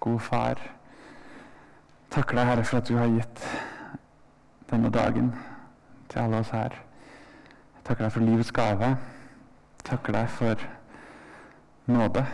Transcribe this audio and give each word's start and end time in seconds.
gode 0.00 0.20
far. 0.24 0.60
Takker 2.10 2.40
deg, 2.40 2.48
Herre, 2.48 2.64
for 2.64 2.80
at 2.80 2.88
du 2.88 2.96
har 2.98 3.10
gitt 3.12 3.42
denne 4.70 4.90
dagen 4.90 5.32
til 6.10 6.22
alle 6.22 6.40
oss 6.42 6.52
her. 6.54 6.74
Jeg 7.76 7.84
takker 7.86 8.06
deg 8.06 8.14
for 8.14 8.26
livets 8.26 8.52
gave. 8.54 8.94
Takker 9.86 10.16
deg 10.16 10.30
for 10.34 10.64
nåde. 11.90 12.24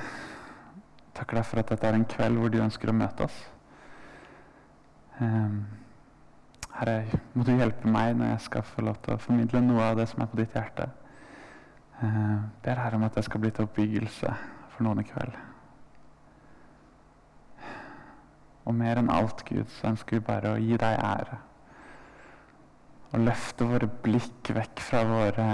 Takker 1.17 1.41
deg 1.41 1.49
for 1.49 1.61
at 1.61 1.73
dette 1.73 1.89
er 1.89 1.99
en 1.99 2.09
kveld 2.09 2.41
hvor 2.41 2.53
du 2.53 2.61
ønsker 2.63 2.93
å 2.93 2.97
møte 2.97 3.27
oss. 3.27 3.37
Um, 5.21 5.65
Herre, 6.77 7.21
må 7.33 7.45
du 7.45 7.55
hjelpe 7.57 7.89
meg 7.89 8.17
når 8.19 8.35
jeg 8.35 8.47
skal 8.51 8.67
få 8.69 8.85
lov 8.85 9.01
til 9.05 9.17
å 9.17 9.21
formidle 9.21 9.63
noe 9.65 9.91
av 9.91 10.01
det 10.01 10.09
som 10.11 10.25
er 10.25 10.31
på 10.33 10.41
ditt 10.41 10.57
hjerte. 10.57 10.91
Uh, 12.03 12.49
ber 12.65 12.83
Herre 12.85 13.01
om 13.01 13.07
at 13.09 13.17
det 13.17 13.25
skal 13.25 13.45
bli 13.45 13.53
til 13.57 13.69
oppbyggelse 13.69 14.33
for 14.75 14.85
noen 14.85 15.01
i 15.01 15.09
kveld. 15.09 15.37
Og 18.67 18.75
mer 18.75 18.99
enn 18.99 19.13
alt, 19.13 19.45
Gud, 19.47 19.69
så 19.79 19.93
ønsker 19.93 20.19
vi 20.19 20.27
bare 20.27 20.55
å 20.55 20.61
gi 20.61 20.79
deg 20.81 20.99
ære. 20.99 21.39
Og 23.13 23.23
løfte 23.23 23.69
våre 23.71 23.89
blikk 24.03 24.51
vekk 24.57 24.83
fra 24.83 25.05
våre 25.07 25.51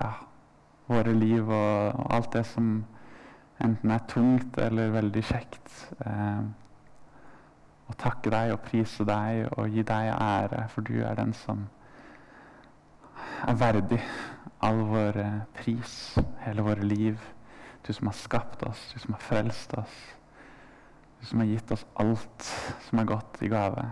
ja, 0.00 0.12
våre 0.86 1.12
liv 1.16 1.48
og, 1.48 2.06
alt 2.12 2.32
det 2.36 2.44
som 2.48 2.70
enten 3.62 3.92
er 3.92 4.06
tungt 4.10 4.58
eller 4.60 4.94
veldig 4.94 5.24
kjekt. 5.24 5.72
Eh, 6.04 6.46
og 7.86 7.98
takke 8.00 8.32
deg 8.32 8.52
og 8.54 8.64
prise 8.66 9.06
deg 9.06 9.46
og 9.54 9.70
gi 9.70 9.84
deg 9.86 10.10
ære, 10.16 10.66
for 10.72 10.86
du 10.86 10.98
er 11.06 11.14
den 11.18 11.32
som 11.36 11.66
er 13.46 13.58
verdig 13.60 14.00
all 14.64 14.80
vår 14.88 15.20
pris, 15.58 16.16
hele 16.42 16.64
våre 16.66 16.86
liv. 16.86 17.20
Du 17.86 17.92
som 17.94 18.10
har 18.10 18.18
skapt 18.18 18.64
oss, 18.66 18.88
du 18.92 18.98
som 18.98 19.14
har 19.14 19.22
frelst 19.22 19.76
oss. 19.78 20.15
Du 21.20 21.26
som 21.26 21.40
har 21.40 21.46
gitt 21.46 21.72
oss 21.72 21.86
alt 21.94 22.48
som 22.88 22.98
er 23.00 23.08
godt 23.08 23.40
i 23.42 23.48
gave. 23.50 23.84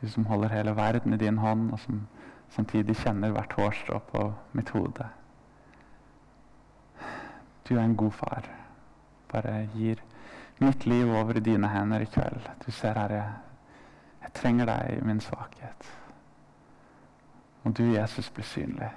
Du 0.00 0.08
som 0.10 0.26
holder 0.26 0.48
hele 0.48 0.76
verden 0.76 1.14
i 1.14 1.20
din 1.20 1.38
hånd, 1.38 1.70
og 1.72 1.80
som 1.80 2.06
samtidig 2.50 2.96
kjenner 2.96 3.32
hvert 3.32 3.52
hårstrå 3.56 4.00
på 4.10 4.24
mitt 4.52 4.72
hode. 4.74 5.08
Du 7.68 7.76
er 7.76 7.84
en 7.84 7.96
god 7.96 8.12
far. 8.12 8.48
Bare 9.32 9.68
gir 9.74 10.02
mitt 10.58 10.86
liv 10.86 11.10
over 11.10 11.36
i 11.36 11.44
dine 11.44 11.68
hender 11.68 12.00
i 12.00 12.10
kveld. 12.10 12.48
Du 12.66 12.70
ser 12.70 12.98
her, 12.98 13.12
jeg, 13.12 13.32
jeg 14.22 14.34
trenger 14.40 14.68
deg 14.68 14.98
i 14.98 15.06
min 15.06 15.20
svakhet. 15.20 15.92
Og 17.62 17.78
du, 17.78 17.84
Jesus, 17.94 18.30
blir 18.30 18.44
synlig. 18.44 18.90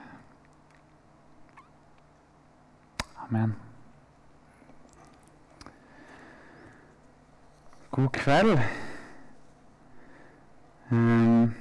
Amen. 3.25 3.55
God 7.95 8.09
kveld. 8.09 8.59
Um, 10.91 11.53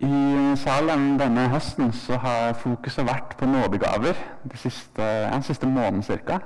I 0.00 0.56
Salem 0.56 1.18
denne 1.18 1.46
høsten 1.48 1.94
så 1.96 2.18
har 2.20 2.52
fokuset 2.60 3.06
vært 3.08 3.32
på 3.40 3.48
nådegaver 3.48 4.18
de 4.44 4.58
siste, 4.60 5.06
ja, 5.06 5.38
siste 5.40 5.66
måneden 5.66 6.04
ca. 6.04 6.36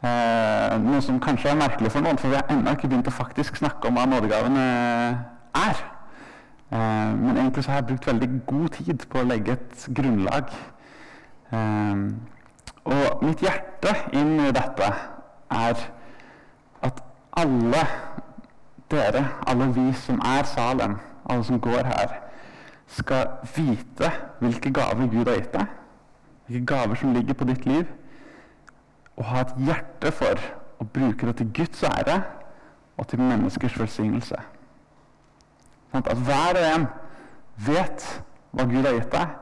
Uh, 0.00 0.72
noe 0.86 1.02
som 1.04 1.18
kanskje 1.20 1.50
er 1.52 1.58
merkelig 1.60 1.92
for 1.92 2.00
noen, 2.00 2.16
for 2.16 2.32
vi 2.32 2.38
har 2.38 2.48
ennå 2.54 2.72
ikke 2.72 2.88
begynt 2.88 3.10
å 3.12 3.14
faktisk 3.18 3.60
snakke 3.60 3.90
om 3.90 4.00
hva 4.00 4.06
nådegavene 4.14 4.64
er. 5.66 5.82
Uh, 6.72 7.12
men 7.12 7.34
egentlig 7.34 7.66
så 7.66 7.74
har 7.74 7.82
jeg 7.82 7.90
brukt 7.90 8.08
veldig 8.08 8.30
god 8.46 8.70
tid 8.78 9.04
på 9.12 9.20
å 9.20 9.26
legge 9.34 9.58
et 9.58 9.84
grunnlag. 10.00 10.48
Uh, 11.52 12.08
og 12.88 13.28
mitt 13.28 13.44
hjerte 13.44 13.92
inn 14.16 14.38
i 14.46 14.56
dette 14.56 14.90
er 15.52 15.86
alle 17.36 17.82
dere, 18.90 19.26
alle 19.46 19.68
vi 19.74 19.92
som 19.92 20.20
er 20.24 20.46
Salem, 20.48 20.96
alle 21.28 21.44
som 21.44 21.60
går 21.60 21.84
her, 21.84 22.14
skal 22.86 23.26
vite 23.56 24.10
hvilke 24.38 24.72
gaver 24.72 25.08
Gud 25.10 25.26
har 25.26 25.40
gitt 25.40 25.52
deg, 25.52 25.72
hvilke 26.46 26.66
gaver 26.66 26.94
som 26.94 27.14
ligger 27.14 27.34
på 27.34 27.48
ditt 27.48 27.66
liv, 27.66 27.86
og 29.16 29.24
ha 29.24 29.42
et 29.42 29.54
hjerte 29.66 30.12
for 30.12 30.42
å 30.78 30.84
bruke 30.84 31.26
det 31.26 31.36
til 31.40 31.50
Guds 31.56 31.82
ære 31.82 32.20
og 32.96 33.08
til 33.08 33.20
menneskers 33.20 33.78
velsignelse. 33.80 34.38
Sånn 35.90 36.04
at 36.04 36.22
hver 36.28 36.60
og 36.60 36.68
en 36.68 36.86
vet 37.66 38.06
hva 38.52 38.68
Gud 38.68 38.84
har 38.84 38.96
gitt 39.00 39.12
deg, 39.12 39.34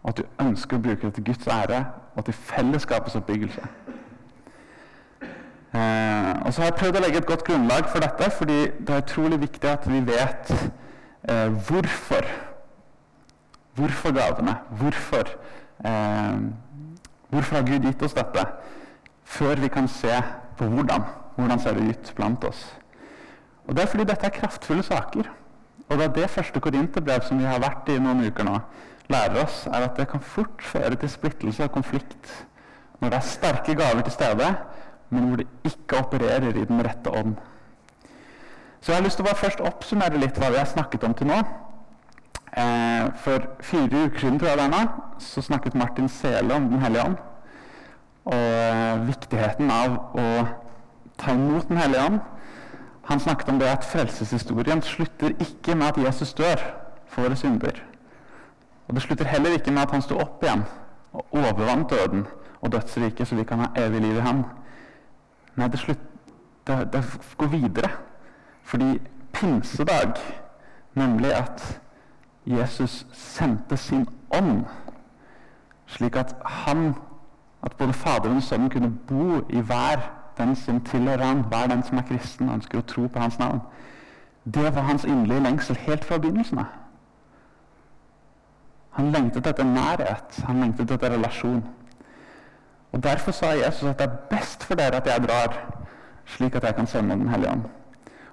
og 0.00 0.12
at 0.12 0.20
du 0.20 0.44
ønsker 0.44 0.78
å 0.78 0.84
bruke 0.84 1.06
det 1.06 1.14
til 1.18 1.28
Guds 1.30 1.48
ære 1.52 1.84
og 2.16 2.24
til 2.26 2.34
fellesskapets 2.34 3.16
oppbyggelse. 3.20 3.62
Eh, 5.74 6.32
og 6.44 6.52
så 6.52 6.62
har 6.62 6.70
jeg 6.70 6.78
prøvd 6.80 6.96
å 6.98 7.02
legge 7.04 7.20
et 7.20 7.28
godt 7.28 7.44
grunnlag 7.46 7.86
for 7.92 8.02
dette, 8.02 8.30
fordi 8.34 8.58
det 8.80 8.94
er 8.94 9.04
utrolig 9.04 9.38
viktig 9.44 9.70
at 9.70 9.86
vi 9.86 10.00
vet 10.02 10.50
eh, 10.54 11.46
hvorfor. 11.68 12.26
Hvorfor 13.78 14.14
gavene? 14.16 14.56
Hvorfor, 14.80 15.30
eh, 15.86 16.42
hvorfor 17.30 17.56
har 17.56 17.68
Gud 17.68 17.86
gitt 17.86 18.02
oss 18.02 18.18
dette? 18.18 18.44
Før 19.24 19.62
vi 19.62 19.70
kan 19.70 19.88
se 19.88 20.22
på 20.58 20.66
hvordan. 20.66 21.06
Hvordan 21.36 21.62
ser 21.62 21.78
det 21.78 21.86
ut 21.88 22.12
blant 22.16 22.44
oss? 22.44 22.66
Og 23.68 23.76
Det 23.76 23.82
er 23.82 23.86
fordi 23.86 24.04
dette 24.04 24.26
er 24.26 24.34
kraftfulle 24.34 24.82
saker. 24.82 25.30
Og 25.88 25.98
det 25.98 26.04
er 26.04 26.12
det 26.12 26.30
første 26.30 26.60
korinterbrev 26.60 27.22
som 27.22 27.38
vi 27.38 27.46
har 27.46 27.62
vært 27.62 27.88
i 27.88 27.98
noen 27.98 28.26
uker 28.26 28.44
nå, 28.46 28.58
lærer 29.10 29.44
oss, 29.44 29.66
er 29.66 29.86
at 29.86 29.96
det 29.96 30.08
kan 30.10 30.20
fort 30.22 30.62
føre 30.62 30.98
til 30.98 31.10
splittelse 31.10 31.64
og 31.64 31.72
konflikt 31.74 32.30
når 33.00 33.08
det 33.08 33.16
er 33.16 33.26
sterke 33.26 33.74
gaver 33.74 34.02
til 34.04 34.12
stede, 34.12 34.48
men 35.10 35.28
hvor 35.28 35.40
det 35.40 35.46
ikke 35.66 36.00
opererer 36.04 36.54
i 36.54 36.66
den 36.66 36.82
rette 36.86 37.10
ånd. 37.10 37.34
Så 38.80 38.92
jeg 38.92 39.00
har 39.00 39.04
lyst 39.04 39.18
til 39.20 39.26
å 39.26 39.28
bare 39.28 39.42
først 39.42 39.60
oppsummere 39.60 40.20
litt 40.20 40.38
hva 40.40 40.48
vi 40.54 40.60
har 40.60 40.68
snakket 40.68 41.04
om 41.04 41.14
til 41.16 41.28
nå. 41.28 41.40
Eh, 42.50 43.10
for 43.22 43.44
fire 43.62 44.06
uker 44.06 44.24
siden 44.24 44.38
tror 44.40 44.50
jeg 44.50 44.58
det 44.58 44.64
er 44.64 44.72
nå, 44.72 44.80
så 45.22 45.42
snakket 45.44 45.76
Martin 45.78 46.08
Sele 46.08 46.56
om 46.56 46.70
Den 46.70 46.82
hellige 46.82 47.04
ånd. 47.10 47.20
Og 48.24 48.34
eh, 48.34 49.04
viktigheten 49.10 49.70
av 49.70 49.98
å 50.16 50.26
ta 51.20 51.36
imot 51.36 51.68
Den 51.68 51.82
hellige 51.82 52.06
ånd. 52.08 52.20
Han 53.10 53.20
snakket 53.20 53.52
om 53.52 53.60
det 53.60 53.68
at 53.68 53.84
frelseshistorien 53.84 54.82
slutter 54.86 55.34
ikke 55.42 55.74
med 55.74 55.92
at 55.92 56.04
Jesus 56.06 56.34
dør 56.38 56.62
for 57.10 57.26
våre 57.26 57.36
synder. 57.36 57.82
Og 58.88 58.94
det 58.94 59.02
slutter 59.02 59.28
heller 59.28 59.54
ikke 59.58 59.74
med 59.74 59.82
at 59.82 59.94
han 59.94 60.02
sto 60.02 60.16
opp 60.18 60.42
igjen 60.42 60.62
og 61.12 61.34
overvant 61.34 61.90
døden 61.90 62.24
og 62.60 62.72
dødsriket, 62.72 63.28
så 63.28 63.34
vi 63.34 63.44
kan 63.44 63.64
ha 63.64 63.70
evig 63.76 64.00
liv 64.00 64.16
i 64.16 64.24
ham. 64.24 64.44
Nei, 65.56 65.68
det, 65.68 65.78
slutt, 65.78 66.00
det, 66.66 66.92
det 66.92 67.04
går 67.38 67.46
videre. 67.46 67.90
Fordi 68.62 69.00
pinsedag, 69.32 70.14
nemlig 70.94 71.32
at 71.34 71.80
Jesus 72.46 73.06
sendte 73.12 73.76
sin 73.76 74.08
ånd, 74.30 74.64
slik 75.86 76.16
at 76.16 76.36
han 76.44 76.94
at 77.62 77.76
både 77.76 77.92
Faderen 77.92 78.36
og 78.36 78.42
Sønnen 78.42 78.70
kunne 78.70 78.90
bo 79.08 79.40
i 79.50 79.60
hver 79.60 80.00
den 80.38 80.56
som 80.56 80.80
tilhører 80.80 81.24
han, 81.24 81.40
hver 81.40 81.66
den 81.66 81.82
som 81.82 81.98
er 81.98 82.06
kristen 82.08 82.48
og 82.48 82.54
ønsker 82.54 82.80
å 82.80 82.86
tro 82.88 83.06
på 83.06 83.20
hans 83.20 83.38
navn. 83.38 83.60
Det 84.44 84.74
var 84.74 84.86
hans 84.88 85.04
inderlige 85.04 85.42
lengsel 85.44 85.76
helt 85.76 86.04
fra 86.04 86.18
begynnelsen 86.18 86.58
av. 86.58 86.70
Han 88.90 89.12
lengtet 89.12 89.46
etter 89.46 89.64
nærhet, 89.64 90.40
han 90.46 90.60
lengtet 90.60 90.90
etter 90.90 91.12
relasjon. 91.12 91.62
Og 92.92 93.02
Derfor 93.02 93.30
sa 93.30 93.46
Jesus 93.46 93.82
at 93.82 93.98
det 93.98 94.06
er 94.06 94.16
best 94.30 94.64
for 94.64 94.74
dere 94.74 94.96
at 94.96 95.06
jeg 95.06 95.28
drar, 95.28 95.72
slik 96.26 96.54
at 96.54 96.64
jeg 96.64 96.74
kan 96.74 96.86
sende 96.86 97.14
Den 97.14 97.28
hellige 97.28 97.50
ånd. 97.50 97.62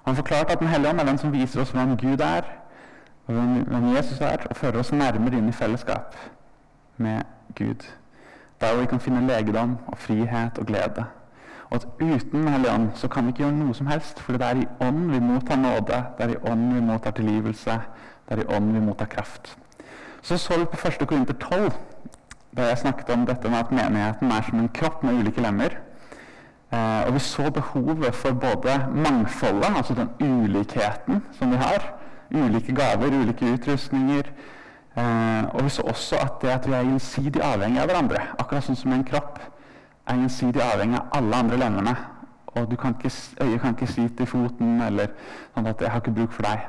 Han 0.06 0.16
forklarte 0.16 0.52
at 0.52 0.58
Den 0.58 0.68
hellige 0.68 0.90
ånd 0.90 1.00
er 1.00 1.04
den 1.04 1.18
som 1.18 1.32
viser 1.32 1.60
oss 1.60 1.70
hvem 1.70 1.96
Gud 1.96 2.20
er, 2.20 2.42
og 3.26 3.34
hvem 3.34 3.96
Jesus 3.96 4.20
er, 4.20 4.36
og 4.50 4.56
fører 4.56 4.78
oss 4.78 4.92
nærmere 4.92 5.38
inn 5.38 5.48
i 5.48 5.52
fellesskap 5.52 6.16
med 6.96 7.20
Gud. 7.58 7.84
Der 8.60 8.72
hvor 8.72 8.80
vi 8.80 8.86
kan 8.86 9.00
finne 9.00 9.26
legedom 9.26 9.78
og 9.86 9.98
frihet 9.98 10.58
og 10.58 10.66
glede. 10.66 11.04
Og 11.70 11.74
at 11.74 11.86
uten 12.00 12.42
Den 12.42 12.48
hellige 12.48 12.72
ånd 12.72 12.88
så 12.94 13.08
kan 13.08 13.24
vi 13.24 13.28
ikke 13.28 13.38
gjøre 13.38 13.52
noe 13.52 13.74
som 13.74 13.86
helst, 13.86 14.20
for 14.20 14.32
det 14.32 14.46
er 14.46 14.56
i 14.62 14.68
ånd 14.80 15.10
vi 15.10 15.18
mottar 15.18 15.56
nåde, 15.56 16.04
det 16.18 16.24
er 16.24 16.28
i 16.28 16.50
ånd 16.50 16.74
vi 16.74 16.80
mottar 16.80 17.10
tilgivelse, 17.10 17.80
det 18.28 18.38
er 18.38 18.42
i 18.42 18.56
ånd 18.56 18.72
vi 18.72 18.80
mottar 18.80 19.06
kraft. 19.06 19.58
Så 20.22 20.36
så 20.36 20.58
vi 20.58 20.64
på 20.64 20.88
1. 20.88 21.08
Korinter 21.08 21.34
12, 21.34 21.72
da 22.56 22.68
jeg 22.68 22.78
snakket 22.78 23.10
om 23.14 23.26
dette 23.26 23.48
med 23.48 23.58
at 23.58 23.70
menigheten 23.72 24.32
er 24.32 24.42
som 24.46 24.58
en 24.58 24.72
kropp 24.74 25.02
med 25.02 25.20
ulike 25.20 25.42
lemmer. 25.44 25.78
Eh, 26.72 27.02
og 27.06 27.14
vi 27.14 27.18
så 27.18 27.50
behovet 27.50 28.14
for 28.14 28.32
både 28.32 28.76
mangfoldet, 28.94 29.76
altså 29.76 29.94
den 29.94 30.10
ulikheten 30.20 31.22
som 31.38 31.50
vi 31.50 31.56
har. 31.56 31.92
Ulike 32.34 32.74
gaver, 32.74 33.20
ulike 33.20 33.52
utrustninger. 33.54 34.32
Eh, 34.96 35.44
og 35.54 35.64
vi 35.64 35.68
så 35.68 35.82
også 35.82 36.16
at 36.16 36.42
det 36.42 36.50
at 36.50 36.66
vi 36.66 36.72
er 36.72 36.88
gjensidig 36.90 37.42
avhengig 37.42 37.80
av 37.80 37.88
hverandre, 37.88 38.22
akkurat 38.38 38.66
sånn 38.66 38.76
som 38.76 38.92
en 38.92 39.04
kropp 39.06 39.38
er 40.08 40.16
gjensidig 40.18 40.62
avhengig 40.64 40.98
av 40.98 41.20
alle 41.20 41.42
andre 41.44 41.60
lemmene. 41.60 41.96
Og 42.56 42.72
kan 42.80 42.96
ikke, 42.96 43.12
øyet 43.44 43.60
kan 43.60 43.76
ikke 43.76 43.86
si 43.92 44.08
til 44.08 44.26
foten 44.26 44.80
eller 44.82 45.12
sånn 45.54 45.66
at 45.66 45.80
'jeg 45.80 45.90
har 45.90 46.00
ikke 46.00 46.16
bruk 46.16 46.32
for 46.32 46.42
deg'. 46.42 46.66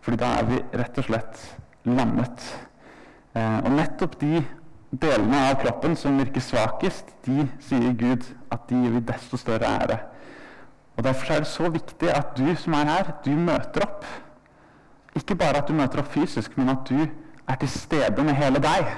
Fordi 0.00 0.16
da 0.16 0.26
er 0.26 0.44
vi 0.44 0.62
rett 0.74 0.98
og 0.98 1.04
slett 1.04 1.56
lammet. 1.84 2.58
Eh, 3.34 3.58
og 3.64 3.70
nettopp 3.70 4.20
de 4.20 4.44
delene 4.90 5.40
av 5.50 5.58
kroppen 5.62 5.96
som 5.96 6.18
virker 6.18 6.40
svakest, 6.40 7.10
de 7.26 7.46
sier 7.60 7.92
Gud 7.98 8.24
at 8.52 8.68
de 8.70 8.78
gir 8.84 9.00
desto 9.08 9.36
større 9.40 9.68
ære. 9.82 9.98
Og 10.96 11.04
Derfor 11.04 11.32
er 11.32 11.44
det 11.44 11.50
så 11.50 11.68
viktig 11.70 12.10
at 12.10 12.32
du 12.36 12.48
som 12.58 12.74
er 12.74 12.88
her, 12.88 13.12
du 13.24 13.30
møter 13.30 13.84
opp. 13.84 14.06
Ikke 15.14 15.36
bare 15.38 15.60
at 15.60 15.68
du 15.68 15.74
møter 15.76 16.00
opp 16.02 16.10
fysisk, 16.12 16.56
men 16.58 16.72
at 16.72 16.88
du 16.88 17.04
er 17.48 17.60
til 17.60 17.70
stede 17.70 18.24
med 18.24 18.34
hele 18.34 18.62
deg. 18.62 18.88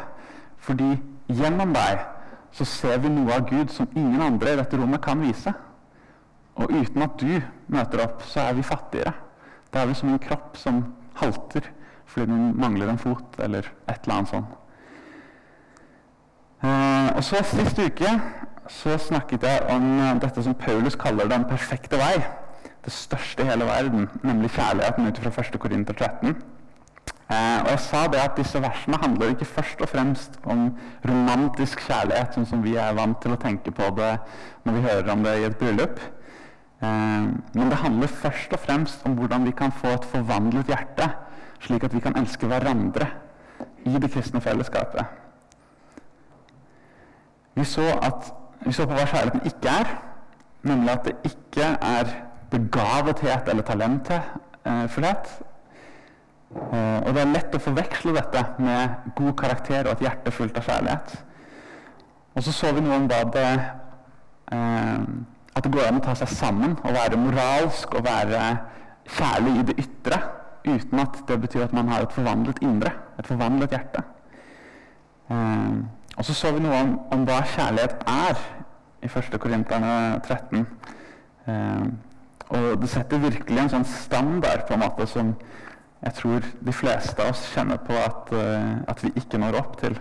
Fordi 0.61 0.95
gjennom 1.29 1.75
deg 1.75 2.07
så 2.57 2.65
ser 2.67 3.03
vi 3.03 3.11
noe 3.13 3.35
av 3.37 3.45
Gud 3.51 3.71
som 3.75 3.91
ingen 3.95 4.23
andre 4.23 4.55
i 4.55 4.61
dette 4.63 4.79
rommet 4.81 5.03
kan 5.05 5.21
vise. 5.23 5.53
Og 6.61 6.73
uten 6.73 7.05
at 7.05 7.21
du 7.21 7.37
møter 7.71 8.03
opp, 8.05 8.25
så 8.27 8.49
er 8.49 8.57
vi 8.59 8.67
fattigere. 8.67 9.13
Da 9.71 9.83
er 9.83 9.93
vi 9.93 9.99
som 10.01 10.11
en 10.11 10.23
kropp 10.23 10.57
som 10.59 10.83
halter 11.21 11.69
fordi 12.11 12.27
den 12.27 12.57
mangler 12.59 12.91
en 12.91 12.99
fot 12.99 13.37
eller 13.39 13.69
et 13.87 14.01
eller 14.03 14.17
annet 14.17 14.33
sånt. 14.33 14.60
Eh, 16.61 17.17
og 17.17 17.25
så 17.25 17.41
Sist 17.49 17.79
uke 17.81 18.11
så 18.69 18.99
snakket 19.01 19.45
jeg 19.49 19.63
om 19.73 19.85
eh, 19.97 20.17
dette 20.21 20.43
som 20.45 20.55
Paulus 20.55 20.97
kaller 21.01 21.29
den 21.31 21.47
perfekte 21.49 21.97
vei. 21.97 22.19
Det 22.85 22.93
største 22.93 23.45
i 23.45 23.49
hele 23.49 23.65
verden, 23.65 24.09
nemlig 24.25 24.51
kjærligheten 24.53 25.09
ut 25.09 25.21
fra 25.25 25.33
1. 25.43 25.57
Korinter 25.61 25.97
13. 25.97 26.35
Eh, 27.31 27.59
og 27.63 27.71
jeg 27.71 27.81
sa 27.87 28.03
det 28.13 28.21
at 28.21 28.37
disse 28.37 28.61
versene 28.61 29.01
handler 29.01 29.33
ikke 29.33 29.49
først 29.49 29.81
og 29.81 29.89
fremst 29.89 30.37
om 30.45 30.67
romantisk 31.09 31.81
kjærlighet, 31.87 32.37
sånn 32.37 32.49
som 32.53 32.65
vi 32.65 32.77
er 32.77 32.97
vant 32.99 33.17
til 33.23 33.33
å 33.33 33.41
tenke 33.41 33.73
på 33.73 33.89
det 33.97 34.11
når 34.67 34.77
vi 34.77 34.85
hører 34.85 35.13
om 35.15 35.25
det 35.25 35.37
i 35.39 35.47
et 35.49 35.57
bryllup. 35.61 36.03
Eh, 36.85 37.31
men 37.57 37.73
det 37.73 37.81
handler 37.87 38.13
først 38.21 38.53
og 38.53 38.61
fremst 38.67 39.09
om 39.09 39.17
hvordan 39.17 39.49
vi 39.49 39.57
kan 39.57 39.73
få 39.73 39.95
et 39.97 40.11
forvandlet 40.13 40.75
hjerte, 40.75 41.09
slik 41.65 41.89
at 41.89 41.97
vi 41.97 42.05
kan 42.05 42.21
elske 42.21 42.53
hverandre 42.53 43.09
i 43.89 43.97
det 43.97 44.13
kristne 44.13 44.45
fellesskapet. 44.45 45.30
Vi 47.55 47.65
så, 47.67 47.87
at, 48.03 48.33
vi 48.65 48.73
så 48.73 48.87
på 48.87 48.97
hva 48.97 49.07
kjærligheten 49.09 49.47
ikke 49.51 49.73
er, 49.83 49.95
nemlig 50.63 50.93
at 50.93 51.07
det 51.09 51.33
ikke 51.33 51.71
er 51.83 52.13
begavethet 52.51 53.49
eller 53.49 53.67
talentfullhet. 53.67 55.33
Eh, 56.51 56.99
og 57.07 57.15
det 57.15 57.23
er 57.23 57.31
lett 57.31 57.55
å 57.55 57.63
forveksle 57.63 58.15
dette 58.17 58.45
med 58.59 59.11
god 59.19 59.35
karakter 59.39 59.87
og 59.87 59.93
et 59.95 60.07
hjerte 60.09 60.33
fullt 60.35 60.59
av 60.59 60.67
kjærlighet. 60.67 61.13
Og 62.35 62.47
så 62.47 62.55
så 62.55 62.73
vi 62.75 62.83
noe 62.83 62.99
om 62.99 63.07
da 63.11 63.21
det 63.27 63.47
eh, 64.55 65.05
At 65.51 65.65
det 65.67 65.73
går 65.75 65.89
an 65.89 65.99
å 65.99 66.03
ta 66.05 66.15
seg 66.15 66.31
sammen 66.31 66.77
og 66.79 66.95
være 66.95 67.19
moralsk 67.19 67.95
og 67.99 68.05
være 68.07 68.43
kjærlig 69.11 69.55
i 69.59 69.65
det 69.67 69.75
ytre 69.83 70.21
uten 70.63 71.03
at 71.03 71.17
det 71.27 71.41
betyr 71.43 71.65
at 71.65 71.73
man 71.75 71.89
har 71.91 72.05
et 72.05 72.15
forvandlet 72.15 72.61
indre, 72.63 72.93
et 73.19 73.27
forvandlet 73.27 73.75
hjerte. 73.75 74.05
Eh, 76.11 76.19
og 76.19 76.25
så 76.25 76.35
så 76.35 76.53
vi 76.53 76.61
noe 76.61 76.83
om, 76.83 76.95
om 77.13 77.25
hva 77.29 77.41
kjærlighet 77.55 78.03
er 78.07 78.41
i 79.03 79.09
1. 79.09 79.39
Korinterne 79.41 80.21
13. 80.21 80.67
Eh, 81.47 81.85
og 82.51 82.81
det 82.83 82.91
setter 82.91 83.23
virkelig 83.23 83.63
en 83.63 83.73
sånn 83.77 83.87
standard 83.87 84.67
på 84.67 84.75
en 84.75 84.83
måte 84.83 85.07
som 85.07 85.35
jeg 86.01 86.17
tror 86.17 86.47
de 86.67 86.73
fleste 86.73 87.23
av 87.23 87.35
oss 87.35 87.43
kjenner 87.53 87.81
på 87.85 87.93
at, 87.93 88.31
uh, 88.33 88.81
at 88.89 89.03
vi 89.05 89.13
ikke 89.21 89.39
når 89.39 89.59
opp 89.61 89.75
til. 89.83 89.99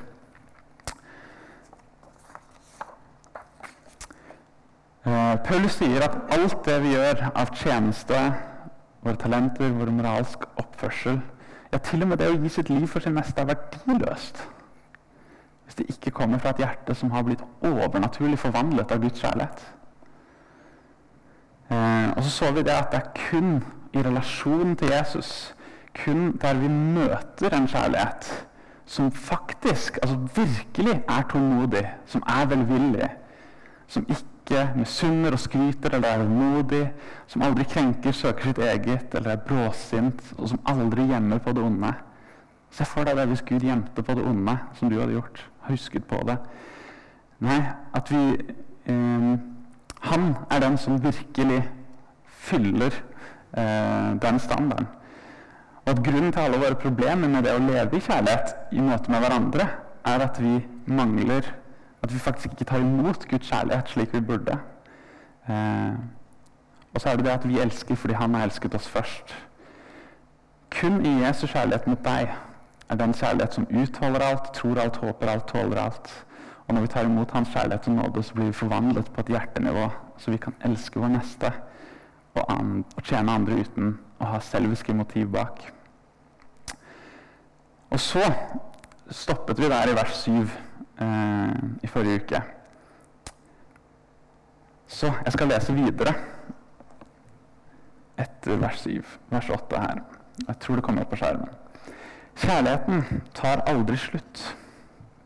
Uh, 5.03 5.35
Paulus 5.43 5.75
sier 5.75 6.05
at 6.07 6.15
alt 6.37 6.63
det 6.65 6.77
vi 6.85 6.93
gjør 6.95 7.25
av 7.33 7.51
tjeneste, 7.59 8.21
våre 9.03 9.19
talenter, 9.19 9.75
vår 9.75 9.91
moralsk 9.95 10.47
oppførsel 10.59 11.21
Ja, 11.69 11.77
til 11.77 12.01
og 12.01 12.09
med 12.09 12.19
det 12.19 12.31
å 12.31 12.39
gi 12.39 12.49
sitt 12.51 12.71
liv 12.71 12.87
for 12.89 13.03
sin 13.03 13.13
neste 13.15 13.43
er 13.43 13.51
verdiløst 13.51 14.41
hvis 15.69 15.75
det 15.75 15.85
ikke 15.89 16.11
kommer 16.11 16.39
fra 16.41 16.49
et 16.49 16.63
hjerte 16.63 16.95
som 16.97 17.11
har 17.13 17.21
blitt 17.27 17.43
overnaturlig 17.61 18.39
forvandlet 18.41 18.89
av 18.91 19.03
Guds 19.03 19.21
kjærlighet. 19.21 19.59
Eh, 21.69 22.09
og 22.15 22.23
så 22.25 22.29
så 22.29 22.51
vi 22.55 22.63
det 22.65 22.73
at 22.73 22.89
det 22.89 23.03
er 23.03 23.11
kun 23.29 23.59
i 23.93 24.01
relasjon 24.01 24.73
til 24.75 24.89
Jesus, 24.89 25.53
kun 25.93 26.31
der 26.41 26.57
vi 26.57 26.67
møter 26.73 27.53
en 27.53 27.69
kjærlighet 27.69 28.31
som 28.89 29.11
faktisk, 29.11 29.99
altså 30.01 30.17
virkelig 30.35 31.03
er 31.09 31.21
tålmodig, 31.29 31.85
som 32.05 32.23
er 32.25 32.45
velvillig, 32.49 33.09
som 33.87 34.05
ikke 34.09 34.65
misunner 34.75 35.37
og 35.37 35.39
skryter 35.39 35.93
eller 35.93 36.09
er 36.09 36.25
umodig, 36.25 36.91
som 37.27 37.45
aldri 37.45 37.63
krenker, 37.69 38.11
søker 38.11 38.49
sitt 38.49 38.57
eget 38.57 39.13
eller 39.13 39.35
er 39.35 39.45
bråsint, 39.45 40.33
og 40.37 40.49
som 40.49 40.65
aldri 40.65 41.05
gjemmer 41.11 41.37
på 41.37 41.53
det 41.53 41.63
onde. 41.63 41.93
Se 42.71 42.85
for 42.85 43.07
deg 43.07 43.17
det 43.17 43.27
hvis 43.31 43.45
Gud 43.45 43.65
gjemte 43.65 44.03
på 44.05 44.15
det 44.15 44.25
onde, 44.25 44.57
som 44.77 44.89
du 44.89 44.99
hadde 44.99 45.15
gjort 45.17 45.41
husket 45.69 46.05
på 46.09 46.21
det. 46.27 46.37
Nei, 47.39 47.59
at 47.95 48.11
vi 48.11 48.23
eh, 48.85 49.37
Han 49.99 50.35
er 50.51 50.59
den 50.63 50.77
som 50.77 51.03
virkelig 51.03 51.63
fyller 52.25 52.93
eh, 53.57 54.15
den 54.21 54.39
standarden. 54.39 54.87
Og 55.85 55.89
at 55.89 56.03
grunnen 56.03 56.31
til 56.31 56.39
alle 56.39 56.59
våre 56.61 56.75
problemer 56.75 57.27
med 57.27 57.43
det 57.43 57.55
å 57.55 57.63
leve 57.63 57.97
i 57.97 58.03
kjærlighet 58.03 58.71
i 58.71 58.83
møte 58.83 59.11
med 59.11 59.23
hverandre, 59.23 59.67
er 60.05 60.23
at 60.23 60.39
vi 60.41 60.59
mangler 60.85 61.55
At 61.99 62.13
vi 62.13 62.19
faktisk 62.19 62.53
ikke 62.53 62.65
tar 62.65 62.79
imot 62.79 63.25
Guds 63.27 63.49
kjærlighet 63.49 63.89
slik 63.91 64.13
vi 64.13 64.21
burde. 64.23 64.53
Eh, 65.49 65.97
og 66.93 67.01
så 67.01 67.09
er 67.09 67.17
det 67.19 67.25
det 67.25 67.33
at 67.33 67.47
vi 67.47 67.59
elsker 67.59 67.95
fordi 67.95 68.13
Han 68.13 68.33
har 68.33 68.43
elsket 68.47 68.75
oss 68.75 68.87
først. 68.87 69.35
Kun 70.71 71.05
i 71.05 71.25
Jesu 71.25 71.47
kjærlighet 71.47 71.87
mot 71.87 71.99
deg 72.05 72.31
er 72.89 72.97
den 72.97 73.13
kjærlighet 73.13 73.53
som 73.53 73.67
utholder 73.69 74.25
alt, 74.25 74.53
tror 74.53 74.79
alt, 74.81 74.97
håper 74.97 75.29
alt, 75.29 75.47
tåler 75.47 75.81
alt. 75.81 76.25
Og 76.67 76.73
når 76.73 76.81
vi 76.81 76.87
tar 76.87 77.05
imot 77.05 77.31
Hans 77.31 77.49
kjærlighet 77.49 77.87
og 77.87 77.93
nåde, 77.93 78.23
så 78.23 78.33
blir 78.33 78.45
vi 78.45 78.53
forvandlet 78.53 79.11
på 79.13 79.21
et 79.21 79.33
hjertenivå, 79.33 79.89
så 80.17 80.31
vi 80.31 80.37
kan 80.37 80.55
elske 80.65 80.99
vår 80.99 81.13
neste 81.15 81.51
og, 82.35 82.43
an, 82.49 82.85
og 82.97 83.03
tjene 83.03 83.33
andre 83.33 83.61
uten 83.63 83.95
å 84.19 84.29
ha 84.33 84.41
selviske 84.43 84.93
motiv 84.93 85.31
bak. 85.33 85.63
Og 87.89 87.99
så 87.99 88.21
stoppet 89.09 89.59
vi 89.59 89.69
der 89.69 89.89
i 89.89 89.95
vers 89.97 90.13
7 90.21 90.31
eh, 90.37 91.55
i 91.83 91.89
forrige 91.89 92.21
uke. 92.23 92.41
Så 94.89 95.09
jeg 95.25 95.33
skal 95.33 95.49
lese 95.49 95.73
videre 95.73 96.13
etter 98.19 98.61
vers 98.61 98.81
7, 98.85 99.01
vers 99.29 99.49
8 99.49 99.81
her. 99.81 100.05
Jeg 100.47 100.59
tror 100.61 100.77
det 100.77 100.85
kommer 100.85 101.05
opp 101.05 101.13
på 101.13 101.19
skjermen. 101.21 101.49
Kjærligheten 102.39 103.21
tar 103.35 103.61
aldri 103.67 103.97
slutt. 103.97 104.55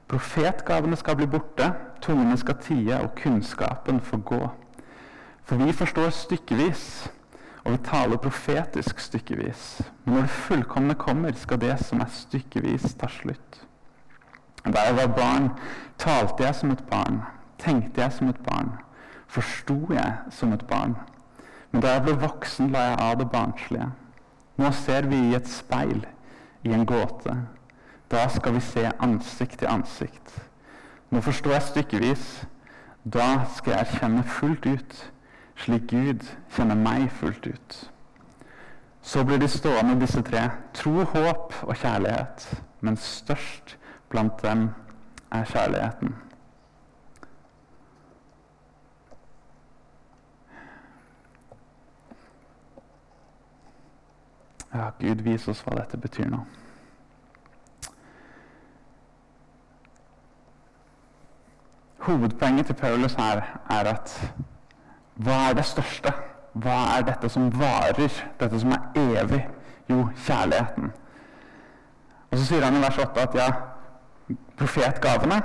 Profetgavene 0.10 0.98
skal 0.98 1.16
bli 1.20 1.28
borte, 1.30 1.68
tungene 2.02 2.38
skal 2.42 2.56
tie, 2.62 2.96
og 2.98 3.12
kunnskapen 3.20 4.00
forgå. 4.02 4.48
For 5.46 5.62
vi 5.62 5.76
forstår 5.78 6.10
stykkevis, 6.10 7.12
og 7.64 7.72
vi 7.72 7.82
taler 7.86 8.18
profetisk 8.18 9.00
stykkevis. 9.00 9.82
Men 10.06 10.16
når 10.16 10.26
det 10.26 10.30
fullkomne 10.30 10.96
kommer, 10.96 11.36
skal 11.38 11.62
det 11.62 11.76
som 11.86 12.02
er 12.02 12.10
stykkevis, 12.10 12.96
ta 12.98 13.08
slutt. 13.08 13.62
Da 14.66 14.88
jeg 14.88 14.96
var 14.98 15.14
barn, 15.14 15.52
talte 16.00 16.48
jeg 16.48 16.56
som 16.56 16.72
et 16.72 16.84
barn, 16.90 17.22
tenkte 17.60 18.02
jeg 18.02 18.12
som 18.18 18.32
et 18.34 18.42
barn, 18.48 18.74
forsto 19.28 19.78
jeg 19.94 20.18
som 20.32 20.54
et 20.54 20.66
barn. 20.68 20.98
Men 21.72 21.86
da 21.86 21.94
jeg 21.94 22.08
ble 22.08 22.18
voksen, 22.26 22.74
la 22.74 22.88
jeg 22.90 23.00
av 23.06 23.16
det 23.22 23.30
barnslige. 23.30 23.92
Nå 24.58 24.74
ser 24.82 25.06
vi 25.14 25.22
i 25.30 25.38
et 25.38 25.50
speil 25.50 26.06
i 26.64 26.74
en 26.74 26.86
gåte. 26.86 27.36
Da 28.12 28.28
skal 28.30 28.54
vi 28.54 28.62
se 28.62 28.92
ansikt 29.00 29.60
til 29.60 29.68
ansikt. 29.68 30.36
Nå 31.12 31.22
forstår 31.22 31.58
jeg 31.58 31.70
stykkevis. 31.70 32.28
Da 33.04 33.44
skal 33.58 33.74
jeg 33.78 34.00
kjenne 34.00 34.24
fullt 34.24 34.66
ut, 34.66 34.94
slik 35.60 35.90
Gud 35.92 36.24
kjenner 36.56 36.80
meg 36.80 37.10
fullt 37.12 37.48
ut. 37.48 37.80
Så 39.04 39.26
blir 39.28 39.38
de 39.38 39.48
stående, 39.52 40.00
disse 40.00 40.22
tre. 40.24 40.46
Tro, 40.74 41.04
håp 41.04 41.54
og 41.62 41.76
kjærlighet. 41.76 42.46
Men 42.82 42.98
størst 42.98 43.76
blant 44.10 44.40
dem 44.44 44.70
er 45.32 45.44
kjærligheten. 45.44 46.16
Ja, 54.74 54.90
Gud, 55.00 55.22
vis 55.22 55.48
oss 55.48 55.62
hva 55.62 55.76
dette 55.78 55.98
betyr 56.02 56.32
nå. 56.34 56.40
Hovedpoenget 62.04 62.66
til 62.66 62.76
Paulus 62.76 63.14
her 63.14 63.44
er 63.70 63.90
at 63.94 64.16
hva 65.16 65.38
er 65.50 65.54
det 65.60 65.66
største? 65.70 66.12
Hva 66.54 66.80
er 66.98 67.06
dette 67.06 67.30
som 67.30 67.52
varer? 67.54 68.18
Dette 68.40 68.60
som 68.60 68.74
er 68.74 68.82
evig? 68.98 69.46
Jo, 69.90 70.10
kjærligheten. 70.26 70.92
Og 72.32 72.38
Så 72.38 72.46
sier 72.46 72.66
han 72.66 72.76
i 72.76 72.82
vers 72.82 72.98
8 72.98 73.22
at 73.22 73.36
ja, 73.36 73.48
profetgavene 74.58 75.42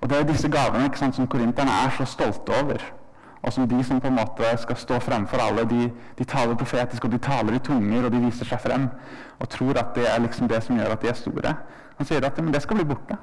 Og 0.00 0.08
det 0.08 0.18
er 0.18 0.24
disse 0.28 0.48
gavene 0.48 0.96
sant, 0.96 1.14
som 1.14 1.26
korinterne 1.28 1.70
er 1.84 1.90
så 1.96 2.04
stolte 2.04 2.52
over 2.62 2.99
og 3.42 3.52
som 3.52 3.68
de 3.68 3.84
som 3.84 4.00
på 4.00 4.10
en 4.10 4.18
måte 4.18 4.48
skal 4.60 4.76
stå 4.76 4.98
fremfor 5.00 5.40
alle, 5.40 5.64
de, 5.64 5.90
de, 6.18 6.24
taler 6.24 6.54
profetisk, 6.54 7.04
og 7.04 7.12
de 7.12 7.18
taler 7.18 7.56
i 7.56 7.62
tunger, 7.64 8.04
og 8.04 8.12
de 8.12 8.20
viser 8.20 8.48
seg 8.48 8.60
frem 8.60 8.88
og 9.40 9.48
tror 9.48 9.78
at 9.80 9.94
det 9.96 10.04
er 10.10 10.20
liksom 10.20 10.48
det 10.48 10.60
som 10.64 10.76
gjør 10.76 10.92
at 10.92 11.02
de 11.02 11.08
er 11.08 11.16
store. 11.16 11.54
Han 11.96 12.08
sier 12.08 12.24
at 12.26 12.38
men 12.40 12.52
det 12.52 12.62
skal 12.62 12.76
bli 12.76 12.84
borte. 12.84 13.16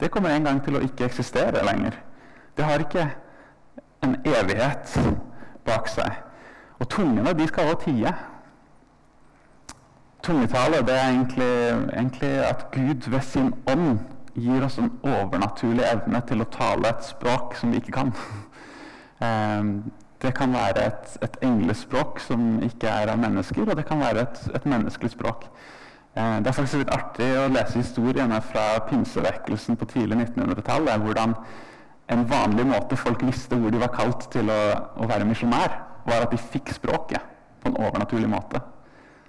det 0.00 0.10
kommer 0.10 0.30
en 0.30 0.44
gang 0.44 0.64
til 0.64 0.76
å 0.76 0.82
ikke 0.82 1.04
eksistere 1.06 1.62
lenger. 1.66 1.98
Det 2.56 2.64
har 2.64 2.82
ikke 2.82 3.06
en 4.02 4.16
evighet 4.26 4.98
bak 5.66 5.88
seg. 5.88 6.12
Og 6.78 6.88
tungene 6.90 7.34
de 7.38 7.46
skal 7.46 7.70
også 7.70 7.84
tie. 7.84 8.14
Tungetale 10.22 10.82
det 10.86 10.94
er 10.94 11.08
egentlig, 11.10 11.52
egentlig 11.92 12.32
at 12.46 12.66
Gud 12.74 13.10
ved 13.10 13.20
sin 13.20 13.54
ånd 13.66 13.98
gir 14.34 14.64
oss 14.64 14.78
en 14.78 14.90
overnaturlig 15.02 15.84
evne 15.86 16.22
til 16.26 16.42
å 16.42 16.50
tale 16.50 16.90
et 16.90 17.06
språk 17.06 17.56
som 17.58 17.70
vi 17.70 17.82
ikke 17.82 17.94
kan. 17.98 18.12
Um, 19.22 19.74
det 20.22 20.34
kan 20.38 20.52
være 20.54 20.86
et, 20.86 21.16
et 21.26 21.38
englespråk 21.46 22.20
som 22.22 22.60
ikke 22.62 22.90
er 22.90 23.10
av 23.12 23.18
mennesker, 23.22 23.64
og 23.66 23.78
det 23.78 23.86
kan 23.88 24.02
være 24.02 24.26
et, 24.26 24.42
et 24.54 24.66
menneskelig 24.68 25.14
språk. 25.14 25.48
Uh, 26.16 26.38
det 26.42 26.50
er 26.50 26.56
faktisk 26.58 26.82
litt 26.82 26.94
artig 26.94 27.28
å 27.40 27.48
lese 27.50 27.80
historiene 27.80 28.40
fra 28.52 28.66
pinsevekkelsen 28.90 29.78
på 29.80 29.88
tidlig 29.94 30.20
1900-tall. 30.26 30.90
Hvordan 31.06 31.36
en 32.12 32.26
vanlig 32.28 32.66
måte 32.68 32.98
folk 32.98 33.24
visste 33.26 33.56
hvor 33.56 33.72
de 33.72 33.80
var 33.80 33.94
kalt 33.94 34.28
til 34.34 34.50
å, 34.52 34.60
å 35.00 35.08
være 35.08 35.26
misjonær, 35.28 35.78
var 36.06 36.24
at 36.26 36.34
de 36.34 36.40
fikk 36.40 36.72
språket 36.74 37.22
på 37.62 37.70
en 37.70 37.78
overnaturlig 37.86 38.30
måte. 38.30 38.60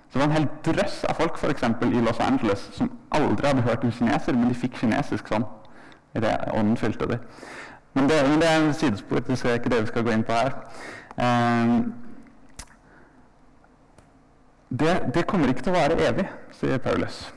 Så 0.09 0.19
det 0.19 0.21
var 0.21 0.29
en 0.29 0.37
hel 0.37 0.47
drøss 0.65 1.03
av 1.09 1.17
folk 1.17 1.37
for 1.41 1.53
eksempel, 1.53 1.93
i 1.93 2.01
Los 2.05 2.19
Angeles 2.21 2.67
som 2.75 2.91
aldri 3.17 3.49
hadde 3.49 3.65
hørt 3.65 3.85
om 3.85 3.93
kineser, 3.93 4.35
men 4.37 4.51
de 4.51 4.57
fikk 4.57 4.77
kinesisk 4.81 5.29
sånn. 5.31 5.45
I 6.13 6.21
det 6.21 6.33
ånden 6.53 6.77
fylte 6.77 7.07
de. 7.09 7.17
Men 7.93 8.09
det, 8.09 8.29
men 8.29 8.41
det 8.41 8.49
er 8.49 8.57
en 8.57 8.73
sidespor. 8.73 9.19
Det 9.19 9.45
er 9.45 9.53
ikke 9.53 9.69
det 9.69 9.81
vi 9.81 9.87
skal 9.87 10.03
gå 10.03 10.09
inn 10.09 10.23
på 10.23 10.31
her. 10.31 10.51
Um, 11.17 11.93
det, 14.79 15.01
det, 15.13 15.27
kommer 15.27 15.47
ikke 15.47 15.61
til 15.61 15.75
å 15.75 15.77
vare 15.77 15.99
evig, 16.01 16.25
sier 16.57 16.81
Paulus. 16.81 17.27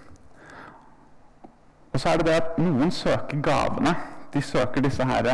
Og 1.93 2.01
så 2.01 2.09
er 2.09 2.17
det 2.17 2.27
det 2.27 2.39
at 2.41 2.57
noen 2.59 2.91
søker 2.91 3.41
gavene. 3.45 3.93
De 4.33 4.43
søker 4.43 4.81
disse 4.85 5.05
her 5.05 5.29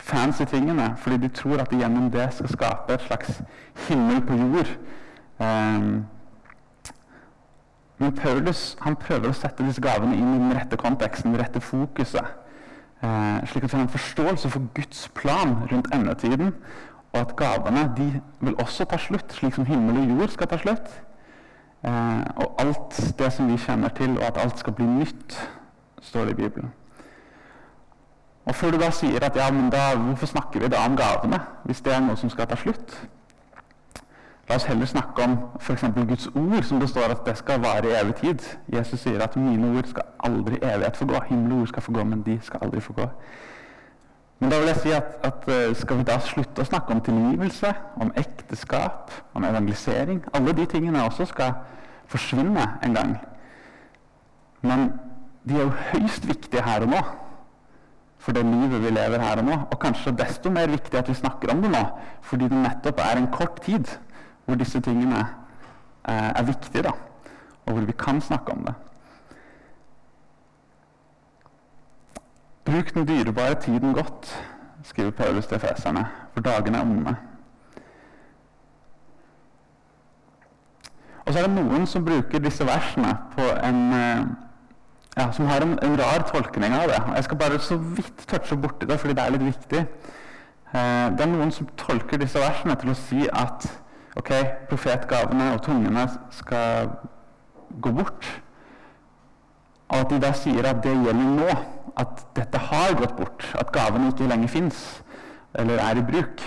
fancy 0.00 0.44
tingene 0.48 0.94
fordi 0.96 1.16
de 1.16 1.28
tror 1.28 1.60
at 1.60 1.70
de 1.70 1.76
gjennom 1.76 2.06
det 2.10 2.30
skal 2.32 2.48
skape 2.48 2.94
et 2.94 3.02
slags 3.04 3.42
himmel 3.88 4.20
på 4.26 4.36
jord. 4.36 4.70
Um, 5.40 6.06
men 8.00 8.14
Paulus 8.16 8.76
han 8.80 8.96
prøver 8.96 9.28
å 9.28 9.36
sette 9.36 9.64
disse 9.64 9.80
gavene 9.84 10.16
inn 10.16 10.34
i 10.34 10.38
den 10.40 10.54
rette 10.56 10.76
konteksten, 10.80 11.32
det 11.32 11.42
rette 11.42 11.60
fokuset. 11.60 12.24
Eh, 13.02 13.46
slik 13.46 13.64
at 13.64 13.72
vi 13.72 13.76
har 13.76 13.82
en 13.82 13.88
forståelse 13.88 14.50
for 14.50 14.62
Guds 14.74 15.10
plan 15.14 15.56
rundt 15.72 15.94
endetiden. 15.94 16.54
Og 17.12 17.20
at 17.20 17.36
gavene 17.36 17.92
de 17.96 18.20
vil 18.40 18.60
også 18.60 18.84
ta 18.84 18.96
slutt, 18.96 19.32
slik 19.32 19.54
som 19.54 19.64
himmel 19.64 19.98
og 19.98 20.18
jord 20.18 20.28
skal 20.28 20.46
ta 20.46 20.56
slutt. 20.56 20.90
Eh, 21.84 22.20
og 22.36 22.54
alt 22.58 23.14
det 23.18 23.32
som 23.32 23.48
vi 23.48 23.56
kjenner 23.56 23.88
til, 23.88 24.18
og 24.18 24.24
at 24.24 24.38
alt 24.44 24.58
skal 24.58 24.72
bli 24.72 24.86
nytt, 24.86 25.48
står 26.00 26.24
det 26.24 26.30
i 26.30 26.42
Bibelen. 26.42 26.72
Og 28.44 28.54
Før 28.54 28.70
du 28.70 28.78
da 28.78 28.90
sier 28.90 29.24
at 29.24 29.36
ja, 29.36 29.50
men 29.50 29.70
da, 29.70 29.94
hvorfor 29.96 30.26
snakker 30.26 30.60
vi 30.60 30.68
da 30.68 30.84
om 30.86 30.96
gavene, 30.96 31.40
hvis 31.64 31.80
det 31.80 31.94
er 31.94 32.00
noe 32.00 32.16
som 32.16 32.30
skal 32.30 32.46
ta 32.46 32.56
slutt? 32.56 32.96
La 34.50 34.56
oss 34.56 34.64
heller 34.66 34.86
snakke 34.86 35.22
om 35.22 35.36
f.eks. 35.62 35.84
Guds 35.94 36.26
ord, 36.34 36.62
som 36.66 36.80
det 36.82 36.88
står 36.90 37.12
at 37.14 37.20
det 37.26 37.36
skal 37.38 37.60
vare 37.62 37.86
i 37.86 37.92
evig 37.94 38.14
tid. 38.18 38.40
Jesus 38.74 39.00
sier 39.00 39.22
at 39.22 39.36
'mine 39.36 39.78
ord 39.78 39.86
skal 39.86 40.02
aldri 40.26 40.58
evighet 40.62 40.96
forgå'. 40.96 41.20
gå'. 41.20 41.28
Himmel 41.28 41.60
ord 41.60 41.66
skal 41.66 41.82
forgå, 41.82 42.04
men 42.04 42.22
de 42.22 42.38
skal 42.42 42.58
aldri 42.62 42.80
forgå. 42.80 43.06
Men 44.40 44.50
da 44.50 44.58
vil 44.58 44.66
jeg 44.66 44.76
si 44.76 44.90
at, 44.90 45.04
at 45.22 45.48
eh, 45.48 45.76
skal 45.76 45.96
vi 45.96 46.02
da 46.02 46.18
slutte 46.18 46.62
å 46.62 46.64
snakke 46.64 46.90
om 46.92 47.00
tilgivelse, 47.00 47.74
om 47.96 48.12
ekteskap, 48.16 49.12
om 49.34 49.44
evangelisering 49.44 50.24
Alle 50.34 50.52
de 50.52 50.66
tingene 50.66 51.04
også 51.04 51.24
skal 51.24 51.52
forsvinne 52.06 52.66
en 52.82 52.94
gang. 52.94 53.16
Men 54.62 54.92
de 55.48 55.54
er 55.54 55.62
jo 55.62 55.72
høyst 55.92 56.28
viktige 56.28 56.62
her 56.62 56.82
og 56.82 56.88
nå. 56.88 57.06
For 58.18 58.32
det 58.32 58.44
livet 58.44 58.82
vi 58.82 58.90
lever 58.90 59.18
her 59.18 59.38
og 59.38 59.44
nå. 59.44 59.62
Og 59.70 59.78
kanskje 59.78 60.16
desto 60.18 60.50
mer 60.50 60.66
viktig 60.66 60.98
at 60.98 61.08
vi 61.08 61.14
snakker 61.14 61.54
om 61.54 61.62
det 61.62 61.70
nå, 61.70 61.86
fordi 62.22 62.48
det 62.48 62.64
nettopp 62.66 62.98
er 62.98 63.16
en 63.16 63.30
kort 63.30 63.62
tid 63.62 63.86
hvor 64.50 64.58
disse 64.58 64.80
tingene 64.82 65.20
eh, 66.08 66.30
er 66.34 66.42
viktige, 66.42 66.82
da, 66.82 66.92
og 67.66 67.72
hvor 67.72 67.86
vi 67.86 67.94
kan 67.98 68.20
snakke 68.20 68.52
om 68.52 68.64
det. 68.66 68.74
Bruk 72.64 72.94
den 72.94 73.08
dyrebare 73.08 73.54
tiden 73.54 73.94
godt, 73.94 74.34
skriver 74.82 75.10
Paulus 75.10 75.46
til 75.46 75.58
feserne, 75.58 76.06
for 76.32 76.40
dagene 76.40 76.78
er 76.78 76.82
onde. 76.82 77.16
Og 81.24 81.32
så 81.32 81.38
er 81.38 81.46
det 81.46 81.54
noen 81.54 81.86
som 81.86 82.04
bruker 82.04 82.42
disse 82.42 82.66
versene 82.66 83.12
på 83.36 83.44
en 83.62 83.92
eh, 83.94 84.22
ja, 85.16 85.28
som 85.32 85.46
har 85.46 85.62
en, 85.62 85.76
en, 85.82 85.98
rar 86.00 86.24
tolkning 86.26 86.74
av 86.74 86.88
det. 86.90 87.02
Jeg 87.14 87.24
skal 87.24 87.38
bare 87.38 87.58
så 87.62 87.76
vidt 87.76 88.24
touche 88.26 88.56
borti 88.56 88.86
det, 88.86 88.98
fordi 89.00 89.14
det 89.14 89.24
er 89.24 89.36
litt 89.36 89.44
viktig. 89.46 89.84
Eh, 90.74 91.06
det 91.14 91.22
er 91.22 91.30
noen 91.30 91.54
som 91.54 91.70
tolker 91.78 92.18
disse 92.18 92.42
versene 92.42 92.74
til 92.80 92.90
å 92.90 92.98
si 92.98 93.28
at 93.30 93.68
ok, 94.16 94.30
profetgavene 94.70 95.52
og 95.54 95.62
tungene 95.62 96.06
skal 96.34 96.90
gå 97.80 97.92
bort. 97.92 98.26
Og 99.90 99.98
at 99.98 100.10
de 100.10 100.20
da 100.22 100.32
sier 100.38 100.66
at 100.70 100.82
det 100.84 100.94
gjelder 100.94 101.36
nå. 101.36 101.52
At 101.98 102.22
dette 102.36 102.58
har 102.70 102.94
gått 102.98 103.16
bort. 103.18 103.46
At 103.58 103.72
gavene 103.74 104.12
ikke 104.12 104.28
lenger 104.30 104.48
fins 104.48 105.02
eller 105.58 105.82
er 105.82 105.98
i 105.98 106.02
bruk. 106.06 106.42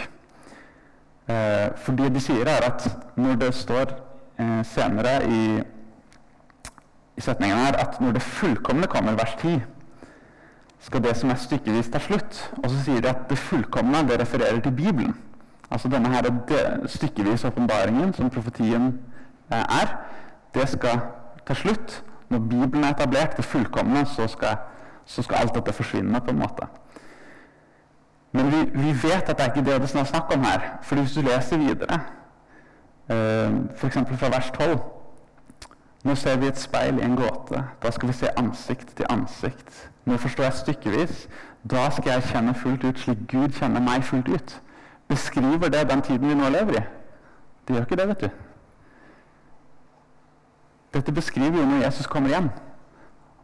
Eh, 1.28 1.70
for 1.76 1.96
det 2.00 2.14
de 2.16 2.22
sier, 2.24 2.48
er 2.48 2.66
at 2.68 2.88
når 3.20 3.36
det 3.42 3.52
står 3.56 3.92
eh, 4.40 4.62
senere 4.68 5.18
i, 5.28 5.44
i 7.18 7.24
setningen 7.24 7.60
her 7.66 7.80
at 7.80 8.00
når 8.02 8.18
det 8.18 8.24
fullkomne 8.24 8.88
kommer, 8.88 9.16
vers 9.20 9.36
10, 9.42 9.60
skal 10.84 11.04
det 11.04 11.16
som 11.20 11.32
er 11.32 11.40
stykkevis 11.40 11.92
ta 11.92 12.00
slutt. 12.04 12.40
Og 12.64 12.70
så 12.72 12.82
sier 12.88 13.04
de 13.04 13.12
at 13.12 13.28
det 13.30 13.40
fullkomne 13.40 14.04
det 14.08 14.20
refererer 14.20 14.60
til 14.64 14.76
Bibelen. 14.76 15.16
Altså 15.72 15.90
denne 15.90 16.10
her 16.10 16.88
stykkevis 16.88 17.46
åpenbaringen 17.46 18.14
som 18.14 18.30
profetien 18.30 19.00
eh, 19.52 19.58
er, 19.58 19.98
det 20.54 20.70
skal 20.70 21.00
ta 21.48 21.54
slutt. 21.54 22.04
Når 22.30 22.40
Bibelen 22.40 22.84
er 22.84 22.90
etablert, 22.90 23.38
det 23.38 23.46
fullkomne, 23.46 24.06
så 24.06 24.28
skal, 24.28 24.56
så 25.06 25.22
skal 25.22 25.36
alt 25.36 25.56
dette 25.56 25.74
forsvinne. 25.74 26.22
på 26.22 26.32
en 26.32 26.40
måte. 26.40 26.68
Men 28.32 28.52
vi, 28.52 28.82
vi, 28.82 28.92
vet 29.04 29.30
at 29.30 29.38
det 29.38 29.40
er 29.40 29.46
ikke 29.46 29.72
det 29.72 29.82
det 29.82 29.96
er 29.96 30.04
snakk 30.04 30.36
om 30.36 30.44
her. 30.44 30.62
For 30.82 30.96
hvis 30.96 31.14
du 31.14 31.22
leser 31.22 31.58
videre, 31.58 32.00
eh, 33.10 33.52
f.eks. 33.76 33.98
fra 34.18 34.30
vers 34.30 34.52
12 34.52 34.80
Nå 36.04 36.16
ser 36.16 36.38
vi 36.38 36.48
et 36.48 36.60
speil 36.60 36.98
i 37.00 37.04
en 37.06 37.16
gåte. 37.16 37.64
Da 37.84 37.92
skal 37.92 38.08
vi 38.08 38.14
se 38.14 38.28
ansikt 38.38 38.96
til 38.96 39.06
ansikt. 39.10 39.92
Nå 40.06 40.18
forstår 40.18 40.44
jeg 40.44 40.54
stykkevis. 40.54 41.28
Da 41.72 41.90
skal 41.90 42.12
jeg 42.12 42.24
kjenne 42.24 42.54
fullt 42.54 42.84
ut 42.84 43.00
slik 43.00 43.18
Gud 43.32 43.56
kjenner 43.56 43.80
meg 43.80 44.04
fullt 44.04 44.28
ut. 44.28 44.62
Beskriver 45.08 45.70
det 45.70 45.90
den 45.90 46.02
tiden 46.02 46.30
vi 46.30 46.36
nå 46.36 46.50
lever 46.50 46.80
i? 46.80 46.84
Det 47.68 47.76
gjør 47.76 47.82
ikke 47.88 47.96
det, 47.96 48.08
vet 48.08 48.22
du. 48.22 48.30
Dette 50.94 51.12
beskriver 51.12 51.60
jo 51.60 51.66
når 51.66 51.86
Jesus 51.86 52.08
kommer 52.08 52.30
igjen. 52.30 52.50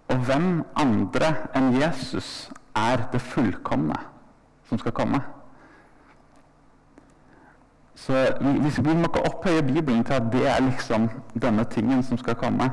Og 0.09 0.17
hvem 0.25 0.63
andre 0.75 1.33
enn 1.55 1.73
Jesus 1.81 2.51
er 2.75 3.09
det 3.11 3.21
fullkomne 3.21 3.97
som 4.69 4.79
skal 4.79 4.91
komme? 4.91 5.21
Så 7.95 8.13
vi, 8.41 8.69
vi 8.83 8.93
må 8.95 9.09
ikke 9.09 9.25
opphøye 9.27 9.63
Bibelen 9.63 10.03
til 10.03 10.13
at 10.13 10.23
det 10.31 10.47
er 10.47 10.61
liksom 10.61 11.09
denne 11.41 11.63
tingen 11.63 12.03
som 12.03 12.17
skal 12.17 12.35
komme. 12.35 12.71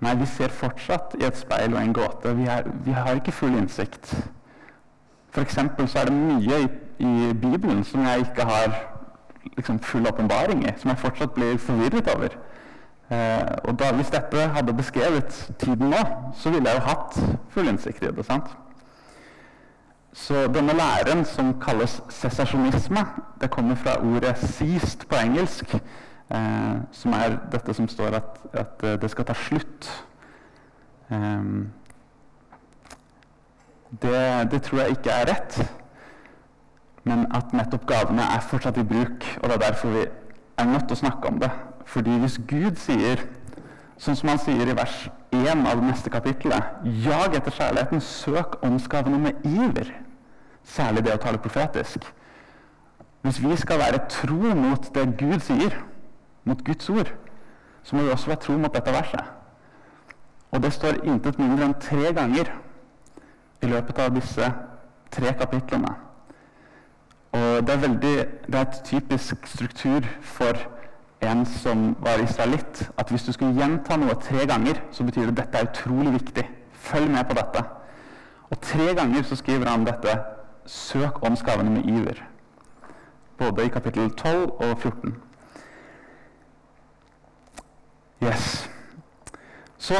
Nei, 0.00 0.14
vi 0.14 0.26
ser 0.26 0.52
fortsatt 0.52 1.16
i 1.20 1.24
et 1.24 1.36
speil 1.36 1.74
og 1.74 1.82
en 1.82 1.92
gåte. 1.96 2.34
Vi, 2.36 2.44
er, 2.46 2.68
vi 2.84 2.92
har 2.92 3.14
ikke 3.14 3.32
full 3.32 3.56
innsikt. 3.56 4.12
For 5.30 5.44
så 5.86 5.98
er 5.98 6.04
det 6.04 6.12
mye 6.12 6.60
i 6.62 6.68
i 6.98 7.32
Bibelen 7.32 7.84
som 7.84 8.04
jeg 8.06 8.18
ikke 8.18 8.44
har 8.44 8.96
liksom, 9.56 9.78
full 9.78 10.06
åpenbaring 10.08 10.64
i, 10.68 10.72
som 10.76 10.90
jeg 10.90 10.98
fortsatt 10.98 11.34
blir 11.34 11.58
forvirret 11.58 12.08
over. 12.14 12.28
Eh, 13.10 13.56
og 13.64 13.78
da, 13.78 13.92
Hvis 13.94 14.10
dette 14.10 14.48
hadde 14.56 14.74
beskrevet 14.74 15.52
tiden 15.58 15.90
nå, 15.90 16.02
så 16.34 16.50
ville 16.50 16.70
jeg 16.70 16.80
jo 16.80 16.86
hatt 16.88 17.18
full 17.54 17.68
innsikt 17.68 18.02
i 18.02 18.06
det. 18.06 18.24
sant? 18.26 18.56
Så 20.12 20.46
denne 20.48 20.72
læren, 20.72 21.24
som 21.24 21.60
kalles 21.60 22.02
sesasjonisme, 22.08 23.06
det 23.40 23.50
kommer 23.50 23.74
fra 23.74 24.00
ordet 24.00 24.34
'seized' 24.36 25.06
på 25.08 25.16
engelsk, 25.24 25.74
eh, 26.30 26.76
som 26.92 27.12
er 27.12 27.38
dette 27.52 27.74
som 27.74 27.88
står 27.88 28.06
at, 28.06 28.40
at 28.52 28.82
eh, 28.82 29.00
det 29.00 29.10
skal 29.10 29.24
ta 29.24 29.32
slutt. 29.32 30.06
Eh, 31.10 31.42
det, 34.02 34.50
det 34.50 34.62
tror 34.62 34.78
jeg 34.78 34.90
ikke 34.90 35.10
er 35.10 35.26
rett 35.26 35.72
men 37.06 37.26
at 37.34 37.52
nettopp 37.54 37.86
gavene 37.86 38.24
er 38.34 38.42
fortsatt 38.42 38.78
i 38.80 38.84
bruk. 38.86 39.24
Og 39.42 39.48
det 39.48 39.54
er 39.54 39.62
derfor 39.68 39.94
vi 39.94 40.04
er 40.58 40.70
nødt 40.70 40.88
til 40.88 40.96
å 40.96 41.02
snakke 41.04 41.30
om 41.30 41.38
det. 41.42 41.50
Fordi 41.86 42.16
hvis 42.18 42.40
Gud 42.50 42.80
sier, 42.82 43.22
sånn 44.02 44.18
som 44.18 44.32
han 44.32 44.40
sier 44.42 44.66
i 44.66 44.74
vers 44.76 44.96
1 45.30 45.62
av 45.70 45.78
det 45.78 45.86
neste 45.86 46.10
kapittelet 46.10 46.82
Jag 47.04 47.36
etter 47.38 47.54
kjærligheten, 47.54 48.02
søk 48.02 48.58
åndsgavene 48.66 49.20
med 49.22 49.46
iver. 49.46 49.92
Særlig 50.66 51.04
det 51.06 51.14
å 51.14 51.22
tale 51.22 51.38
profetisk. 51.38 52.08
Hvis 53.22 53.38
vi 53.42 53.54
skal 53.58 53.78
være 53.78 54.02
tro 54.10 54.54
mot 54.58 54.90
det 54.94 55.06
Gud 55.18 55.38
sier, 55.46 55.78
mot 56.44 56.62
Guds 56.66 56.90
ord, 56.90 57.12
så 57.86 57.96
må 57.96 58.02
vi 58.02 58.10
også 58.14 58.32
være 58.32 58.42
tro 58.42 58.58
mot 58.58 58.74
dette 58.74 58.94
verset. 58.94 59.30
Og 60.50 60.62
det 60.62 60.72
står 60.74 61.04
intet 61.06 61.38
mindre 61.38 61.68
enn 61.68 61.78
tre 61.82 62.10
ganger 62.14 62.50
i 63.62 63.70
løpet 63.70 64.02
av 64.02 64.14
disse 64.14 64.50
tre 65.14 65.34
kapitlene. 65.38 65.94
Og 67.36 67.66
det 67.66 67.74
er, 67.74 67.80
veldig, 67.82 68.16
det 68.46 68.54
er 68.54 68.64
et 68.64 68.80
typisk 68.84 69.46
struktur 69.46 70.06
for 70.22 70.52
en 71.22 71.46
som 71.46 71.96
var 72.00 72.22
israelitt, 72.22 72.90
at 72.98 73.10
hvis 73.10 73.26
du 73.26 73.32
skulle 73.32 73.56
gjenta 73.56 73.96
noe 73.96 74.14
tre 74.22 74.46
ganger, 74.48 74.80
så 74.92 75.04
betyr 75.04 75.26
det 75.26 75.32
at 75.34 75.40
dette 75.42 75.58
er 75.58 75.68
utrolig 75.70 76.12
viktig. 76.12 76.44
Følg 76.72 77.10
med 77.10 77.24
på 77.28 77.36
dette. 77.38 77.64
Og 78.50 78.60
tre 78.62 78.94
ganger 78.94 79.22
så 79.22 79.36
skriver 79.36 79.68
han 79.68 79.86
dette 79.86 80.18
'søk 80.66 81.22
åndsgavene 81.22 81.70
med 81.70 81.82
iver'. 81.84 82.22
Både 83.38 83.64
i 83.64 83.68
kapittel 83.68 84.10
12 84.10 84.50
og 84.50 84.78
14. 84.78 85.16
Yes. 88.22 88.70
Så 89.78 89.94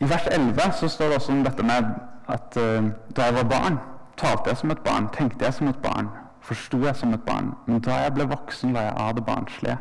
i 0.00 0.04
vers 0.08 0.26
11 0.26 0.72
så 0.72 0.88
står 0.88 1.04
det 1.04 1.14
også 1.14 1.32
om 1.32 1.44
dette 1.44 1.62
med 1.62 1.84
at 2.28 2.56
uh, 2.56 2.90
da 3.16 3.22
jeg 3.22 3.34
var 3.34 3.42
barn, 3.42 3.78
talte 4.16 4.42
jeg 4.48 4.56
som 4.56 4.70
et 4.70 4.78
barn, 4.78 5.08
tenkte 5.12 5.44
jeg 5.44 5.54
som 5.54 5.68
et 5.68 5.82
barn, 5.82 6.08
forsto 6.44 6.80
jeg 6.84 6.96
som 6.96 7.14
et 7.14 7.24
barn. 7.24 7.52
Men 7.66 7.80
da 7.84 8.02
jeg 8.04 8.14
ble 8.16 8.28
voksen, 8.28 8.74
var 8.74 8.88
jeg 8.88 8.96
av 9.00 9.14
det 9.16 9.24
barnslige. 9.24 9.78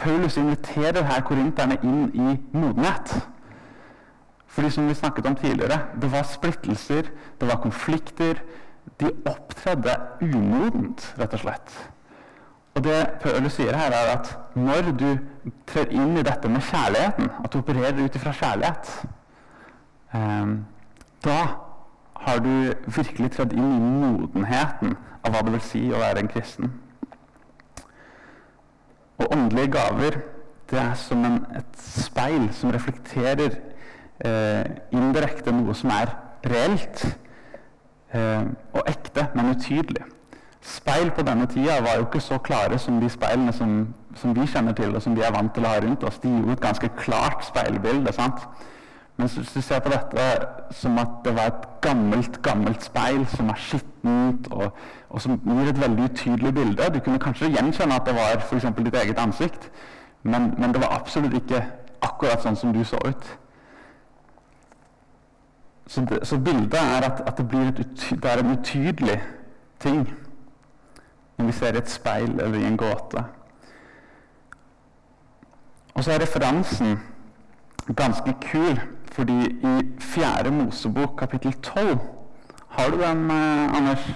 Paulus 0.00 0.36
inviterer 0.40 1.04
her 1.04 1.22
korinterne 1.26 1.76
inn 1.82 2.08
i 2.14 2.36
modenhet. 2.56 3.14
Fordi 4.50 4.70
som 4.70 4.88
vi 4.88 4.94
snakket 4.94 5.26
om 5.26 5.36
tidligere, 5.36 5.78
det 6.00 6.12
var 6.12 6.22
splittelser, 6.22 7.10
det 7.40 7.48
var 7.48 7.62
konflikter. 7.62 8.42
De 9.00 9.10
opptredde 9.26 9.94
umodent, 10.22 11.14
rett 11.18 11.34
og 11.34 11.42
slett. 11.44 11.74
Og 12.74 12.84
det 12.84 12.96
Paulus 13.22 13.58
sier 13.58 13.76
her, 13.76 13.92
er 13.92 14.12
at 14.14 14.30
når 14.54 14.92
du 14.98 15.08
trer 15.66 15.90
inn 15.90 16.16
i 16.18 16.24
dette 16.26 16.48
med 16.48 16.62
kjærligheten, 16.70 17.30
at 17.44 17.52
du 17.52 17.58
opererer 17.58 18.04
ut 18.04 18.16
ifra 18.16 18.32
kjærlighet, 18.32 18.92
eh, 20.14 20.56
da 21.24 21.40
har 22.20 22.42
du 22.44 22.72
virkelig 22.86 23.32
tredd 23.36 23.52
inn 23.52 23.72
i 23.74 23.80
modenheten 23.80 24.96
av 25.24 25.34
hva 25.34 25.42
det 25.46 25.54
vil 25.56 25.64
si 25.64 25.82
å 25.90 26.00
være 26.00 26.22
en 26.22 26.30
kristen. 26.30 26.72
Og 29.20 29.32
åndelige 29.34 29.72
gaver 29.76 30.20
det 30.70 30.78
er 30.78 30.94
som 30.94 31.24
en, 31.26 31.40
et 31.58 31.82
speil 31.82 32.46
som 32.54 32.70
reflekterer 32.70 33.56
eh, 34.24 34.64
indirekte 34.94 35.52
noe 35.52 35.74
som 35.74 35.90
er 35.92 36.14
reelt 36.46 37.02
eh, 38.14 38.46
og 38.72 38.82
ekte, 38.86 39.26
men 39.34 39.50
utydelig. 39.56 40.06
Speil 40.60 41.10
på 41.16 41.24
denne 41.26 41.48
tida 41.50 41.80
var 41.82 41.98
jo 41.98 42.06
ikke 42.06 42.20
så 42.22 42.38
klare 42.38 42.78
som 42.78 43.00
de 43.00 43.08
speilene 43.10 43.52
som, 43.56 43.94
som 44.14 44.34
vi 44.36 44.46
kjenner 44.46 44.76
til, 44.76 44.94
og 44.94 45.02
som 45.02 45.16
vi 45.16 45.24
er 45.24 45.32
vant 45.34 45.52
til 45.56 45.64
å 45.64 45.72
ha 45.72 45.80
rundt 45.80 46.04
oss. 46.04 46.20
De 46.22 46.30
gjorde 46.30 46.58
et 46.58 46.66
ganske 46.66 46.90
klart 47.00 47.46
speilbilde. 47.48 48.12
sant? 48.12 48.44
Men 49.20 49.28
hvis 49.28 49.52
du 49.52 49.60
ser 49.60 49.78
på 49.78 49.90
dette 49.92 50.26
som 50.72 50.98
at 50.98 51.08
det 51.24 51.34
var 51.36 51.50
et 51.50 51.64
gammelt 51.84 52.42
gammelt 52.42 52.84
speil 52.84 53.26
som 53.28 53.48
er 53.52 53.58
skittent, 53.60 54.46
og, 54.50 54.70
og, 55.10 55.20
som 55.20 55.34
gir 55.44 55.68
et 55.68 55.80
veldig 55.80 56.04
utydelig 56.04 56.54
bilde 56.54 56.86
Du 56.94 57.00
kunne 57.04 57.18
kanskje 57.20 57.50
gjenkjenne 57.52 57.98
at 58.00 58.06
det 58.06 58.14
var 58.16 58.40
for 58.40 58.70
ditt 58.78 58.94
eget 58.94 59.18
ansikt, 59.18 59.70
men, 60.22 60.54
men, 60.58 60.72
det 60.72 60.80
var 60.80 60.94
absolutt 60.96 61.34
ikke 61.36 61.60
akkurat 62.02 62.40
sånn 62.40 62.56
som 62.56 62.72
du 62.72 62.80
så 62.84 62.96
ut. 63.04 63.26
Så, 65.86 66.00
det, 66.08 66.22
så 66.24 66.38
bildet 66.38 66.80
er 66.80 67.04
at, 67.10 67.20
at 67.26 67.42
det, 67.50 67.60
et, 67.68 68.06
det, 68.22 68.30
er 68.30 68.40
en 68.40 68.56
utydelig 68.56 69.18
ting 69.80 70.06
når 71.36 71.46
vi 71.46 71.58
ser 71.58 71.76
i 71.76 71.82
et 71.82 71.92
speil 71.92 72.40
eller 72.40 72.56
i 72.56 72.64
en 72.64 72.80
gåte. 72.80 73.24
Og 75.92 76.04
så 76.04 76.16
er 76.16 76.24
referansen 76.24 76.96
ganske 77.96 78.34
kul 78.48 78.80
fordi 79.10 79.32
i 79.50 80.00
4. 80.00 80.50
Mosebok 80.50 81.16
kapittel 81.18 81.52
12 81.52 81.98
Har 82.68 82.90
du 82.90 83.00
den, 83.02 83.30
eh, 83.30 83.76
Anders? 83.76 84.12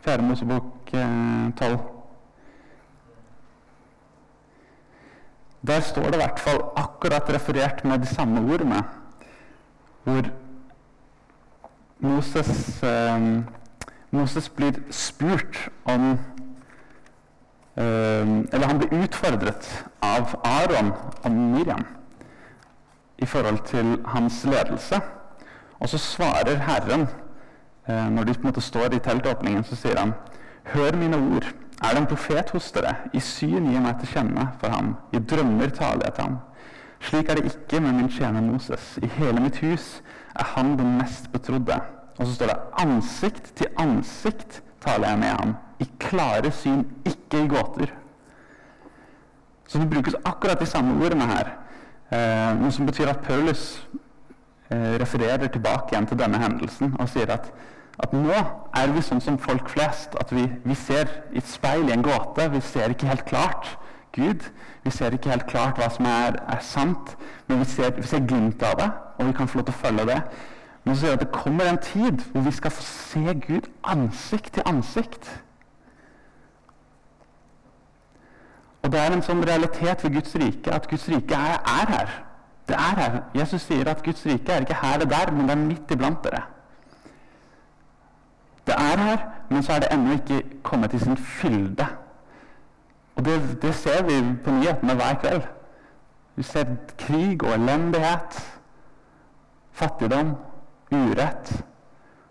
4. 0.00 0.22
Mosebok 0.22 0.94
eh, 0.94 1.52
12. 1.56 1.78
Der 5.66 5.80
står 5.80 6.02
det 6.02 6.14
i 6.14 6.16
hvert 6.16 6.40
fall 6.40 6.60
akkurat 6.76 7.30
referert 7.34 7.84
med 7.84 7.98
de 7.98 8.06
samme 8.06 8.52
ordene. 8.52 8.82
Hvor 10.04 10.22
Moses, 11.98 12.82
eh, 12.82 13.42
Moses 14.10 14.48
blir 14.48 14.72
spurt 14.90 15.70
om 15.84 16.18
eh, 17.76 18.28
Eller 18.52 18.66
han 18.66 18.78
blir 18.78 19.02
utfordret 19.02 19.86
av 20.02 20.34
Aron 20.44 20.92
og 21.24 21.30
Miriam 21.30 21.86
i 23.18 23.26
forhold 23.26 23.58
til 23.66 23.98
hans 24.06 24.44
ledelse. 24.44 25.00
Og 25.80 25.88
så 25.88 25.98
svarer 25.98 26.58
Herren, 26.66 27.08
eh, 27.88 28.10
når 28.10 28.24
de 28.24 28.34
på 28.34 28.40
en 28.40 28.50
måte 28.50 28.60
står 28.60 28.94
i 28.94 28.98
teltåpningen, 28.98 29.64
så 29.64 29.76
sier 29.76 29.98
han 29.98 30.14
Hør 30.68 30.96
mine 30.96 31.16
ord. 31.16 31.46
Er 31.82 31.94
det 31.94 31.98
en 31.98 32.06
profet 32.06 32.50
hos 32.50 32.72
dere? 32.74 32.94
I 33.12 33.20
syn 33.20 33.70
gir 33.70 33.80
meg 33.80 34.00
til 34.00 34.10
kjenne 34.12 34.48
for 34.60 34.68
ham. 34.74 34.96
I 35.12 35.18
drømmer 35.18 35.70
taler 35.70 36.04
jeg 36.04 36.14
til 36.14 36.24
ham. 36.24 36.38
Slik 37.00 37.28
er 37.28 37.38
det 37.38 37.52
ikke 37.52 37.80
med 37.80 37.92
min 37.92 38.10
tjener 38.10 38.42
Moses. 38.42 38.98
I 39.02 39.06
hele 39.06 39.40
mitt 39.40 39.60
hus 39.62 40.02
er 40.34 40.44
han 40.56 40.74
den 40.78 40.98
mest 40.98 41.30
betrodde. 41.32 41.78
Og 42.18 42.26
så 42.26 42.34
står 42.34 42.50
det 42.50 42.58
ansikt 42.82 43.52
til 43.56 43.66
ansikt 43.78 44.62
taler 44.82 45.08
jeg 45.08 45.18
med 45.18 45.28
ham. 45.28 45.54
I 45.78 45.86
klare 46.00 46.50
syn, 46.52 46.84
ikke 47.06 47.44
i 47.44 47.48
gåter. 47.48 47.94
Så 49.68 49.78
det 49.78 49.90
brukes 49.90 50.16
akkurat 50.24 50.60
de 50.60 50.66
samme 50.66 51.04
ordene 51.04 51.26
her. 51.26 51.54
Eh, 52.08 52.52
noe 52.56 52.72
som 52.72 52.86
betyr 52.88 53.10
at 53.12 53.20
Paulus 53.20 53.82
eh, 54.70 54.94
refererer 55.00 55.50
tilbake 55.52 55.92
igjen 55.92 56.06
til 56.08 56.20
denne 56.20 56.40
hendelsen 56.40 56.94
og 56.96 57.10
sier 57.12 57.28
at, 57.34 57.50
at 58.00 58.14
nå 58.16 58.32
er 58.32 58.94
vi 58.94 59.02
sånn 59.04 59.20
som 59.20 59.36
folk 59.42 59.68
flest. 59.68 60.16
At 60.20 60.32
vi, 60.32 60.46
vi 60.64 60.76
ser 60.78 61.10
i 61.32 61.42
et 61.42 61.50
speil 61.50 61.88
i 61.88 61.96
en 61.96 62.06
gåte. 62.06 62.48
Vi 62.54 62.62
ser 62.64 62.94
ikke 62.94 63.10
helt 63.10 63.26
klart 63.28 63.74
Gud. 64.16 64.46
Vi 64.84 64.90
ser 64.94 65.12
ikke 65.12 65.34
helt 65.34 65.48
klart 65.50 65.76
hva 65.76 65.90
som 65.92 66.08
er, 66.08 66.38
er 66.48 66.62
sant, 66.64 67.12
men 67.48 67.60
vi 67.60 67.66
ser, 67.68 67.92
vi 67.98 68.06
ser, 68.08 68.24
glimt 68.24 68.62
av 68.64 68.78
det, 68.78 68.86
og 69.18 69.26
vi 69.28 69.34
kan 69.36 69.50
få 69.50 69.60
lov 69.60 69.66
til 69.68 69.76
å 69.76 69.80
følge 69.82 70.06
det. 70.08 70.22
Men 70.84 70.94
så 70.94 71.02
sier 71.02 71.12
han 71.12 71.18
at 71.18 71.26
det 71.26 71.34
kommer 71.34 71.68
en 71.68 71.80
tid 71.84 72.24
hvor 72.32 72.46
vi 72.46 72.54
skal 72.56 72.72
få 72.72 72.86
se 72.86 73.36
Gud 73.44 73.68
ansikt 73.84 74.54
til 74.56 74.64
ansikt. 74.70 75.28
Og 78.88 78.92
det 78.92 79.00
er 79.04 79.12
en 79.12 79.20
sånn 79.20 79.42
realitet 79.44 80.00
ved 80.00 80.14
Guds 80.16 80.30
rike 80.40 80.72
at 80.72 80.86
Guds 80.88 81.02
rike 81.12 81.36
er, 81.36 81.58
er, 81.60 81.90
her. 81.92 82.12
Det 82.64 82.76
er 82.80 82.94
her. 82.96 83.16
Jesus 83.36 83.66
sier 83.68 83.88
at 83.92 83.98
Guds 84.00 84.22
rike 84.24 84.54
er 84.54 84.64
ikke 84.64 84.78
her 84.80 84.94
eller 84.96 85.10
der, 85.10 85.32
men 85.36 85.44
det 85.44 85.52
er 85.52 85.60
midt 85.60 85.92
iblant 85.92 86.22
dere. 86.24 86.40
Det 88.64 88.76
er 88.80 89.02
her, 89.02 89.26
men 89.50 89.66
så 89.66 89.74
er 89.74 89.82
det 89.84 89.90
ennå 89.92 90.14
ikke 90.16 90.38
kommet 90.64 90.94
til 90.96 91.02
sin 91.02 91.20
fylde. 91.20 91.84
Og 93.16 93.26
det, 93.28 93.36
det 93.66 93.74
ser 93.74 94.08
vi 94.08 94.22
på 94.46 94.56
nyhetene 94.56 94.96
hver 95.02 95.20
kveld. 95.20 95.44
Vi 96.40 96.48
ser 96.48 96.72
krig 97.04 97.44
og 97.44 97.58
elendighet, 97.58 98.40
fattigdom, 99.82 100.32
urett. 100.96 101.52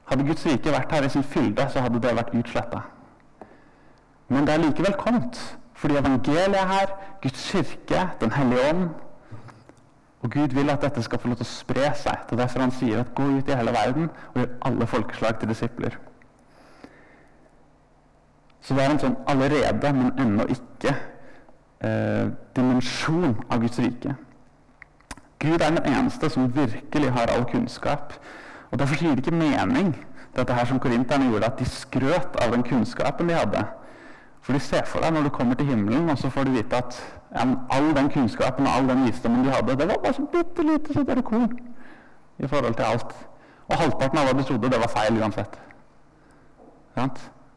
Hadde 0.09 0.25
Guds 0.25 0.49
rike 0.49 0.73
vært 0.73 0.97
her 0.97 1.05
i 1.05 1.13
sin 1.19 1.29
fylde, 1.37 1.69
så 1.69 1.85
hadde 1.85 2.01
det 2.01 2.17
vært 2.17 2.33
utsletta. 2.33 2.81
Men 4.33 4.49
det 4.49 4.57
er 4.57 4.65
likevel 4.65 4.97
kommet. 5.05 5.45
Fordi 5.77 5.97
evangeliet 5.97 6.55
er 6.57 6.67
her, 6.67 6.93
Guds 7.21 7.51
kirke, 7.51 8.09
Den 8.21 8.31
hellige 8.31 8.69
ånd. 8.69 8.89
Og 10.21 10.31
Gud 10.31 10.47
vil 10.47 10.69
at 10.69 10.81
dette 10.81 11.03
skal 11.03 11.19
få 11.19 11.29
lov 11.29 11.37
til 11.37 11.45
å 11.45 11.49
spre 11.49 11.91
seg. 11.95 12.23
Det 12.25 12.33
er 12.33 12.41
derfor 12.41 12.63
han 12.65 12.73
sier 12.73 13.03
at 13.03 13.13
gå 13.15 13.23
ut 13.37 13.49
i 13.49 13.57
hele 13.57 13.73
verden 13.75 14.09
og 14.33 14.39
gjør 14.41 14.55
alle 14.69 14.87
folkeslag 14.89 15.37
til 15.39 15.51
disipler. 15.53 15.97
Så 18.61 18.75
det 18.75 18.83
er 18.83 18.95
en 18.95 19.03
sånn 19.03 19.19
allerede, 19.29 19.91
men 19.95 20.09
ennå 20.19 20.47
ikke 20.51 20.95
eh, 21.85 22.25
dimensjon 22.57 23.37
av 23.47 23.61
Guds 23.61 23.79
rike. 23.79 24.17
Gud 25.39 25.61
er 25.61 25.77
den 25.77 25.93
eneste 25.93 26.29
som 26.33 26.49
virkelig 26.55 27.13
har 27.13 27.31
all 27.31 27.45
kunnskap. 27.47 28.17
Og 28.71 28.79
Derfor 28.81 28.99
gir 28.99 29.13
det 29.15 29.23
ikke 29.23 29.37
mening, 29.37 29.93
dette 30.35 30.53
her 30.53 30.65
som 30.65 30.81
korinterne 30.81 31.29
gjorde, 31.29 31.45
at 31.45 31.61
de 31.61 31.69
skrøt 31.69 32.35
av 32.41 32.51
den 32.51 32.65
kunnskapen 32.65 33.29
de 33.29 33.37
hadde. 33.37 33.63
For 34.41 34.53
de 34.53 34.59
ser 34.59 34.85
for 34.85 35.03
deg 35.03 35.13
når 35.13 35.27
du 35.27 35.29
kommer 35.29 35.55
til 35.55 35.65
himmelen, 35.65 36.09
og 36.09 36.17
så 36.17 36.29
får 36.29 36.43
du 36.43 36.51
vite 36.51 36.77
at 36.77 36.99
ja, 37.35 37.45
all 37.69 37.95
den 37.95 38.09
kunnskapen 38.09 38.67
og 38.67 38.73
all 38.73 38.89
den 38.89 39.05
visdommen 39.05 39.45
de 39.45 39.51
hadde, 39.51 39.75
det 39.79 39.87
var 39.87 39.99
bare 40.03 40.13
så 40.13 40.25
bitte 40.31 40.63
lite 40.63 40.93
så 40.93 41.03
det 41.03 41.23
korn 41.25 41.57
i 42.39 42.47
forhold 42.47 42.75
til 42.75 42.83
alt. 42.83 43.15
Og 43.67 43.77
halvparten 43.77 44.17
av 44.17 44.29
hva 44.29 44.35
du 44.37 44.43
trodde, 44.47 44.69
det 44.71 44.79
var 44.79 44.93
feil 44.93 45.19
uansett. 45.21 45.59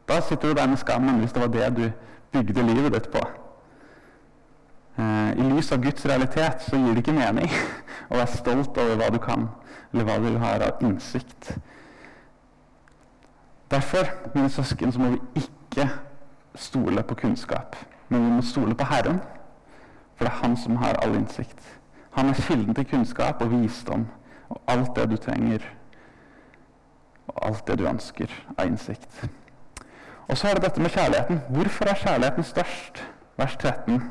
Da 0.07 0.19
sitter 0.21 0.47
du 0.47 0.53
der 0.53 0.67
med 0.67 0.77
skammen 0.77 1.19
hvis 1.19 1.33
det 1.33 1.41
var 1.41 1.47
det 1.47 1.77
du 1.77 1.91
bygde 2.31 2.63
livet 2.63 2.93
ditt 2.93 3.09
på. 3.11 3.21
Eh, 4.97 5.31
I 5.39 5.49
lys 5.53 5.71
av 5.71 5.81
Guds 5.83 6.05
realitet 6.05 6.65
så 6.67 6.77
gir 6.77 6.91
det 6.93 7.05
ikke 7.05 7.15
mening 7.15 7.47
å 8.11 8.17
være 8.17 8.27
stolt 8.35 8.77
over 8.77 8.99
hva 8.99 9.09
du 9.13 9.19
kan, 9.23 9.47
eller 9.93 10.07
hva 10.07 10.17
du 10.19 10.37
har 10.41 10.65
av 10.67 10.83
innsikt. 10.83 11.53
Derfor, 13.71 14.09
mine 14.35 14.49
søsken, 14.49 14.91
så 14.91 14.99
må 14.99 15.13
vi 15.13 15.45
ikke 15.45 15.87
stole 16.55 17.03
på 17.03 17.15
kunnskap, 17.15 17.75
men 18.09 18.25
vi 18.25 18.31
må 18.31 18.41
stole 18.41 18.75
på 18.75 18.85
Herren. 18.85 19.21
For 20.15 20.25
det 20.25 20.33
er 20.33 20.41
Han 20.41 20.57
som 20.57 20.75
har 20.75 20.99
all 21.03 21.15
innsikt. 21.15 21.79
Han 22.11 22.29
er 22.29 22.33
kilden 22.33 22.75
til 22.75 22.85
kunnskap 22.85 23.41
og 23.41 23.51
visdom 23.51 24.07
og 24.49 24.61
alt 24.67 24.95
det 24.95 25.09
du 25.11 25.15
trenger. 25.15 25.59
og 27.27 27.47
alt 27.47 27.67
det 27.67 27.77
du 27.79 27.87
ønsker 27.87 28.31
av 28.57 28.65
innsikt. 28.67 29.29
Og 30.27 30.37
så 30.37 30.47
er 30.47 30.53
det 30.53 30.63
dette 30.63 30.81
med 30.81 30.89
kjærligheten. 30.89 31.41
Hvorfor 31.49 31.85
er 31.85 31.95
kjærligheten 31.95 32.43
størst? 32.43 33.03
Vers 33.37 33.55
13. 33.55 34.03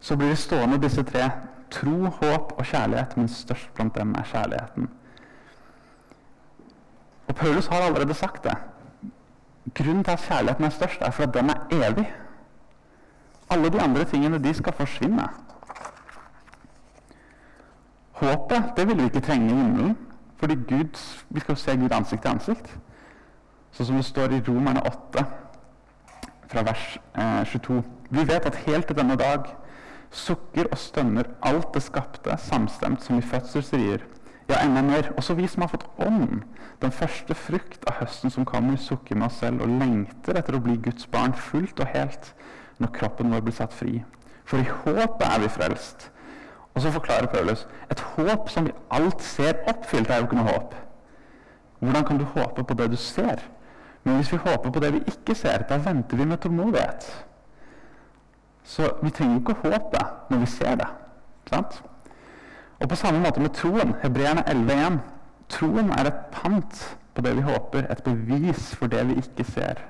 Så 0.00 0.16
blir 0.16 0.28
det 0.28 0.38
stående 0.38 0.78
disse 0.82 1.02
tre. 1.02 1.30
Tro, 1.70 2.04
håp 2.04 2.52
og 2.58 2.64
kjærlighet, 2.64 3.16
men 3.16 3.28
størst 3.28 3.74
blant 3.74 3.94
dem 3.94 4.14
er 4.14 4.22
kjærligheten. 4.22 4.88
Og 7.28 7.34
Paulus 7.34 7.66
har 7.66 7.76
allerede 7.76 8.14
sagt 8.14 8.44
det. 8.44 8.56
Grunnen 9.74 10.04
til 10.04 10.12
at 10.12 10.20
kjærligheten 10.28 10.64
er 10.64 10.70
størst, 10.70 11.02
er 11.02 11.10
for 11.10 11.22
at 11.22 11.34
den 11.34 11.50
er 11.50 11.59
evig. 11.72 12.06
Alle 13.50 13.70
de 13.70 13.80
andre 13.80 14.04
tingene 14.04 14.38
de 14.42 14.54
skal 14.54 14.72
forsvinne. 14.72 15.28
Håpet 18.20 18.72
det 18.76 18.88
vil 18.88 18.98
vi 18.98 19.04
ikke 19.04 19.20
trenge 19.20 19.50
i 19.50 19.56
himmelen, 19.56 19.98
fordi 20.36 20.54
Gud, 20.54 20.98
vi 21.28 21.40
skal 21.40 21.56
se 21.56 21.76
Gud 21.76 21.92
ansikt 21.92 22.22
til 22.22 22.34
ansikt. 22.34 22.74
Sånn 23.72 23.86
som 23.86 24.00
det 24.00 24.04
står 24.04 24.34
i 24.34 24.42
Romerne 24.48 24.82
8, 24.86 25.24
fra 26.50 26.62
vers 26.66 26.86
eh, 27.14 27.44
22. 27.46 27.82
Vi 28.10 28.26
vet 28.28 28.46
at 28.46 28.62
helt 28.66 28.86
til 28.86 28.98
denne 28.98 29.16
dag 29.16 29.46
sukker 30.10 30.66
og 30.70 30.78
stønner 30.78 31.28
alt 31.46 31.74
det 31.74 31.82
skapte, 31.82 32.34
samstemt 32.38 33.04
som 33.04 33.18
i 33.18 33.22
fødselsrier. 33.24 34.02
Ja, 34.50 34.64
enda 34.64 34.82
mer. 34.82 35.12
Også 35.16 35.34
vi 35.34 35.46
som 35.46 35.62
har 35.62 35.68
fått 35.70 35.86
ånd, 36.02 36.40
den 36.82 36.92
første 36.92 37.34
frukt 37.38 37.84
av 37.86 38.00
høsten 38.00 38.32
som 38.34 38.44
kommer, 38.44 38.74
sukker 38.82 39.14
med 39.14 39.28
oss 39.28 39.36
selv 39.38 39.62
og 39.62 39.70
lengter 39.78 40.40
etter 40.40 40.56
å 40.58 40.62
bli 40.64 40.74
Guds 40.82 41.06
barn 41.12 41.36
fullt 41.38 41.78
og 41.78 41.92
helt 41.92 42.32
når 42.82 42.90
kroppen 42.96 43.30
vår 43.30 43.44
blir 43.46 43.54
satt 43.54 43.76
fri. 43.76 44.00
For 44.48 44.58
i 44.58 44.66
håpet 44.66 45.22
er 45.28 45.44
vi 45.44 45.52
frelst. 45.54 46.08
Og 46.74 46.82
så 46.82 46.90
forklarer 46.90 47.30
Paulus 47.30 47.62
et 47.94 48.02
håp 48.16 48.50
som 48.50 48.66
vi 48.66 48.74
alt 48.90 49.22
ser 49.22 49.62
oppfylt, 49.70 50.10
er 50.10 50.18
jo 50.18 50.26
ikke 50.26 50.40
noe 50.40 50.50
håp. 50.50 50.74
Hvordan 51.78 52.08
kan 52.08 52.18
du 52.18 52.26
håpe 52.34 52.64
på 52.66 52.78
det 52.80 52.90
du 52.90 52.96
ser? 52.98 53.44
Men 54.02 54.18
hvis 54.18 54.32
vi 54.32 54.40
håper 54.42 54.70
på 54.70 54.82
det 54.82 54.92
vi 54.96 55.04
ikke 55.12 55.38
ser, 55.38 55.62
da 55.68 55.78
venter 55.78 56.18
vi 56.18 56.26
med 56.26 56.42
tålmodighet. 56.42 57.06
Så 58.64 58.90
vi 59.02 59.14
trenger 59.14 59.38
jo 59.38 59.44
ikke 59.44 59.70
håpe 59.70 60.02
når 60.30 60.42
vi 60.42 60.50
ser 60.58 60.74
det. 60.82 60.90
Sant? 61.54 61.82
Og 62.80 62.88
på 62.88 62.96
samme 62.96 63.20
måte 63.20 63.40
med 63.40 63.50
troen. 63.50 63.94
Hebreerne 64.02 64.44
11.1. 64.48 64.98
Troen 65.48 65.90
er 65.90 66.08
et 66.08 66.26
pant 66.32 66.82
på 67.14 67.22
det 67.22 67.36
vi 67.36 67.42
håper, 67.42 67.86
et 67.90 68.02
bevis 68.04 68.74
for 68.74 68.86
det 68.86 69.08
vi 69.08 69.18
ikke 69.20 69.44
ser. 69.44 69.82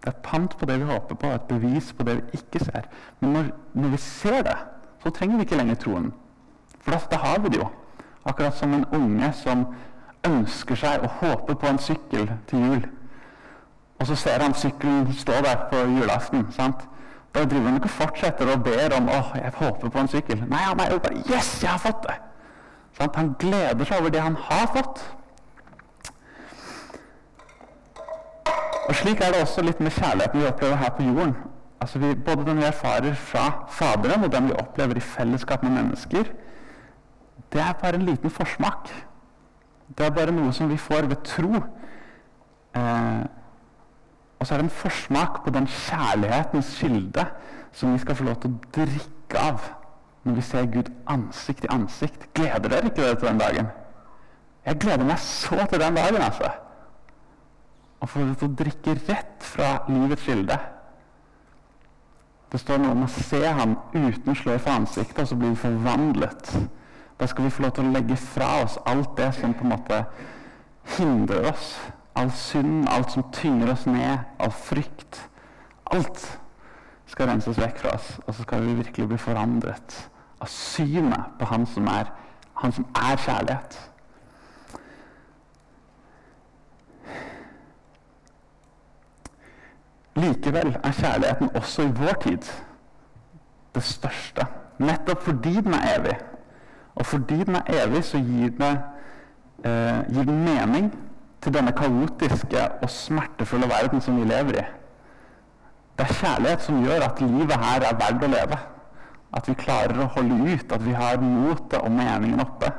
Det 0.00 0.08
er 0.08 0.10
et 0.10 0.22
pant 0.24 0.56
på 0.58 0.66
det 0.66 0.78
vi 0.80 0.84
håper 0.84 1.14
på, 1.14 1.26
et 1.26 1.48
bevis 1.48 1.92
på 1.92 2.04
det 2.04 2.16
vi 2.16 2.40
ikke 2.40 2.64
ser. 2.64 2.88
Men 3.20 3.32
når, 3.32 3.50
når 3.74 3.88
vi 3.88 3.96
ser 3.96 4.42
det, 4.42 4.56
så 5.02 5.10
trenger 5.10 5.36
vi 5.36 5.42
ikke 5.42 5.56
lenger 5.56 5.74
troen. 5.74 6.12
For 6.80 6.90
da, 6.90 6.98
da 7.10 7.16
har 7.16 7.40
vi 7.40 7.48
det 7.48 7.60
jo. 7.60 7.68
Akkurat 8.24 8.56
som 8.56 8.74
en 8.74 8.84
unge 8.92 9.32
som 9.32 9.66
ønsker 10.26 10.76
seg 10.76 11.04
og 11.04 11.10
håper 11.20 11.54
på 11.54 11.66
en 11.66 11.78
sykkel 11.78 12.30
til 12.48 12.66
jul. 12.66 12.86
Og 14.00 14.06
så 14.06 14.16
ser 14.16 14.42
han 14.42 14.54
sykkelen 14.54 15.12
stå 15.12 15.32
der 15.32 15.68
på 15.70 15.76
julaften. 15.76 16.46
sant? 16.52 16.88
Da 17.34 17.44
driver 17.44 17.68
han 17.68 17.78
ikke 17.78 17.92
fortsetter 17.94 18.50
og 18.50 18.64
ber 18.66 18.96
om 18.96 19.08
å, 19.08 19.20
jeg 19.38 19.52
håper 19.60 19.92
på 19.92 20.02
en 20.02 20.10
sykkel. 20.10 20.42
Nei, 20.50 20.64
han 20.66 20.82
er 20.82 20.94
jo 20.94 20.98
bare 21.04 21.22
Yes, 21.30 21.52
jeg 21.62 21.70
har 21.70 21.82
fått 21.82 22.02
det! 22.08 22.16
Sånn, 22.98 23.12
Han 23.14 23.34
gleder 23.38 23.86
seg 23.86 24.00
over 24.02 24.14
det 24.14 24.22
han 24.24 24.38
har 24.48 24.66
fått. 24.74 25.04
Og 28.88 28.96
Slik 28.98 29.22
er 29.22 29.30
det 29.30 29.44
også 29.44 29.62
litt 29.62 29.78
med 29.80 29.94
kjærligheten 29.94 30.42
vi 30.42 30.48
opplever 30.48 30.80
her 30.80 30.90
på 30.96 31.06
jorden. 31.06 31.36
Altså 31.80 32.00
vi, 32.02 32.14
både 32.14 32.48
den 32.48 32.58
vi 32.60 32.66
erfarer 32.66 33.14
fra 33.14 33.44
Faderen, 33.70 34.26
og 34.26 34.32
den 34.34 34.50
vi 34.50 34.58
opplever 34.58 34.98
i 34.98 35.04
fellesskap 35.04 35.62
med 35.62 35.76
mennesker, 35.78 36.34
det 37.54 37.62
er 37.62 37.78
bare 37.78 37.98
en 37.98 38.08
liten 38.10 38.30
forsmak 38.30 38.90
det 39.98 40.06
er 40.06 40.10
bare 40.14 40.32
noe 40.34 40.52
som 40.54 40.70
vi 40.70 40.78
får 40.78 41.08
ved 41.10 41.22
tro. 41.26 41.60
Eh, 42.78 43.22
og 44.40 44.46
så 44.46 44.54
er 44.54 44.60
det 44.60 44.66
en 44.66 44.78
forsmak 44.80 45.42
på 45.44 45.52
den 45.54 45.68
kjærlighetens 45.68 46.72
kilde 46.80 47.26
som 47.76 47.92
vi 47.92 48.00
skal 48.02 48.16
få 48.16 48.24
lov 48.24 48.40
til 48.40 48.50
å 48.54 48.70
drikke 48.74 49.44
av 49.44 49.68
når 50.24 50.36
vi 50.36 50.44
ser 50.44 50.66
Gud 50.72 50.88
ansikt 51.08 51.64
i 51.64 51.70
ansikt. 51.72 52.26
Gleder 52.34 52.72
dere 52.72 52.90
ikke 52.90 53.04
dere 53.04 53.20
til 53.20 53.28
den 53.28 53.40
dagen? 53.40 53.70
Jeg 54.66 54.80
gleder 54.80 55.06
meg 55.08 55.22
så 55.24 55.62
til 55.70 55.80
den 55.80 55.96
dagen, 55.96 56.20
altså. 56.20 56.50
Å 58.00 58.08
få 58.08 58.24
lov 58.24 58.34
til 58.40 58.50
å 58.50 58.58
drikke 58.58 58.96
rett 59.06 59.46
fra 59.52 59.70
livets 59.88 60.26
kilde. 60.26 60.58
Det 62.50 62.60
står 62.60 62.82
noe 62.82 62.96
om 62.96 63.06
å 63.06 63.12
se 63.14 63.40
ham 63.46 63.78
uten 63.94 64.36
slør 64.36 64.60
for 64.60 64.74
ansiktet, 64.74 65.22
og 65.22 65.30
så 65.30 65.38
blir 65.40 65.54
vi 65.54 65.62
forvandlet 65.62 66.52
da 67.20 67.26
skal 67.26 67.44
vi 67.44 67.50
få 67.50 67.62
lov 67.62 67.72
til 67.76 67.84
å 67.84 67.92
legge 67.92 68.16
fra 68.16 68.48
oss 68.62 68.78
alt 68.88 69.10
det 69.18 69.28
som 69.36 69.52
på 69.52 69.66
en 69.66 69.74
måte 69.74 69.96
hindrer 70.96 71.50
oss. 71.50 71.74
All 72.20 72.30
synd, 72.36 72.88
alt 72.88 73.12
som 73.14 73.24
tynger 73.32 73.72
oss 73.72 73.86
ned, 73.88 74.18
all 74.38 74.52
frykt. 74.52 75.22
Alt 75.90 76.20
skal 77.08 77.30
renses 77.30 77.58
vekk 77.58 77.78
fra 77.80 77.94
oss, 77.96 78.10
og 78.26 78.34
så 78.34 78.44
skal 78.44 78.66
vi 78.66 78.74
virkelig 78.82 79.08
bli 79.08 79.18
forandret 79.18 79.96
av 80.40 80.50
synet 80.52 81.38
på 81.38 81.48
Han 81.48 81.64
som 81.66 81.88
er, 81.88 82.12
han 82.60 82.72
som 82.76 82.86
er 82.96 83.16
kjærlighet. 83.24 83.78
Likevel 90.20 90.76
er 90.84 90.92
kjærligheten 90.92 91.56
også 91.56 91.88
i 91.88 91.92
vår 91.96 92.22
tid 92.22 92.50
det 93.74 93.82
største. 93.82 94.46
Nettopp 94.78 95.22
fordi 95.22 95.54
den 95.60 95.74
er 95.74 95.94
evig. 95.96 96.18
Og 96.94 97.06
fordi 97.06 97.44
den 97.44 97.56
er 97.56 97.84
evig, 97.84 98.04
så 98.04 98.18
gir 98.18 98.50
den, 98.58 98.78
eh, 99.64 100.14
gir 100.14 100.24
den 100.24 100.44
mening 100.44 100.92
til 101.40 101.54
denne 101.54 101.72
kaotiske 101.72 102.66
og 102.82 102.90
smertefulle 102.90 103.68
verden 103.70 104.02
som 104.04 104.18
vi 104.20 104.26
lever 104.28 104.60
i. 104.60 104.66
Det 105.98 106.06
er 106.06 106.18
kjærlighet 106.20 106.62
som 106.64 106.84
gjør 106.84 107.06
at 107.06 107.20
livet 107.20 107.56
her 107.60 107.86
er 107.88 107.96
verdt 108.00 108.24
å 108.24 108.30
leve. 108.32 108.58
At 109.36 109.48
vi 109.48 109.54
klarer 109.54 110.00
å 110.00 110.08
holde 110.14 110.54
ut, 110.54 110.72
at 110.72 110.84
vi 110.84 110.94
har 110.96 111.20
motet 111.22 111.78
og 111.80 111.92
meningen 111.92 112.40
oppe. 112.42 112.70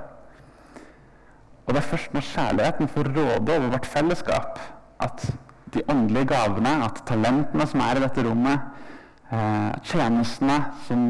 Og 1.66 1.74
det 1.74 1.82
er 1.82 1.90
først 1.92 2.14
når 2.14 2.26
kjærligheten 2.28 2.90
får 2.92 3.12
råde 3.16 3.58
over 3.58 3.74
vårt 3.76 3.86
fellesskap, 3.86 4.60
at 5.00 5.28
de 5.74 5.84
åndelige 5.90 6.32
gavene, 6.34 6.74
at 6.84 7.04
talentene 7.08 7.68
som 7.70 7.84
er 7.86 8.00
i 8.00 8.04
dette 8.04 8.26
rommet, 8.26 8.66
eh, 9.32 9.72
tjenestene 9.84 10.58
som 10.88 11.06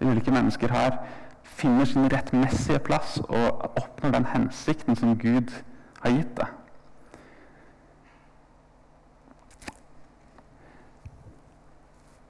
ulike 0.00 0.32
mennesker 0.34 0.72
har, 0.74 0.98
finner 1.44 1.84
sin 1.84 2.08
rettmessige 2.10 2.78
plass 2.78 3.18
og 3.28 3.76
oppnår 3.76 4.16
den 4.16 4.30
hensikten 4.32 4.96
som 4.96 5.18
Gud 5.18 5.52
har 6.00 6.16
gitt 6.16 6.34
det. 6.40 6.48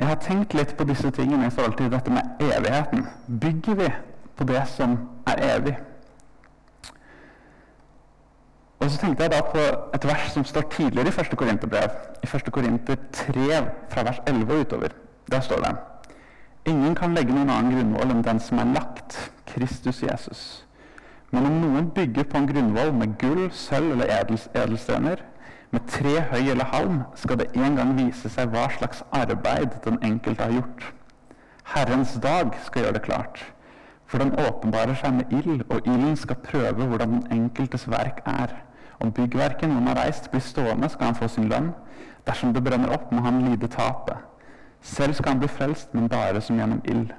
Jeg 0.01 0.09
har 0.09 0.17
tenkt 0.25 0.55
litt 0.57 0.71
på 0.79 0.85
disse 0.89 1.11
tingene 1.13 1.47
i 1.47 1.53
forhold 1.53 1.75
til 1.77 1.91
dette 1.93 2.13
med 2.13 2.41
evigheten. 2.41 3.05
Bygger 3.41 3.75
vi 3.77 3.89
på 4.37 4.45
det 4.49 4.63
som 4.73 4.97
er 5.29 5.43
evig? 5.51 5.75
Og 8.81 8.91
så 8.91 8.97
tenkte 9.03 9.27
jeg 9.27 9.33
da 9.35 9.43
på 9.45 9.61
et 9.95 10.07
vers 10.09 10.31
som 10.33 10.45
står 10.49 10.65
tidligere 10.73 11.13
i 11.13 11.21
1. 11.21 11.37
Korinterbrev. 11.37 11.99
I 12.25 12.31
1. 12.37 12.49
Korinter 12.53 12.97
3, 13.13 13.61
fra 13.93 14.07
vers 14.09 14.23
11 14.27 14.55
og 14.55 14.61
utover. 14.61 14.97
Der 15.33 15.41
står 15.41 15.61
det 15.67 15.77
Ingen 16.73 16.95
kan 16.95 17.15
legge 17.15 17.35
noen 17.35 17.53
annen 17.53 17.77
grunnvoll 17.77 18.15
enn 18.15 18.25
den 18.25 18.41
som 18.41 18.59
er 18.61 18.73
lagt, 18.73 19.19
Kristus 19.53 20.03
Jesus. 20.03 20.65
Men 21.31 21.47
om 21.47 21.61
noen 21.61 21.91
bygger 21.93 22.25
på 22.25 22.41
en 22.41 22.49
grunnvoll 22.49 22.93
med 22.97 23.19
gull, 23.21 23.51
sølv 23.53 23.93
eller 23.93 24.17
edelstener, 24.55 25.23
med 25.71 25.87
tre 25.89 26.21
høy 26.33 26.51
eller 26.51 26.65
halm, 26.65 27.03
skal 27.15 27.39
det 27.39 27.51
en 27.55 27.77
gang 27.79 27.93
vise 27.99 28.31
seg 28.33 28.51
hva 28.51 28.67
slags 28.75 29.05
arbeid 29.15 29.77
den 29.85 30.01
enkelte 30.03 30.43
har 30.43 30.57
gjort. 30.59 30.87
Herrens 31.75 32.17
dag 32.23 32.57
skal 32.65 32.83
gjøre 32.83 32.97
det 32.99 33.03
klart, 33.07 33.45
for 34.07 34.19
den 34.19 34.35
åpenbarer 34.35 34.97
seg 34.99 35.15
med 35.15 35.31
ild, 35.31 35.63
og 35.71 35.87
ilden 35.87 36.17
skal 36.19 36.43
prøve 36.43 36.89
hvordan 36.91 37.21
den 37.21 37.39
enkeltes 37.39 37.87
verk 37.91 38.19
er. 38.27 38.57
Om 39.01 39.13
byggverket 39.13 39.71
noen 39.71 39.87
har 39.87 40.01
reist, 40.03 40.31
blir 40.31 40.43
stående, 40.43 40.91
skal 40.91 41.13
han 41.13 41.21
få 41.21 41.29
sin 41.31 41.49
lønn. 41.49 41.71
Dersom 42.27 42.53
det 42.55 42.65
brenner 42.65 42.91
opp, 42.93 43.13
må 43.13 43.23
han 43.25 43.41
lide 43.47 43.71
tapet. 43.71 44.19
Selv 44.83 45.15
skal 45.15 45.37
han 45.37 45.41
bli 45.41 45.49
frelst, 45.49 45.95
men 45.95 46.09
bare 46.09 46.41
som 46.41 46.59
gjennom 46.59 46.83
ild. 46.85 47.15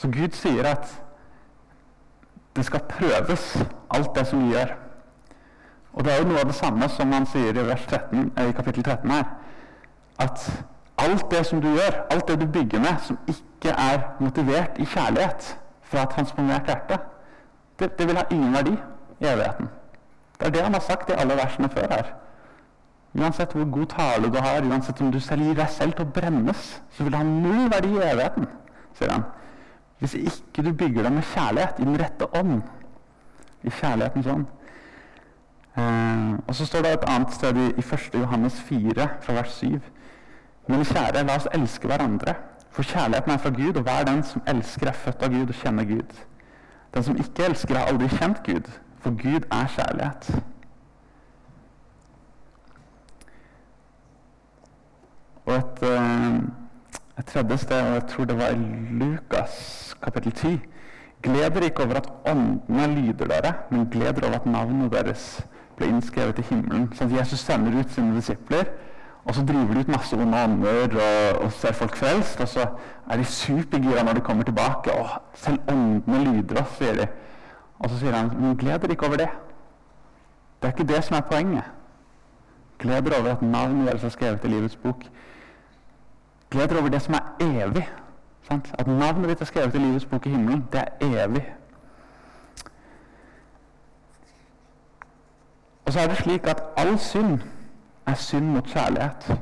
Så 0.00 0.08
Gud 0.08 0.32
sier 0.32 0.64
at 0.66 0.88
det 2.56 2.64
skal 2.64 2.88
prøves, 2.88 3.52
alt 3.90 4.14
det 4.16 4.26
som 4.26 4.42
vi 4.42 4.54
gjør. 4.54 4.72
Og 5.92 6.04
det 6.04 6.12
er 6.12 6.22
jo 6.22 6.28
noe 6.30 6.42
av 6.42 6.50
det 6.50 6.54
samme 6.54 6.88
som 6.88 7.12
han 7.12 7.26
sier 7.26 7.56
i, 7.56 7.64
13, 7.64 8.32
eh, 8.36 8.48
i 8.50 8.54
kapittel 8.56 8.84
13 8.84 9.10
her. 9.10 9.24
At 10.18 10.44
alt 11.00 11.30
det 11.30 11.44
som 11.46 11.60
du 11.60 11.68
gjør, 11.68 12.04
alt 12.10 12.28
det 12.28 12.40
du 12.40 12.46
bygger 12.46 12.80
med, 12.80 13.02
som 13.02 13.18
ikke 13.28 13.74
er 13.74 14.00
motivert 14.20 14.78
i 14.78 14.86
kjærlighet 14.86 15.56
fra 15.82 16.02
et 16.02 16.14
transformert 16.14 16.70
hjerte, 16.70 16.98
det, 17.80 17.98
det 17.98 18.06
vil 18.06 18.16
ha 18.20 18.24
ingen 18.30 18.54
verdi 18.54 18.74
i 19.20 19.26
evigheten. 19.26 19.68
Det 20.40 20.46
er 20.46 20.50
det 20.50 20.62
han 20.64 20.76
har 20.76 20.84
sagt 20.84 21.10
i 21.10 21.16
alle 21.18 21.36
versene 21.36 21.68
før 21.68 21.88
her. 21.90 22.12
Uansett 23.18 23.52
hvor 23.52 23.66
god 23.72 23.86
tale 23.90 24.30
du 24.30 24.38
har, 24.38 24.62
uansett 24.62 25.00
om 25.00 25.10
du 25.12 25.18
selv 25.20 25.42
gir 25.42 25.56
deg 25.58 25.68
selv 25.74 25.96
til 25.98 26.06
å 26.06 26.12
brennes, 26.14 26.66
så 26.94 27.02
vil 27.04 27.12
det 27.12 27.18
ha 27.18 27.26
null 27.26 27.66
verdi 27.72 27.90
i 27.96 28.04
evigheten, 28.06 28.46
sier 28.98 29.10
han. 29.16 29.24
Hvis 29.98 30.14
ikke 30.14 30.62
du 30.64 30.72
bygger 30.72 31.02
det 31.02 31.12
med 31.12 31.26
kjærlighet, 31.32 31.80
i 31.80 31.88
den 31.88 31.98
rette 32.00 32.28
ånd. 32.38 32.62
I 33.62 33.70
kjærlighetens 33.70 34.30
ånd. 34.32 34.46
Eh, 35.80 36.38
og 36.48 36.54
så 36.54 36.66
står 36.66 36.82
det 36.82 36.92
et 36.92 37.08
annet 37.08 37.34
sted 37.34 37.56
i, 37.56 37.66
i 37.70 37.84
1. 37.94 38.10
Johannes 38.14 38.60
4, 38.60 39.08
fra 39.22 39.32
vers 39.32 39.52
7. 39.52 39.80
Men 40.68 40.84
kjære, 40.84 41.24
la 41.26 41.36
oss 41.36 41.48
elske 41.54 41.88
hverandre. 41.88 42.34
For 42.70 42.82
kjærligheten 42.82 43.32
er 43.32 43.38
fra 43.38 43.50
Gud, 43.50 43.76
og 43.76 43.82
hver 43.82 44.04
den 44.04 44.22
som 44.22 44.42
elsker, 44.46 44.88
er 44.88 44.92
født 44.92 45.22
av 45.22 45.32
Gud 45.34 45.48
og 45.48 45.54
kjenner 45.62 45.84
Gud. 45.84 46.14
Den 46.94 47.06
som 47.06 47.16
ikke 47.16 47.44
elsker, 47.48 47.78
har 47.78 47.90
aldri 47.90 48.08
kjent 48.08 48.42
Gud, 48.46 48.70
for 49.00 49.10
Gud 49.22 49.46
er 49.50 49.72
kjærlighet. 49.76 50.42
Og 55.46 55.54
et, 55.56 55.82
eh, 55.82 56.34
et 57.18 57.26
tredje 57.26 57.58
sted, 57.58 57.80
og 57.80 57.94
jeg 57.94 58.06
tror 58.08 58.24
det 58.24 58.38
var 58.38 58.48
i 58.48 58.58
Lukas 59.00 59.94
kapittel 60.02 60.32
10 60.32 60.60
Gled 61.22 61.50
dere 61.50 61.64
ikke 61.64 61.84
over 61.84 61.94
at 61.94 62.12
åndene 62.26 62.86
lyder 62.94 63.26
dere, 63.28 63.52
men 63.70 63.88
gled 63.90 64.14
dere 64.14 64.28
over 64.28 64.38
at 64.38 64.46
navnet 64.46 64.92
deres 64.92 65.46
ble 65.80 65.90
innskrevet 65.90 66.38
i 66.42 66.46
himmelen. 66.50 66.86
Sånn 66.96 67.12
Jesus 67.14 67.42
sender 67.44 67.74
ut 67.80 67.92
sine 67.94 68.14
disipler, 68.16 68.70
og 69.24 69.34
så 69.36 69.44
driver 69.46 69.74
de 69.74 69.84
ut 69.84 69.92
masse 69.92 70.16
onde 70.16 70.44
ånder 70.44 70.94
og, 70.96 71.42
og, 71.44 71.50
ser 71.52 71.76
folk 71.76 71.96
frelst. 71.96 72.40
Og 72.40 72.48
så 72.48 72.66
er 73.10 73.20
de 73.20 73.26
supergira 73.28 74.04
når 74.06 74.20
de 74.20 74.24
kommer 74.24 74.48
tilbake. 74.48 74.92
og 74.92 75.08
selv 75.34 75.60
åndene 75.68 76.24
lyder 76.24 76.62
oss, 76.62 76.76
sier 76.78 76.96
de. 77.02 77.08
Og 77.80 77.90
så 77.90 78.00
sier 78.00 78.16
han 78.16 78.32
men 78.36 78.56
gled 78.60 78.80
dere 78.80 78.96
ikke 78.96 79.08
over 79.08 79.20
det. 79.20 79.28
Det 80.60 80.68
er 80.68 80.74
ikke 80.76 80.88
det 80.92 81.04
som 81.04 81.16
er 81.16 81.28
poenget. 81.28 81.64
Gled 82.80 83.02
dere 83.02 83.20
over 83.20 83.36
at 83.36 83.42
navnet 83.42 83.88
deres 83.88 84.04
er 84.04 84.12
skrevet 84.16 84.44
i 84.44 84.52
livets 84.52 84.76
bok. 84.76 85.04
Gled 86.50 86.68
dere 86.68 86.80
over 86.80 86.92
det 86.92 87.02
som 87.02 87.14
er 87.14 87.44
evig. 87.44 87.88
Sant? 88.48 88.72
At 88.78 88.86
navnet 88.86 89.28
ditt 89.30 89.40
er 89.40 89.48
skrevet 89.48 89.74
i 89.74 89.78
livets 89.78 90.04
bok 90.04 90.26
i 90.26 90.32
himmelen. 90.32 90.64
Det 90.72 90.80
er 90.80 91.24
evig. 91.24 91.44
Og 95.90 95.94
så 95.94 96.00
er 96.00 96.06
det 96.06 96.16
slik 96.16 96.46
at 96.46 96.62
all 96.76 96.98
synd 96.98 97.40
er 98.06 98.14
synd 98.14 98.44
mot 98.44 98.64
kjærlighet. 98.64 99.38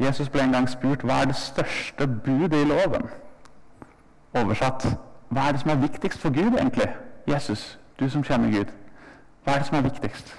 Jesus 0.00 0.28
ble 0.28 0.42
en 0.42 0.52
gang 0.52 0.70
spurt 0.70 1.04
hva 1.06 1.20
er 1.22 1.28
det 1.30 1.36
største 1.38 2.06
budet 2.24 2.56
i 2.58 2.66
loven. 2.66 3.04
Oversatt 4.34 4.88
hva 5.28 5.44
er 5.46 5.54
det 5.54 5.60
som 5.60 5.70
er 5.70 5.78
viktigst 5.84 6.18
for 6.18 6.34
Gud, 6.34 6.56
egentlig? 6.58 6.88
Jesus, 7.28 7.78
du 8.00 8.08
som 8.10 8.24
kjenner 8.26 8.50
Gud. 8.50 8.72
Hva 9.44 9.52
er 9.52 9.62
det 9.62 9.68
som 9.68 9.76
er 9.78 9.84
viktigst? 9.86 10.32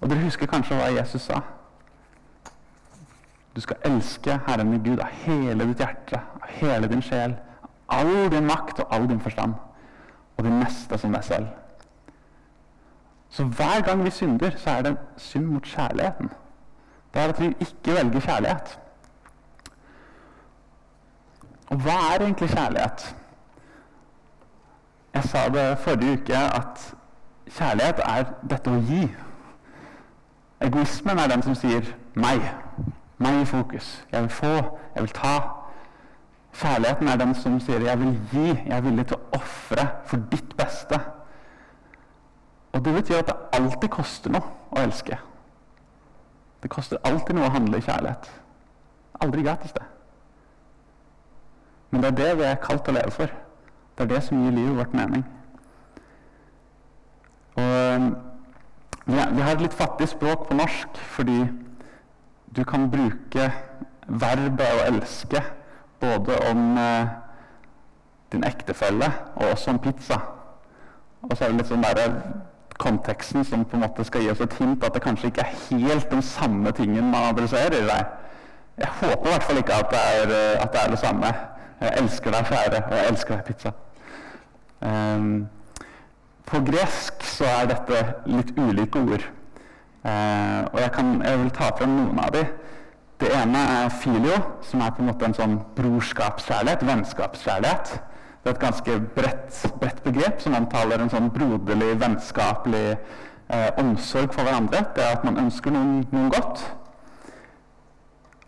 Og 0.00 0.10
Dere 0.10 0.26
husker 0.26 0.50
kanskje 0.52 0.76
hva 0.76 0.90
Jesus 0.98 1.22
sa? 1.30 1.40
Du 3.56 3.62
skal 3.64 3.80
elske 3.88 4.36
Herren 4.50 4.74
din 4.74 4.84
Gud 4.84 5.00
av 5.00 5.16
hele 5.22 5.70
ditt 5.70 5.80
hjerte, 5.80 6.20
av 6.42 6.52
hele 6.60 6.92
din 6.92 7.02
sjel, 7.02 7.38
av 7.88 8.04
all 8.04 8.28
din 8.36 8.52
makt 8.52 8.84
og 8.84 8.92
all 8.92 9.08
din 9.08 9.24
forstand, 9.24 9.56
og 10.36 10.44
din 10.44 10.60
neste 10.60 11.00
som 11.00 11.16
deg 11.16 11.24
selv. 11.24 11.48
Så 13.38 13.44
hver 13.44 13.80
gang 13.80 14.04
vi 14.04 14.10
synder, 14.10 14.50
så 14.56 14.70
er 14.70 14.82
det 14.82 14.90
en 14.90 14.98
synd 15.16 15.44
mot 15.44 15.62
kjærligheten. 15.62 16.30
Det 17.14 17.22
er 17.22 17.28
at 17.28 17.40
vi 17.40 17.46
ikke 17.46 17.92
velger 17.92 18.20
kjærlighet. 18.20 18.78
Og 21.66 21.76
hva 21.76 21.90
er 21.90 22.22
egentlig 22.24 22.48
kjærlighet? 22.50 23.16
Jeg 25.14 25.24
sa 25.24 25.48
det 25.48 25.78
forrige 25.78 26.12
uke 26.12 26.36
at 26.36 26.94
kjærlighet 27.46 28.00
er 28.04 28.24
dette 28.50 28.72
å 28.74 28.80
gi. 28.88 29.04
Egoismen 30.60 31.18
er 31.18 31.30
den 31.30 31.42
som 31.42 31.54
sier 31.54 31.94
'meg'. 32.16 32.48
Meg 33.18 33.40
i 33.42 33.44
fokus. 33.44 34.04
Jeg 34.12 34.22
vil 34.22 34.30
få, 34.30 34.56
jeg 34.94 35.02
vil 35.02 35.12
ta. 35.14 35.38
Kjærligheten 36.54 37.08
er 37.08 37.16
den 37.16 37.34
som 37.34 37.60
sier 37.60 37.80
'jeg 37.80 38.00
vil 38.00 38.20
gi', 38.32 38.62
jeg 38.66 38.76
er 38.76 38.80
villig 38.80 39.06
til 39.06 39.16
å 39.16 39.38
ofre 39.38 39.88
for 40.04 40.16
ditt 40.16 40.56
beste'. 40.62 41.17
Og 42.72 42.84
Det 42.84 42.94
betyr 42.94 43.18
at 43.18 43.26
det 43.26 43.36
alltid 43.52 43.88
koster 43.90 44.30
noe 44.30 44.44
å 44.70 44.82
elske. 44.82 45.18
Det 46.62 46.70
koster 46.70 47.00
alltid 47.04 47.36
noe 47.36 47.48
å 47.48 47.54
handle 47.54 47.78
i 47.78 47.84
kjærlighet. 47.84 48.30
Aldri 49.20 49.42
gratis, 49.42 49.72
det. 49.72 49.84
Men 51.90 52.02
det 52.02 52.08
er 52.10 52.16
det 52.16 52.32
vi 52.38 52.46
er 52.46 52.62
kalt 52.62 52.88
å 52.88 52.94
leve 52.94 53.10
for. 53.14 53.32
Det 53.96 54.04
er 54.04 54.10
det 54.12 54.22
som 54.26 54.42
gir 54.44 54.54
livet 54.54 54.76
vårt 54.78 54.94
mening. 54.94 55.24
Og 57.56 58.10
Vi 59.08 59.40
har 59.40 59.54
et 59.54 59.62
litt 59.62 59.74
fattig 59.74 60.08
språk 60.08 60.42
på 60.48 60.54
norsk 60.54 60.98
fordi 61.14 61.46
du 62.52 62.60
kan 62.68 62.90
bruke 62.92 63.46
verbet 64.04 64.66
å 64.68 64.82
elske 64.84 65.40
både 66.00 66.36
om 66.50 66.76
eh, 66.76 67.08
din 68.32 68.44
ektefelle 68.44 69.08
og 69.36 69.54
også 69.54 69.72
om 69.72 69.80
pizza. 69.80 70.20
Og 71.22 71.32
så 71.36 71.44
er 71.44 71.48
det 71.48 71.62
litt 71.62 71.70
sånn 71.72 71.86
der 71.86 72.02
konteksten 72.88 73.44
som 73.44 73.64
på 73.64 73.76
en 73.76 73.84
måte 73.84 74.04
skal 74.06 74.24
gi 74.24 74.32
oss 74.32 74.40
et 74.44 74.56
hint 74.60 74.84
at 74.84 74.96
det 74.96 75.04
kanskje 75.04 75.30
ikke 75.30 75.44
er 75.44 75.60
helt 75.68 76.10
den 76.10 76.24
samme 76.24 76.72
tingen 76.72 77.10
man 77.12 77.30
adresserer. 77.32 77.84
Nei. 77.88 78.02
Jeg 78.78 78.88
håper 79.00 79.26
i 79.26 79.30
hvert 79.32 79.42
fall 79.42 79.60
ikke 79.60 79.74
at 79.74 79.92
det, 79.92 80.00
er, 80.14 80.34
eh, 80.38 80.62
at 80.62 80.72
det 80.72 80.82
er 80.84 80.90
det 80.90 80.98
samme. 80.98 81.34
Jeg 81.80 81.94
elsker 82.00 82.34
deg, 82.34 82.46
kjære, 82.50 82.82
og 82.84 82.96
jeg 82.96 83.10
elsker 83.12 83.34
deg, 83.34 83.44
pizza. 83.44 83.72
Um, 84.80 85.48
på 86.46 86.60
gresk 86.66 87.22
så 87.26 87.46
er 87.50 87.68
dette 87.70 88.02
litt 88.30 88.52
ulike 88.58 89.02
ord. 89.02 89.26
Uh, 90.06 90.62
og 90.72 90.78
jeg, 90.80 90.92
kan, 90.94 91.12
jeg, 91.24 91.38
vil 91.42 91.50
ta 91.54 91.70
frem 91.78 91.96
noen 91.96 92.18
av 92.22 92.32
dem. 92.34 92.50
Det 93.18 93.30
ene 93.34 93.62
er 93.82 93.94
filio, 94.02 94.38
som 94.62 94.82
er 94.82 94.94
på 94.94 95.02
en 95.02 95.10
måte 95.10 95.26
en 95.26 95.34
sånn 95.34 95.56
brorskapskjærlighet, 95.78 96.86
vennskapskjærlighet. 96.86 97.96
Det 98.42 98.50
er 98.50 98.54
et 98.54 98.60
ganske 98.60 99.00
bredt, 99.14 99.72
bredt 99.80 100.02
begrep 100.02 100.40
som 100.40 100.54
omtaler 100.54 101.02
en 101.02 101.10
sånn 101.12 101.30
broderlig, 101.34 101.94
vennskapelig 102.00 102.84
eh, 102.94 103.70
omsorg 103.82 104.32
for 104.32 104.46
hverandre. 104.46 104.84
Det 104.94 105.04
er 105.04 105.16
at 105.16 105.26
man 105.26 105.40
ønsker 105.42 105.74
noen, 105.74 106.04
noen 106.12 106.30
godt. 106.32 106.62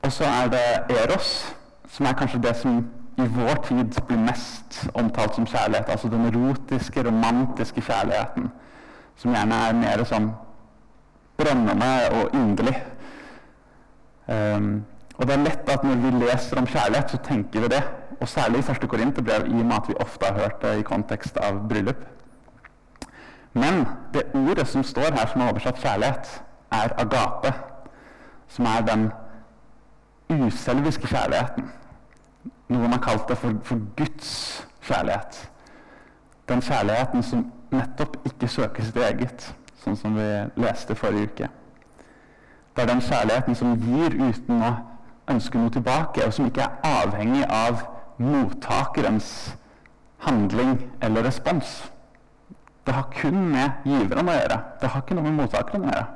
Og 0.07 0.13
så 0.13 0.25
er 0.25 0.53
det 0.55 0.97
eros, 1.03 1.33
som 1.91 2.07
er 2.07 2.17
kanskje 2.17 2.43
det 2.47 2.55
som 2.57 2.79
i 3.21 3.27
vår 3.35 3.59
tid 3.67 3.99
blir 4.09 4.23
mest 4.23 4.85
omtalt 4.95 5.35
som 5.35 5.47
kjærlighet. 5.47 5.91
Altså 5.91 6.09
den 6.09 6.27
erotiske, 6.31 7.03
romantiske 7.07 7.83
kjærligheten. 7.85 8.49
Som 9.17 9.35
gjerne 9.35 9.59
er 9.67 9.77
mer 9.77 10.05
sånn 10.09 10.31
brennende 11.41 11.91
og 12.17 12.35
inderlig. 12.37 12.79
Um, 14.31 14.73
og 15.21 15.27
det 15.27 15.35
er 15.35 15.43
lett 15.45 15.69
at 15.69 15.83
når 15.85 15.99
vi 16.01 16.11
leser 16.23 16.59
om 16.59 16.67
kjærlighet, 16.67 17.11
så 17.13 17.19
tenker 17.25 17.61
vi 17.61 17.69
det. 17.69 17.83
Og 18.21 18.29
særlig 18.29 18.59
i 18.59 18.63
første 18.63 18.87
Korinterbrev, 18.89 19.47
i 19.47 19.61
og 19.61 19.67
med 19.67 19.77
at 19.77 19.89
vi 19.89 19.95
ofte 20.01 20.27
har 20.27 20.41
hørt 20.41 20.63
det 20.63 20.79
i 20.79 20.83
kontekst 20.83 21.37
av 21.37 21.59
bryllup. 21.69 22.07
Men 23.53 23.85
det 24.15 24.23
ordet 24.35 24.69
som 24.69 24.83
står 24.83 25.13
her, 25.13 25.27
som 25.29 25.41
er 25.41 25.51
oversatt 25.53 25.79
kjærlighet, 25.83 26.43
er 26.73 26.95
agape. 27.05 27.53
Som 28.49 28.65
er 28.65 28.81
den 28.87 29.11
uselviske 30.31 31.07
kjærligheten. 31.07 31.69
Noen 32.69 32.93
har 32.93 33.03
kalt 33.05 33.29
det 33.29 33.37
for, 33.39 33.61
for 33.63 33.79
Guds 33.97 34.67
kjærlighet. 34.83 35.51
Den 36.49 36.63
kjærligheten 36.63 37.23
som 37.23 37.53
nettopp 37.71 38.17
ikke 38.27 38.49
søker 38.49 38.85
sitt 38.85 38.97
eget, 38.97 39.55
sånn 39.85 39.99
som 39.99 40.17
vi 40.17 40.29
leste 40.65 40.97
forrige 40.97 41.29
uke. 41.29 41.51
Det 42.77 42.83
er 42.83 42.89
den 42.95 43.03
kjærligheten 43.05 43.59
som 43.59 43.77
gir 43.77 44.17
uten 44.17 44.63
å 44.63 44.73
ønsker 45.31 45.61
noe 45.61 45.73
tilbake, 45.75 46.25
og 46.27 46.35
som 46.35 46.49
ikke 46.49 46.67
er 46.67 46.91
avhengig 47.03 47.45
av 47.47 47.85
mottakerens 48.21 49.55
handling 50.27 50.77
eller 51.03 51.25
respons. 51.25 51.91
Det 52.87 52.95
har 52.95 53.07
kun 53.15 53.47
med 53.53 53.85
giveren 53.85 54.29
å 54.29 54.35
gjøre. 54.35 54.59
Det 54.81 54.91
har 54.91 55.05
ikke 55.05 55.17
noe 55.17 55.29
med 55.29 55.39
mottakeren 55.43 55.87
å 55.87 55.93
gjøre. 55.93 56.07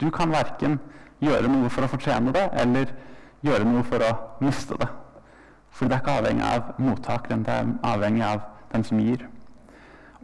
Du 0.00 0.08
kan 0.14 0.32
verken 0.32 0.78
gjøre 1.20 1.50
noe 1.52 1.68
for 1.70 1.84
å 1.84 1.90
fortjene 1.92 2.32
det, 2.34 2.46
eller 2.62 2.94
gjøre 3.44 3.66
noe 3.68 3.84
for 3.86 4.04
å 4.04 4.10
miste 4.40 4.78
det. 4.80 4.88
For 5.70 5.88
det 5.88 5.98
er 5.98 6.02
ikke 6.02 6.16
avhengig 6.22 6.46
av 6.46 6.72
mottakeren, 6.80 7.44
det 7.44 7.54
er 7.54 7.74
avhengig 7.86 8.24
av 8.26 8.46
den 8.72 8.86
som 8.86 9.00
gir. 9.02 9.26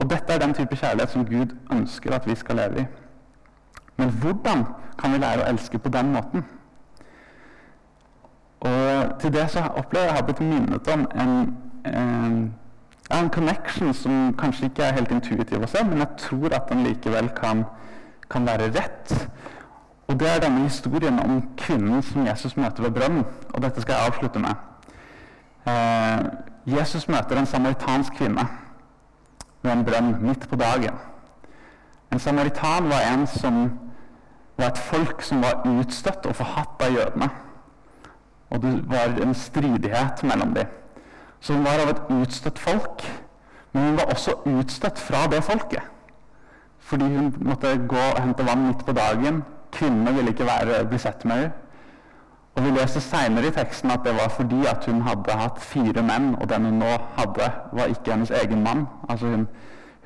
Og 0.00 0.08
dette 0.10 0.32
er 0.32 0.42
den 0.42 0.54
type 0.56 0.76
kjærlighet 0.76 1.12
som 1.12 1.24
Gud 1.28 1.54
ønsker 1.72 2.14
at 2.16 2.26
vi 2.28 2.34
skal 2.36 2.60
leve 2.60 2.82
i. 2.82 2.86
Men 3.96 4.10
hvordan 4.20 4.66
kan 5.00 5.12
vi 5.12 5.20
lære 5.22 5.44
å 5.44 5.48
elske 5.48 5.78
på 5.80 5.92
den 5.92 6.12
måten? 6.12 6.44
Og 8.60 9.18
til 9.20 9.32
det 9.32 9.50
så 9.50 9.60
opplever 9.76 10.06
jeg 10.06 10.14
har 10.14 10.22
ha 10.22 10.26
blitt 10.26 10.40
minnet 10.40 10.88
om 10.88 11.06
en, 11.14 11.34
en, 11.84 12.54
en, 13.10 13.30
connection 13.30 13.94
som 13.94 14.34
kanskje 14.38 14.70
ikke 14.70 14.82
er 14.82 14.96
helt 14.96 15.12
intuitiv 15.12 15.62
å 15.62 15.68
se, 15.70 15.84
men 15.84 16.00
jeg 16.02 16.08
tror 16.18 16.54
at 16.56 16.70
den 16.72 16.86
likevel 16.86 17.28
kan, 17.36 17.64
kan 18.30 18.46
være 18.48 18.70
rett. 18.74 19.12
Og 20.06 20.20
det 20.20 20.28
er 20.30 20.40
denne 20.40 20.64
historien 20.64 21.18
om 21.20 21.40
kvinnen 21.58 22.02
som 22.02 22.26
Jesus 22.26 22.56
møter 22.56 22.82
ved 22.82 22.90
brønnen. 22.90 23.24
Og 23.54 23.62
dette 23.62 23.82
skal 23.82 23.94
jeg 23.94 24.10
avslutte 24.12 24.38
med. 24.38 24.54
Eh, 25.66 26.20
Jesus 26.78 27.08
møter 27.08 27.38
en 27.38 27.46
samaritansk 27.46 28.14
kvinne 28.18 28.46
ved 29.62 29.72
en 29.72 29.84
brønn 29.84 30.14
midt 30.22 30.48
på 30.48 30.56
dagen. 30.56 30.94
En 32.12 32.18
samaritan 32.18 32.88
var 32.90 33.02
en 33.12 33.26
som 33.26 33.64
var 34.58 34.66
et 34.66 34.78
folk 34.78 35.22
som 35.22 35.42
var 35.42 35.66
utstøtt 35.66 36.26
og 36.26 36.36
forhatt 36.38 36.86
av 36.86 36.94
jødene. 36.94 37.28
Og 38.50 38.62
det 38.62 38.72
var 38.90 39.16
en 39.22 39.34
stridighet 39.34 40.22
mellom 40.22 40.54
dem. 40.54 40.66
Så 41.40 41.54
hun 41.54 41.64
var 41.64 41.82
av 41.82 41.92
et 41.92 42.02
utstøtt 42.20 42.58
folk, 42.58 43.04
men 43.72 43.82
hun 43.82 43.98
var 43.98 44.12
også 44.14 44.38
utstøtt 44.46 44.98
fra 44.98 45.26
det 45.30 45.44
folket. 45.44 45.92
fordi 46.86 47.04
hun 47.04 47.34
måtte 47.40 47.78
gå 47.88 47.98
og 48.14 48.20
hente 48.22 48.46
vann 48.46 48.66
midt 48.66 48.84
på 48.86 48.92
dagen. 48.92 49.42
Kvinnene 49.72 50.12
ville 50.14 50.30
ikke 50.30 50.46
være, 50.46 50.84
bli 50.86 50.98
sett 50.98 51.24
med 51.24 51.36
henne. 51.36 51.52
Og 52.56 52.64
Vi 52.64 52.70
leser 52.70 53.00
seinere 53.00 53.50
i 53.50 53.52
teksten 53.52 53.90
at 53.90 54.00
det 54.04 54.14
var 54.16 54.30
fordi 54.32 54.62
at 54.66 54.84
hun 54.88 55.02
hadde 55.04 55.34
hatt 55.36 55.58
fire 55.60 56.02
menn, 56.02 56.34
og 56.40 56.48
den 56.48 56.64
hun 56.64 56.78
nå 56.80 56.92
hadde, 57.18 57.50
var 57.72 57.90
ikke 57.92 58.14
hennes 58.14 58.30
egen 58.30 58.62
mann. 58.64 58.86
Altså 59.08 59.26
hun, 59.26 59.48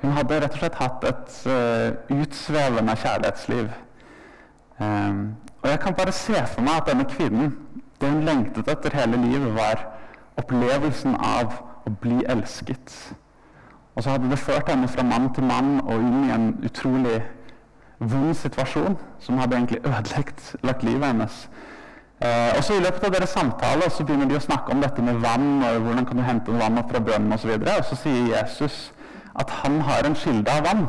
hun 0.02 0.16
hadde 0.16 0.40
rett 0.42 0.56
og 0.56 0.58
slett 0.58 0.80
hatt 0.80 1.06
et 1.06 1.36
uh, 1.46 2.16
utsvevende 2.16 2.96
kjærlighetsliv. 2.96 3.70
Um, 4.80 5.36
og 5.62 5.70
Jeg 5.70 5.80
kan 5.80 5.94
bare 5.94 6.12
se 6.12 6.42
for 6.46 6.66
meg 6.66 6.80
at 6.80 6.90
denne 6.90 7.04
kvinnen, 7.04 7.54
det 8.00 8.10
hun 8.10 8.22
lengtet 8.24 8.68
etter 8.68 8.94
hele 8.96 9.18
livet, 9.20 9.50
var 9.56 9.84
opplevelsen 10.40 11.16
av 11.16 11.58
å 11.86 11.92
bli 12.02 12.22
elsket. 12.28 12.94
Og 13.94 14.04
så 14.04 14.14
hadde 14.14 14.30
det 14.30 14.38
ført 14.38 14.70
henne 14.70 14.88
fra 14.88 15.04
mann 15.04 15.28
til 15.34 15.44
mann 15.44 15.80
og 15.80 15.98
inn 15.98 16.28
i 16.28 16.34
en 16.34 16.46
utrolig 16.64 17.18
vond 18.00 18.34
situasjon 18.34 18.96
som 19.20 19.40
hadde 19.40 19.58
egentlig 19.58 19.82
ødelagt 19.84 20.54
lagt 20.64 20.86
livet 20.86 21.06
hennes. 21.10 21.42
Eh, 22.20 22.56
og 22.56 22.64
så 22.64 22.76
I 22.76 22.82
løpet 22.84 23.04
av 23.04 23.12
deres 23.12 23.34
samtale 23.36 23.90
så 23.90 24.04
begynner 24.04 24.28
de 24.28 24.36
å 24.36 24.44
snakke 24.44 24.72
om 24.72 24.80
dette 24.84 25.02
med 25.02 25.20
vann. 25.20 25.62
og 25.64 25.82
Hvordan 25.84 26.06
kan 26.06 26.16
du 26.16 26.22
hente 26.22 26.52
vann 26.52 26.78
opp 26.78 26.90
fra 26.92 27.00
brønnen. 27.00 27.32
Og, 27.32 27.40
så 27.40 27.56
og 27.56 27.84
så 27.90 27.96
sier 28.02 28.36
Jesus 28.36 28.92
at 29.40 29.50
han 29.62 29.80
har 29.80 30.04
en 30.04 30.14
kilde 30.14 30.52
av 30.52 30.64
vann 30.64 30.86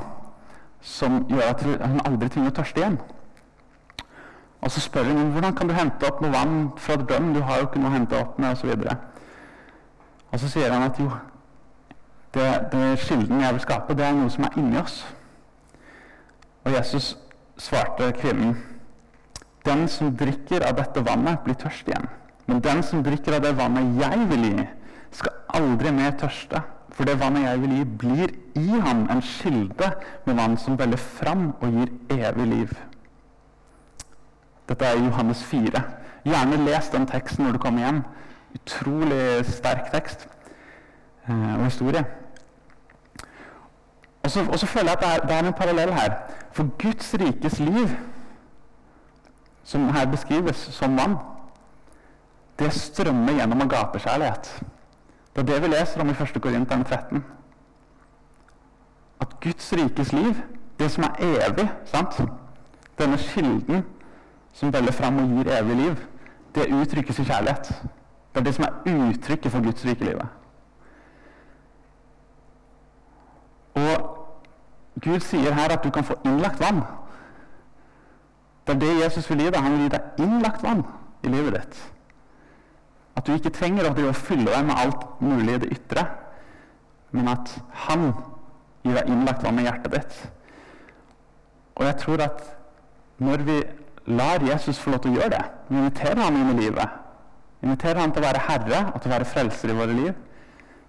som 0.82 1.26
gjør 1.30 1.52
at 1.54 1.62
hun 1.64 2.02
aldri 2.06 2.30
trenger 2.30 2.52
å 2.52 2.58
tørste 2.60 2.82
igjen. 2.82 2.98
Og 4.62 4.72
så 4.72 4.82
spør 4.84 5.04
hun 5.10 5.32
hvordan 5.34 5.56
kan 5.58 5.68
du 5.68 5.74
hente 5.74 6.08
opp 6.08 6.22
noe 6.22 6.34
vann 6.34 6.72
fra 6.78 6.94
et 6.94 7.06
brønn. 7.08 7.34
Du 7.34 7.42
har 7.42 7.60
jo 7.60 7.70
ikke 7.70 7.82
noe 7.82 7.90
å 7.90 7.96
hente 7.96 8.20
opp 8.20 8.38
med 8.40 8.52
osv. 8.54 8.70
Og, 8.70 8.92
og 10.32 10.40
så 10.40 10.50
sier 10.52 10.74
han 10.74 10.86
at 10.86 11.00
jo, 11.02 11.10
det, 12.34 12.50
det 12.72 13.00
kilden 13.02 13.42
jeg 13.42 13.58
vil 13.58 13.64
skape, 13.66 13.98
det 13.98 14.06
er 14.06 14.16
noe 14.16 14.30
som 14.32 14.46
er 14.48 14.60
inni 14.62 14.78
oss. 14.80 15.02
Og 16.62 16.76
Jesus 16.76 17.16
svarte 17.58 18.12
kvinnen 18.20 18.56
den 19.66 19.88
som 19.90 20.14
drikker 20.18 20.64
av 20.66 20.78
dette 20.80 21.04
vannet, 21.06 21.42
blir 21.46 21.58
tørst 21.60 21.90
igjen. 21.90 22.08
Men 22.50 22.62
den 22.66 22.82
som 22.84 23.04
drikker 23.06 23.38
av 23.38 23.44
det 23.46 23.52
vannet 23.58 23.98
jeg 24.02 24.30
vil 24.32 24.46
gi, 24.48 24.68
skal 25.14 25.58
aldri 25.58 25.92
mer 25.94 26.16
tørste. 26.18 26.64
For 26.92 27.08
det 27.08 27.20
vannet 27.22 27.46
jeg 27.46 27.62
vil 27.62 27.76
gi, 27.78 27.84
blir 28.04 28.34
i 28.58 28.80
ham 28.82 29.06
en 29.12 29.22
kilde 29.24 29.92
med 30.26 30.40
vann 30.40 30.58
som 30.60 30.80
veller 30.80 31.00
fram 31.02 31.52
og 31.62 31.78
gir 31.78 31.94
evig 32.18 32.48
liv. 32.50 32.74
Dette 34.72 34.86
er 34.86 35.04
Johannes 35.04 35.44
4. 35.44 35.82
Gjerne 36.24 36.58
les 36.66 36.90
den 36.94 37.08
teksten 37.08 37.44
når 37.44 37.52
du 37.52 37.58
kommer 37.60 37.84
hjem. 37.84 37.98
Utrolig 38.56 39.46
sterk 39.46 39.90
tekst 39.92 40.28
eh, 41.28 41.56
og 41.58 41.66
historie. 41.66 42.06
Og 44.24 44.32
så, 44.32 44.46
og 44.48 44.60
så 44.60 44.66
føler 44.66 44.94
jeg 44.94 44.98
at 44.98 45.04
det 45.04 45.10
er, 45.10 45.28
det 45.28 45.36
er 45.36 45.48
en 45.48 45.54
parallell 45.54 45.94
her. 45.94 46.16
For 46.52 46.70
Guds 46.80 47.14
rikes 47.20 47.60
liv 47.60 47.92
som 49.64 49.90
her 49.94 50.08
beskrives 50.12 50.56
som 50.56 50.98
vann, 50.98 51.20
det 52.60 52.74
strømmer 52.74 53.34
gjennom 53.34 53.62
agapekjærlighet. 53.62 54.64
Det 55.36 55.42
er 55.42 55.54
det 55.54 55.62
vi 55.62 55.68
leser 55.68 56.02
om 56.02 56.10
i 56.10 56.16
1. 56.16 56.42
Korinteren 56.42 56.84
13. 56.84 57.26
At 59.22 59.40
Guds 59.44 59.74
rikes 59.74 60.14
liv, 60.14 60.36
det 60.80 60.92
som 60.92 61.04
er 61.04 61.44
evig, 61.48 61.72
sant? 61.86 62.22
denne 63.00 63.18
kilden 63.18 63.84
som 64.54 64.72
bøller 64.72 64.92
fram 64.92 65.20
og 65.20 65.36
gir 65.38 65.52
evig 65.58 65.76
liv, 65.76 66.06
det 66.56 66.72
uttrykkes 66.76 67.20
i 67.20 67.28
kjærlighet. 67.28 67.74
Det 68.32 68.40
er 68.40 68.44
det 68.44 68.56
som 68.56 68.66
er 68.68 68.96
uttrykket 69.10 69.52
for 69.52 69.64
Guds 69.64 69.86
rike 69.86 70.06
livet. 70.06 70.28
Og 73.76 74.18
Gud 75.02 75.20
sier 75.24 75.54
her 75.56 75.72
at 75.72 75.84
du 75.84 75.90
kan 75.90 76.04
få 76.04 76.20
innlagt 76.26 76.60
vann 76.60 76.84
det 78.68 78.76
er 78.76 78.80
det 78.80 79.04
Jesus 79.04 79.30
vil 79.30 79.42
gi 79.42 79.50
deg. 79.50 79.62
Han 79.64 79.74
vil 79.76 79.82
gi 79.86 79.94
deg 79.96 80.22
innlagt 80.22 80.64
vann 80.64 80.84
i 81.26 81.32
livet 81.32 81.58
ditt. 81.58 81.80
At 83.18 83.28
du 83.28 83.34
ikke 83.34 83.54
trenger 83.54 83.90
å 83.90 84.14
fylle 84.16 84.52
deg 84.52 84.68
med 84.68 84.78
alt 84.78 85.08
mulig 85.22 85.56
i 85.56 85.62
det 85.64 85.72
ytre, 85.76 86.06
men 87.12 87.28
at 87.28 87.52
han 87.88 88.12
gir 88.86 88.96
deg 88.96 89.10
innlagt 89.12 89.44
vann 89.44 89.60
i 89.60 89.66
hjertet 89.66 89.96
ditt. 89.98 90.20
Og 91.76 91.86
jeg 91.88 91.98
tror 92.04 92.24
at 92.28 92.44
når 93.22 93.46
vi 93.48 93.58
lar 94.08 94.44
Jesus 94.44 94.80
få 94.80 94.94
lov 94.94 95.04
til 95.04 95.14
å 95.14 95.20
gjøre 95.20 95.36
det, 95.36 95.46
vi 95.70 95.78
inviterer 95.78 96.22
ham 96.22 96.36
inn 96.40 96.52
i 96.56 96.60
livet, 96.64 96.98
Vi 97.62 97.68
inviterer 97.68 98.00
ham 98.02 98.12
til 98.12 98.24
å 98.24 98.26
være 98.26 98.40
herre 98.42 98.78
og 98.90 99.02
til 99.02 99.12
å 99.12 99.14
være 99.14 99.26
frelser 99.30 99.70
i 99.70 99.76
våre 99.78 99.94
liv, 99.94 100.14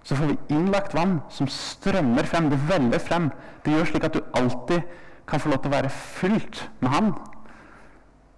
så 0.03 0.15
får 0.15 0.31
vi 0.31 0.55
innlagt 0.55 0.95
vann 0.97 1.19
som 1.29 1.47
strømmer 1.47 2.25
frem. 2.27 2.49
Det 2.49 2.59
veller 2.67 2.99
frem. 2.99 3.29
Det 3.63 3.71
gjør 3.71 3.85
slik 3.91 4.07
at 4.07 4.17
du 4.17 4.23
alltid 4.35 4.81
kan 5.27 5.39
få 5.39 5.51
lov 5.53 5.61
til 5.63 5.71
å 5.71 5.75
være 5.77 5.91
fylt 5.93 6.63
med 6.81 6.89
ham. 6.91 7.13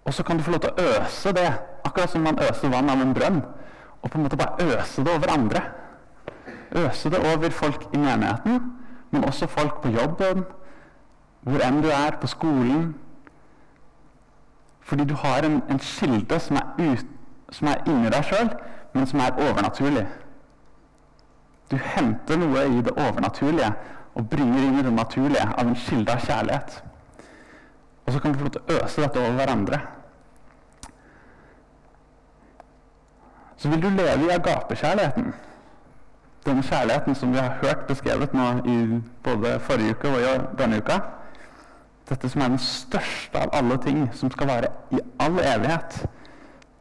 Og 0.06 0.14
så 0.14 0.24
kan 0.24 0.38
du 0.38 0.44
få 0.46 0.54
lov 0.54 0.62
til 0.62 0.70
å 0.76 0.90
øse 0.92 1.34
det, 1.34 1.48
akkurat 1.88 2.12
som 2.12 2.22
man 2.28 2.38
øser 2.44 2.70
vann 2.70 2.92
av 2.94 3.02
en 3.02 3.16
brønn. 3.16 3.40
Og 4.04 4.12
på 4.12 4.20
en 4.20 4.28
måte 4.28 4.38
bare 4.38 4.68
øse 4.76 5.04
det 5.04 5.16
over 5.16 5.32
andre. 5.34 5.64
Øse 6.76 7.10
det 7.10 7.24
over 7.34 7.50
folk 7.50 7.88
i 7.94 7.98
menigheten, 7.98 8.62
men 9.12 9.26
også 9.26 9.48
folk 9.48 9.82
på 9.82 9.90
jobben, 9.96 10.44
hvor 11.42 11.64
enn 11.66 11.82
du 11.82 11.90
er, 11.90 12.20
på 12.22 12.28
skolen. 12.28 12.94
Fordi 14.86 15.06
du 15.06 15.16
har 15.18 15.46
en, 15.46 15.62
en 15.70 15.80
kilde 15.80 16.40
som 16.40 16.60
er, 16.62 16.68
ut, 16.78 17.06
som 17.50 17.68
er 17.68 17.82
inni 17.90 18.12
deg 18.14 18.28
sjøl, 18.28 18.52
men 18.94 19.08
som 19.10 19.20
er 19.26 19.40
overnaturlig. 19.48 20.06
Du 21.72 21.78
henter 21.82 22.38
noe 22.38 22.68
i 22.70 22.84
det 22.86 22.94
overnaturlige 22.94 23.72
og 24.16 24.30
bringer 24.30 24.68
inn 24.68 24.78
i 24.80 24.84
det 24.86 24.94
naturlige 24.94 25.48
av 25.48 25.66
en 25.66 25.80
kilde 25.88 26.14
av 26.14 26.22
kjærlighet. 26.22 26.78
Og 28.06 28.14
så 28.14 28.22
kan 28.22 28.32
du 28.32 28.38
få 28.38 28.46
lov 28.46 28.54
til 28.54 28.62
å 28.62 28.78
øse 28.78 29.02
dette 29.02 29.24
over 29.24 29.40
hverandre. 29.40 29.82
Så 33.58 33.70
vil 33.74 33.82
du 33.82 33.90
leve 33.90 34.28
i 34.28 34.34
agapekjærligheten. 34.38 35.34
Den 36.46 36.64
kjærligheten 36.64 37.16
som 37.18 37.34
vi 37.34 37.42
har 37.42 37.58
hørt 37.64 37.88
beskrevet 37.90 38.34
nå 38.38 38.52
i 38.70 38.78
både 39.26 39.58
forrige 39.66 39.98
uke 39.98 40.14
og 40.14 40.60
denne 40.60 40.78
uka. 40.78 41.00
Dette 42.06 42.30
som 42.30 42.42
er 42.42 42.52
den 42.54 42.62
største 42.62 43.42
av 43.42 43.54
alle 43.58 43.78
ting, 43.82 44.06
som 44.14 44.30
skal 44.32 44.50
vare 44.50 44.72
i 44.94 45.02
all 45.20 45.40
evighet. 45.42 46.04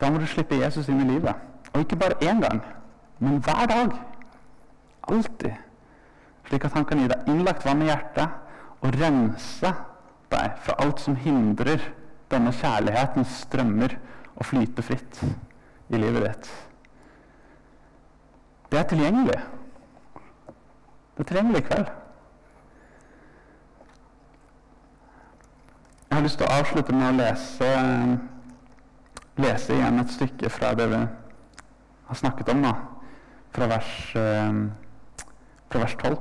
Da 0.01 0.11
må 0.11 0.21
du 0.21 0.27
slippe 0.29 0.59
Jesus 0.61 0.91
inn 0.93 1.01
i 1.01 1.09
livet. 1.15 1.35
Og 1.73 1.81
ikke 1.81 1.97
bare 1.97 2.21
én 2.23 2.43
gang, 2.43 2.61
men 3.19 3.41
hver 3.43 3.67
dag. 3.71 3.97
Alltid. 5.09 5.57
Slik 6.49 6.65
at 6.69 6.77
han 6.77 6.85
kan 6.85 7.01
gi 7.01 7.09
deg 7.09 7.29
innlagt 7.29 7.65
vann 7.65 7.83
i 7.83 7.89
hjertet 7.89 8.85
og 8.85 8.99
rense 9.01 9.73
deg 10.33 10.61
fra 10.67 10.77
alt 10.85 11.01
som 11.01 11.17
hindrer 11.17 11.81
denne 12.33 12.53
kjærlighetens 12.53 13.41
strømmer 13.47 13.97
å 14.37 14.45
flyte 14.45 14.85
fritt 14.85 15.21
i 15.25 16.01
livet 16.01 16.29
ditt. 16.29 16.49
Det 18.73 18.81
er 18.81 18.89
tilgjengelig. 18.91 19.41
Det 21.15 21.25
er 21.25 21.29
tilgjengelig 21.31 21.63
i 21.63 21.69
kveld. 21.69 21.93
Har 26.25 26.31
lyst 26.31 26.39
til 26.41 26.49
å 26.49 26.57
avslutte 26.57 26.95
med 26.97 27.05
å 27.05 27.17
lese, 27.19 27.67
lese 29.37 29.75
igjen 29.75 30.01
et 30.01 30.13
stykke 30.15 30.49
fra 30.49 30.71
det 30.79 30.87
vi 30.89 31.01
har 32.09 32.17
snakket 32.17 32.49
om 32.49 32.63
da, 32.65 32.71
fra 33.53 33.67
vers, 33.69 33.91
eh, 34.17 34.55
fra 35.69 35.83
vers 35.83 35.97
12. 36.01 36.17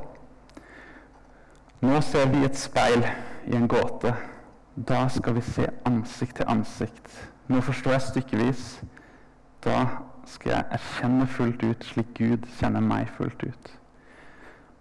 Nå 1.88 2.02
ser 2.02 2.28
vi 2.34 2.44
et 2.44 2.60
speil 2.60 3.06
i 3.48 3.56
en 3.56 3.68
gåte. 3.68 4.12
Da 4.76 5.08
skal 5.08 5.38
vi 5.38 5.42
se 5.42 5.70
ansikt 5.86 6.36
til 6.36 6.52
ansikt. 6.52 7.08
Nå 7.48 7.62
forstår 7.62 7.96
jeg 7.96 8.08
stykkevis. 8.10 8.82
Da 9.64 9.86
skal 10.26 10.52
jeg 10.52 10.66
erkjenne 10.80 11.28
fullt 11.28 11.64
ut 11.64 11.88
slik 11.94 12.12
Gud 12.20 12.52
kjenner 12.60 12.84
meg 12.84 13.08
fullt 13.16 13.44
ut. 13.44 13.72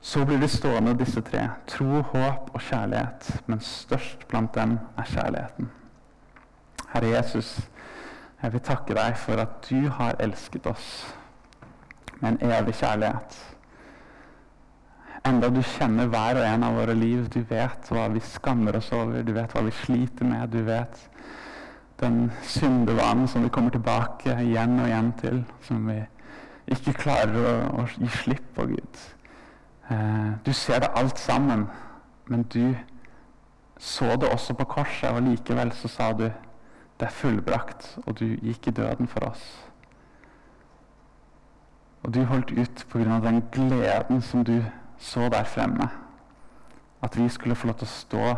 Så 0.03 0.25
blir 0.27 0.41
de 0.43 0.49
stående, 0.51 0.97
disse 0.99 1.23
tre. 1.23 1.45
Tro, 1.71 2.01
håp 2.03 2.51
og 2.51 2.61
kjærlighet. 2.61 3.29
Men 3.47 3.61
størst 3.63 4.27
blant 4.29 4.55
dem 4.55 4.79
er 4.99 5.07
kjærligheten. 5.07 5.71
Herre 6.93 7.13
Jesus, 7.13 7.61
jeg 8.43 8.53
vil 8.53 8.65
takke 8.67 8.97
deg 8.99 9.15
for 9.17 9.39
at 9.39 9.63
du 9.69 9.87
har 9.95 10.19
elsket 10.21 10.67
oss 10.67 10.89
med 12.19 12.33
en 12.33 12.51
evig 12.51 12.75
kjærlighet. 12.81 13.39
Enda 15.31 15.53
du 15.55 15.63
kjenner 15.63 16.11
hver 16.11 16.41
og 16.41 16.49
en 16.49 16.67
av 16.67 16.83
våre 16.83 16.99
liv. 16.99 17.29
Du 17.31 17.39
vet 17.47 17.95
hva 17.95 18.09
vi 18.11 18.27
skammer 18.27 18.81
oss 18.83 18.91
over, 18.91 19.23
du 19.23 19.33
vet 19.37 19.55
hva 19.55 19.63
vi 19.63 19.79
sliter 19.85 20.27
med. 20.27 20.51
Du 20.51 20.67
vet 20.67 20.99
den 22.03 22.25
syndevanen 22.43 23.31
som 23.31 23.47
vi 23.47 23.55
kommer 23.55 23.71
tilbake 23.71 24.35
igjen 24.43 24.81
og 24.83 24.91
igjen 24.91 25.15
til. 25.23 25.43
Som 25.63 25.87
vi 25.87 26.01
ikke 26.75 26.99
klarer 27.05 27.39
å, 27.39 27.59
å 27.85 27.91
gi 27.95 28.11
slipp 28.19 28.51
på, 28.59 28.67
Gud. 28.75 29.05
Eh, 29.93 30.33
du 30.47 30.53
ser 30.53 30.81
det 30.81 30.91
alt 30.97 31.19
sammen, 31.19 31.67
men 32.27 32.43
du 32.43 32.75
så 33.79 34.17
det 34.17 34.29
også 34.29 34.55
på 34.55 34.65
korset, 34.65 35.11
og 35.11 35.23
likevel 35.23 35.73
så 35.73 35.89
sa 35.89 36.13
du 36.13 36.31
det 37.01 37.09
er 37.09 37.11
fullbrakt, 37.11 37.99
og 38.07 38.19
du 38.21 38.25
gikk 38.25 38.69
i 38.69 38.71
døden 38.71 39.09
for 39.09 39.27
oss. 39.27 39.43
Og 42.03 42.15
du 42.15 42.25
holdt 42.25 42.51
ut 42.51 42.87
pga. 42.91 43.19
den 43.21 43.43
gleden 43.53 44.23
som 44.23 44.45
du 44.45 44.63
så 44.99 45.29
der 45.29 45.45
fremme. 45.45 45.89
At 47.03 47.19
vi 47.19 47.29
skulle 47.29 47.55
få 47.55 47.67
lov 47.67 47.75
til 47.75 47.87
å 47.87 47.91
stå 47.91 48.35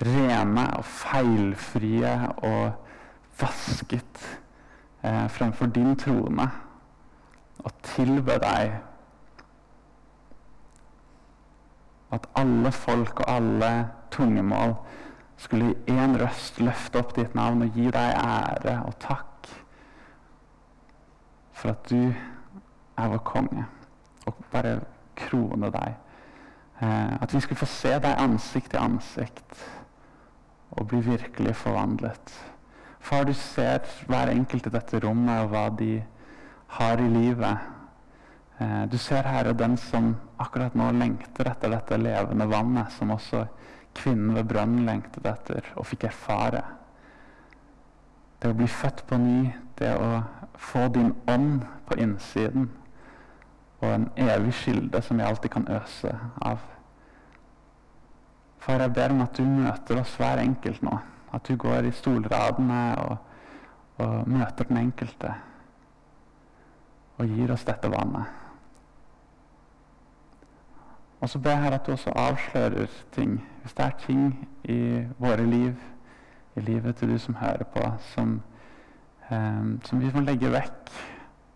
rene 0.00 0.66
og 0.76 0.84
feilfrie 0.84 2.12
og 2.36 2.72
vasket 3.40 4.24
eh, 5.02 5.28
fremfor 5.28 5.66
din 5.66 5.96
trone 5.96 6.48
og 7.58 7.72
tilbe 7.82 8.38
deg. 8.40 8.89
At 12.12 12.26
alle 12.34 12.72
folk 12.72 13.20
og 13.20 13.30
alle 13.30 13.88
tungemål 14.10 14.74
skulle 15.40 15.74
i 15.86 15.94
én 15.94 16.18
røst 16.20 16.60
løfte 16.60 17.00
opp 17.00 17.14
ditt 17.16 17.34
navn 17.34 17.62
og 17.64 17.76
gi 17.76 17.88
deg 17.90 18.16
ære 18.18 18.76
og 18.84 18.96
takk 19.00 19.48
for 21.60 21.74
at 21.74 21.90
du 21.90 22.12
er 22.96 23.08
vår 23.12 23.20
konge, 23.24 23.64
og 24.26 24.44
bare 24.52 24.78
krone 25.16 25.68
deg. 25.72 25.96
Eh, 26.80 27.22
at 27.22 27.34
vi 27.34 27.40
skulle 27.40 27.60
få 27.60 27.68
se 27.68 27.92
deg 28.00 28.22
ansikt 28.22 28.72
til 28.72 28.80
ansikt 28.80 29.66
og 30.70 30.86
bli 30.88 31.02
virkelig 31.04 31.56
forvandlet. 31.56 32.32
Far, 33.00 33.24
du 33.24 33.32
ser 33.32 33.84
hver 34.08 34.32
enkelt 34.32 34.66
i 34.66 34.72
dette 34.72 35.00
rommet 35.04 35.44
og 35.44 35.52
hva 35.52 35.66
de 35.76 36.02
har 36.78 37.00
i 37.00 37.08
livet. 37.08 37.58
Eh, 38.60 38.86
du 38.92 38.98
ser, 38.98 39.24
her 39.24 39.48
er 39.48 39.56
den 39.56 39.76
som 39.80 40.12
akkurat 40.38 40.74
nå 40.76 40.90
lengter 40.92 41.48
etter 41.48 41.72
dette 41.72 41.96
levende 41.96 42.44
vannet, 42.50 42.92
som 42.92 43.14
også 43.14 43.46
kvinnen 43.96 44.34
ved 44.36 44.50
brønnen 44.50 44.84
lengtet 44.84 45.24
etter 45.26 45.70
og 45.76 45.88
fikk 45.88 46.04
erfare. 46.10 46.60
Det 48.40 48.50
å 48.52 48.56
bli 48.56 48.68
født 48.68 49.06
på 49.08 49.16
ny, 49.20 49.48
det 49.80 49.94
å 49.96 50.20
få 50.60 50.88
din 50.92 51.14
ånd 51.28 51.64
på 51.88 51.96
innsiden 52.00 52.68
og 53.80 53.88
en 53.94 54.06
evig 54.20 54.52
kilde 54.58 55.00
som 55.02 55.16
vi 55.16 55.24
alltid 55.24 55.54
kan 55.54 55.68
øse 55.72 56.12
av. 56.44 56.60
Far, 58.60 58.84
jeg 58.84 58.92
ber 58.92 59.14
om 59.14 59.22
at 59.24 59.40
du 59.40 59.46
møter 59.48 60.02
oss 60.02 60.12
hver 60.20 60.42
enkelt 60.42 60.82
nå. 60.84 60.98
At 61.32 61.48
du 61.48 61.56
går 61.56 61.88
i 61.88 61.94
stolradene 61.96 62.82
og, 63.06 63.16
og 64.04 64.28
møter 64.28 64.68
den 64.68 64.82
enkelte. 64.82 65.32
Og 67.16 67.32
gir 67.32 67.54
oss 67.56 67.64
dette 67.64 67.88
vannet. 67.88 68.49
Og 71.20 71.28
så 71.28 71.38
ber 71.38 71.50
jeg 71.50 71.62
her 71.62 71.70
at 71.70 71.86
du 71.86 71.92
også 71.92 72.10
avslører 72.10 72.86
ting. 73.12 73.48
Hvis 73.62 73.72
det 73.72 73.84
er 73.84 73.90
ting 74.06 74.48
i 74.64 75.04
våre 75.18 75.46
liv, 75.46 75.74
i 76.56 76.60
livet 76.60 76.96
til 76.96 77.12
du 77.12 77.18
som 77.18 77.34
hører 77.34 77.64
på, 77.64 77.82
som, 78.14 78.42
eh, 79.30 79.64
som 79.84 80.00
vi 80.00 80.10
må 80.14 80.20
legge 80.20 80.52
vekk, 80.52 80.90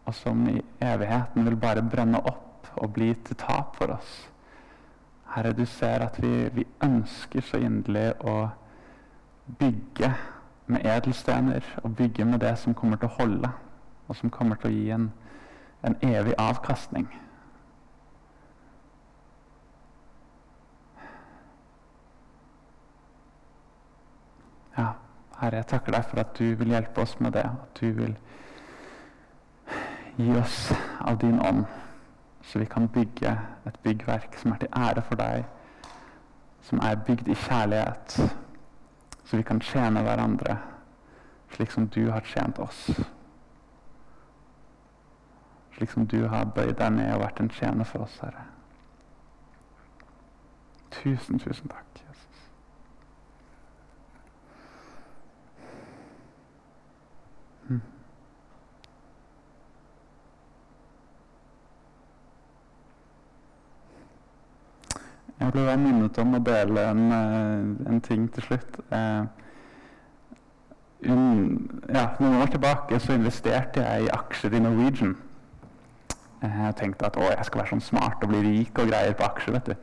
og 0.05 0.15
som 0.15 0.49
i 0.49 0.61
evigheten 0.81 1.45
vil 1.45 1.57
bare 1.57 1.83
brenne 1.91 2.21
opp 2.21 2.69
og 2.77 2.93
bli 2.93 3.15
til 3.15 3.37
tap 3.37 3.77
for 3.77 3.97
oss. 3.97 4.31
Herre, 5.35 5.53
du 5.53 5.65
ser 5.65 6.05
at 6.05 6.23
vi, 6.23 6.49
vi 6.53 6.67
ønsker 6.85 7.41
så 7.41 7.57
inderlig 7.57 8.13
å 8.21 8.49
bygge 9.59 10.13
med 10.67 10.85
edelstener 10.85 11.65
og 11.83 11.97
bygge 11.97 12.25
med 12.25 12.39
det 12.39 12.59
som 12.59 12.75
kommer 12.75 12.97
til 12.97 13.09
å 13.09 13.17
holde, 13.19 13.51
og 14.09 14.17
som 14.17 14.31
kommer 14.31 14.61
til 14.61 14.71
å 14.71 14.75
gi 14.75 14.91
en, 14.95 15.13
en 15.83 15.97
evig 16.03 16.35
avkastning. 16.39 17.09
Ja, 24.79 24.89
Herre, 25.45 25.61
jeg 25.61 25.67
takker 25.67 25.93
deg 25.93 26.05
for 26.09 26.21
at 26.23 26.37
du 26.39 26.55
vil 26.57 26.73
hjelpe 26.73 27.03
oss 27.05 27.19
med 27.21 27.35
det. 27.37 27.45
At 27.45 27.81
du 27.81 27.91
vil 27.93 28.15
gi 30.17 30.31
oss 30.41 30.73
av 31.01 31.19
din 31.21 31.41
ånd, 31.43 31.65
så 32.43 32.63
vi 32.63 32.69
kan 32.71 32.89
bygge 32.89 33.33
et 33.67 33.81
byggverk 33.83 34.39
som 34.41 34.55
er 34.55 34.63
til 34.63 34.79
ære 34.79 35.03
for 35.05 35.21
deg, 35.21 35.45
som 36.65 36.81
er 36.81 37.03
bygd 37.07 37.29
i 37.29 37.37
kjærlighet, 37.37 38.17
så 39.25 39.37
vi 39.37 39.43
kan 39.43 39.61
tjene 39.61 40.05
hverandre 40.07 40.57
slik 41.55 41.71
som 41.71 41.89
du 41.89 42.11
har 42.11 42.25
tjent 42.27 42.59
oss. 42.59 42.87
Slik 45.77 45.91
som 45.91 46.07
du 46.07 46.27
har 46.29 46.49
bøyd 46.55 46.77
deg 46.79 46.97
ned 46.97 47.13
og 47.15 47.27
vært 47.27 47.43
en 47.43 47.51
tjener 47.51 47.85
for 47.85 48.07
oss, 48.07 48.17
Herre. 48.23 48.49
Tusen, 50.95 51.39
tusen 51.39 51.69
takk. 51.69 52.04
Hmm. 57.69 57.81
Jeg 65.41 65.53
ble 65.53 65.77
minnet 65.81 66.19
om 66.23 66.37
å 66.37 66.43
dele 66.45 66.85
en, 66.91 67.07
eh, 67.13 67.91
en 67.91 68.01
ting 68.01 68.27
til 68.33 68.43
slutt. 68.49 68.79
Eh, 68.93 69.25
un, 71.11 71.81
ja, 71.89 72.07
noen 72.21 72.43
år 72.43 72.53
tilbake 72.55 73.01
så 73.01 73.17
investerte 73.17 73.83
jeg 73.83 74.07
i 74.07 74.13
aksjer 74.15 74.55
i 74.55 74.63
Norwegian. 74.65 75.17
Eh, 76.43 76.59
jeg 76.67 76.77
tenkte 76.81 77.07
at 77.07 77.17
å, 77.17 77.29
jeg 77.29 77.45
skal 77.49 77.63
være 77.63 77.73
sånn 77.75 77.89
smart 77.89 78.25
og 78.25 78.33
bli 78.33 78.43
rik 78.45 78.79
og 78.79 78.89
greier 78.93 79.17
på 79.17 79.27
aksjer. 79.27 79.57
vet 79.59 79.73
du. 79.73 79.77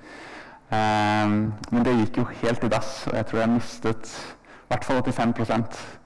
Eh, 0.71 1.27
men 1.71 1.83
det 1.83 1.97
gikk 1.97 2.21
jo 2.21 2.27
helt 2.43 2.63
i 2.63 2.71
dass, 2.71 3.07
og 3.07 3.17
jeg 3.19 3.25
tror 3.25 3.39
jeg 3.39 3.55
mistet 3.57 4.13
i 4.15 4.73
hvert 4.73 4.85
fall 4.85 5.01
85 5.03 6.00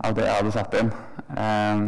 av 0.00 0.16
det 0.16 0.26
jeg 0.26 0.36
hadde 0.40 0.52
satt 0.54 0.74
inn. 0.80 0.90
Um, 1.36 1.86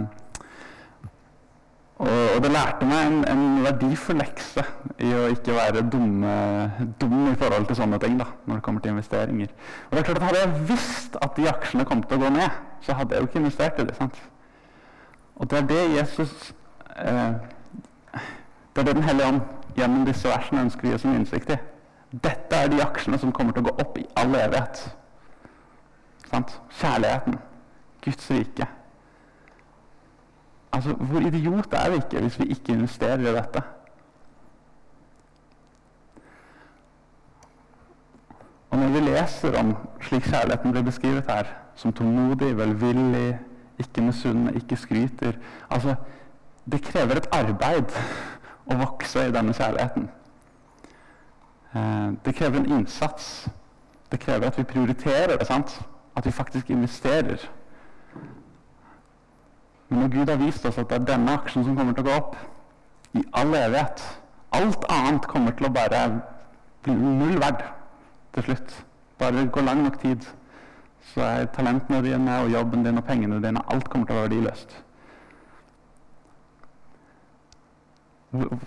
og, 1.97 2.09
og, 2.35 2.43
det 2.45 2.51
lærte 2.53 2.85
meg 2.85 3.07
en, 3.07 3.23
en, 3.25 3.45
verdifull 3.65 4.19
lekse 4.21 4.63
i 5.01 5.13
å 5.17 5.23
ikke 5.33 5.55
være 5.57 5.85
dumme, 5.93 6.33
dum 7.01 7.31
i 7.31 7.37
forhold 7.41 7.65
til 7.71 7.79
sånne 7.79 8.01
ting 8.03 8.19
da, 8.21 8.27
når 8.45 8.59
det 8.59 8.65
kommer 8.67 8.85
til 8.85 8.93
investeringer. 8.93 9.55
Og 9.89 9.97
det 9.97 10.03
er 10.03 10.09
klart 10.11 10.21
at 10.21 10.27
Hadde 10.29 10.43
jeg 10.43 10.67
visst 10.69 11.17
at 11.25 11.39
de 11.39 11.49
aksjene 11.49 11.89
kom 11.89 12.05
til 12.05 12.19
å 12.19 12.27
gå 12.27 12.35
ned, 12.37 12.61
så 12.85 12.99
hadde 12.99 13.17
jeg 13.17 13.25
jo 13.25 13.31
ikke 13.31 13.41
investert 13.41 13.81
i 13.81 13.89
sant? 13.97 14.21
Og 15.37 15.51
det 15.51 15.63
er 15.63 15.67
det 15.69 15.81
Jesus 15.99 16.55
eh, 16.97 17.33
Det 18.13 18.81
er 18.81 18.87
det 18.89 18.95
Den 18.97 19.05
hellige 19.05 19.29
ånd 19.29 19.41
gjennom 19.77 20.07
disse 20.09 20.29
versene 20.29 20.63
ønsker 20.65 20.87
å 20.87 20.93
gi 20.93 20.97
oss 20.97 21.05
en 21.05 21.17
innsikt 21.19 21.51
i. 21.53 21.57
Dette 22.13 22.61
er 22.61 22.71
de 22.73 22.81
aksjene 22.81 23.19
som 23.21 23.33
kommer 23.33 23.53
til 23.57 23.65
å 23.65 23.71
gå 23.71 23.75
opp 23.83 23.99
i 24.01 24.07
all 24.17 24.33
evighet. 24.37 24.85
Sant? 26.31 26.55
Kjærligheten. 26.79 27.37
Guds 28.07 28.31
rike. 28.31 28.67
Altså, 30.73 30.93
Hvor 30.93 31.21
idiot 31.21 31.73
er 31.73 31.91
vi 31.91 31.97
ikke 31.97 32.21
hvis 32.21 32.39
vi 32.39 32.45
ikke 32.45 32.73
investerer 32.73 33.19
i 33.19 33.35
dette? 33.35 33.63
Og 38.71 38.79
Når 38.79 38.89
vi 38.89 39.01
leser 39.01 39.59
om 39.59 39.77
slik 40.01 40.23
kjærligheten 40.23 40.73
blir 40.73 40.83
beskrevet 40.83 41.25
her, 41.29 41.45
som 41.75 41.93
tålmodig, 41.93 42.57
velvillig, 42.57 43.39
ikke 43.79 44.03
misunnende, 44.03 44.55
ikke 44.55 44.77
skryter 44.77 45.33
altså, 45.71 45.95
Det 46.73 46.83
krever 46.83 47.17
et 47.17 47.29
arbeid 47.33 47.93
å 48.71 48.75
vokse 48.75 49.29
i 49.29 49.33
denne 49.33 49.53
kjærligheten. 49.55 50.09
Eh, 51.75 52.09
det 52.25 52.35
krever 52.35 52.59
en 52.59 52.73
innsats. 52.73 53.49
Det 54.13 54.21
krever 54.21 54.47
at 54.47 54.59
vi 54.59 54.65
prioriterer 54.65 55.37
det. 55.39 55.47
sant? 55.47 55.81
At 56.17 56.27
vi 56.27 56.31
faktisk 56.31 56.71
investerer. 56.71 57.51
Men 59.89 60.03
når 60.03 60.13
Gud 60.15 60.31
har 60.31 60.41
vist 60.41 60.67
oss 60.67 60.79
at 60.79 60.89
det 60.91 61.01
er 61.01 61.11
denne 61.13 61.35
aksjen 61.39 61.65
som 61.67 61.77
kommer 61.79 61.95
til 61.95 62.07
å 62.07 62.09
gå 62.09 62.17
opp 62.21 62.39
i 63.17 63.23
all 63.39 63.55
evighet 63.55 64.03
Alt 64.57 64.87
annet 64.93 65.27
kommer 65.29 65.53
til 65.57 65.69
å 65.69 65.73
bare 65.75 66.01
bli 66.87 66.95
null 66.95 67.37
verd 67.43 67.65
til 68.37 68.47
slutt. 68.47 68.75
Bare 69.19 69.37
det 69.37 69.51
går 69.53 69.67
lang 69.67 69.83
nok 69.85 69.99
tid, 70.01 70.25
så 71.13 71.25
er 71.25 71.49
talentene 71.53 72.03
dine 72.05 72.37
og 72.45 72.53
jobben 72.53 72.85
din 72.87 73.01
og 73.01 73.05
pengene 73.09 73.41
dine 73.43 73.63
Alt 73.73 73.91
kommer 73.91 74.07
til 74.07 74.17
å 74.17 74.21
være 74.21 74.31
verdiløst. 74.31 74.77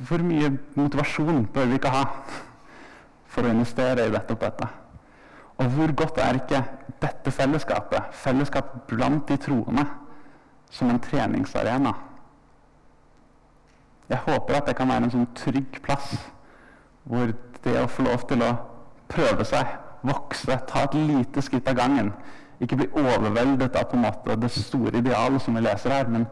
Hvor 0.10 0.26
mye 0.26 0.52
motivasjon 0.76 1.48
bør 1.54 1.72
vi 1.72 1.80
ikke 1.80 1.94
ha 1.94 2.04
for 3.30 3.46
å 3.46 3.54
investere 3.54 4.08
i 4.08 4.14
dette 4.14 4.36
og 4.36 4.44
dette? 4.44 4.70
Og 5.60 5.74
hvor 5.76 5.96
godt 6.04 6.22
er 6.24 6.40
ikke 6.40 6.62
dette 7.02 7.34
fellesskapet, 7.36 8.14
fellesskap 8.16 8.72
blant 8.90 9.28
de 9.30 9.38
troende, 9.42 9.86
som 10.70 10.90
en 10.90 11.00
treningsarena. 11.02 11.94
Jeg 14.10 14.18
håper 14.26 14.58
at 14.58 14.68
det 14.70 14.76
kan 14.78 14.90
være 14.90 15.08
en 15.08 15.14
sånn 15.14 15.30
trygg 15.38 15.80
plass 15.86 16.16
hvor 17.10 17.34
det 17.64 17.76
å 17.78 17.90
få 17.90 18.06
lov 18.06 18.26
til 18.30 18.42
å 18.46 18.54
prøve 19.10 19.46
seg, 19.46 19.68
vokse, 20.06 20.56
ta 20.70 20.86
et 20.86 20.96
lite 20.96 21.42
skritt 21.44 21.68
av 21.68 21.76
gangen 21.76 22.14
Ikke 22.64 22.78
bli 22.80 22.86
overveldet 22.96 23.76
av 23.76 23.90
på 23.90 23.98
en 23.98 24.06
måte 24.06 24.36
det 24.40 24.50
store 24.52 25.00
idealet 25.00 25.44
som 25.44 25.56
vi 25.56 25.64
leser 25.64 25.94
her, 25.96 26.10
men, 26.12 26.26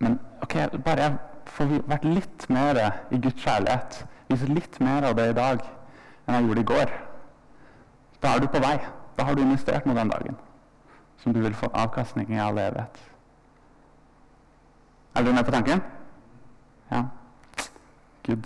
men 0.00 0.18
ok, 0.44 0.54
bare 0.84 1.02
jeg 1.04 1.16
får 1.52 1.74
vært 1.90 2.06
litt 2.08 2.46
mer 2.52 2.80
i 3.12 3.20
Guds 3.20 3.42
kjærlighet, 3.42 3.98
vise 4.30 4.48
litt 4.48 4.78
mer 4.80 5.04
av 5.10 5.18
det 5.18 5.30
i 5.30 5.36
dag 5.36 5.60
enn 6.26 6.38
jeg 6.38 6.46
gjorde 6.48 6.64
i 6.64 6.70
går. 6.70 6.94
Da 8.22 8.32
er 8.32 8.40
du 8.40 8.48
på 8.50 8.62
vei. 8.64 8.78
Da 9.16 9.28
har 9.28 9.36
du 9.36 9.44
investert 9.44 9.84
noe 9.86 9.96
den 9.98 10.12
dagen 10.12 10.40
som 11.20 11.36
du 11.36 11.42
vil 11.44 11.56
få 11.56 11.68
avkastning 11.76 12.32
i 12.32 12.40
all 12.40 12.58
evighet. 12.60 12.96
Er 15.16 15.22
dere 15.22 15.34
med 15.34 15.44
på 15.44 15.50
tanken? 15.50 15.82
Ja. 16.90 17.02
Good. 18.26 18.44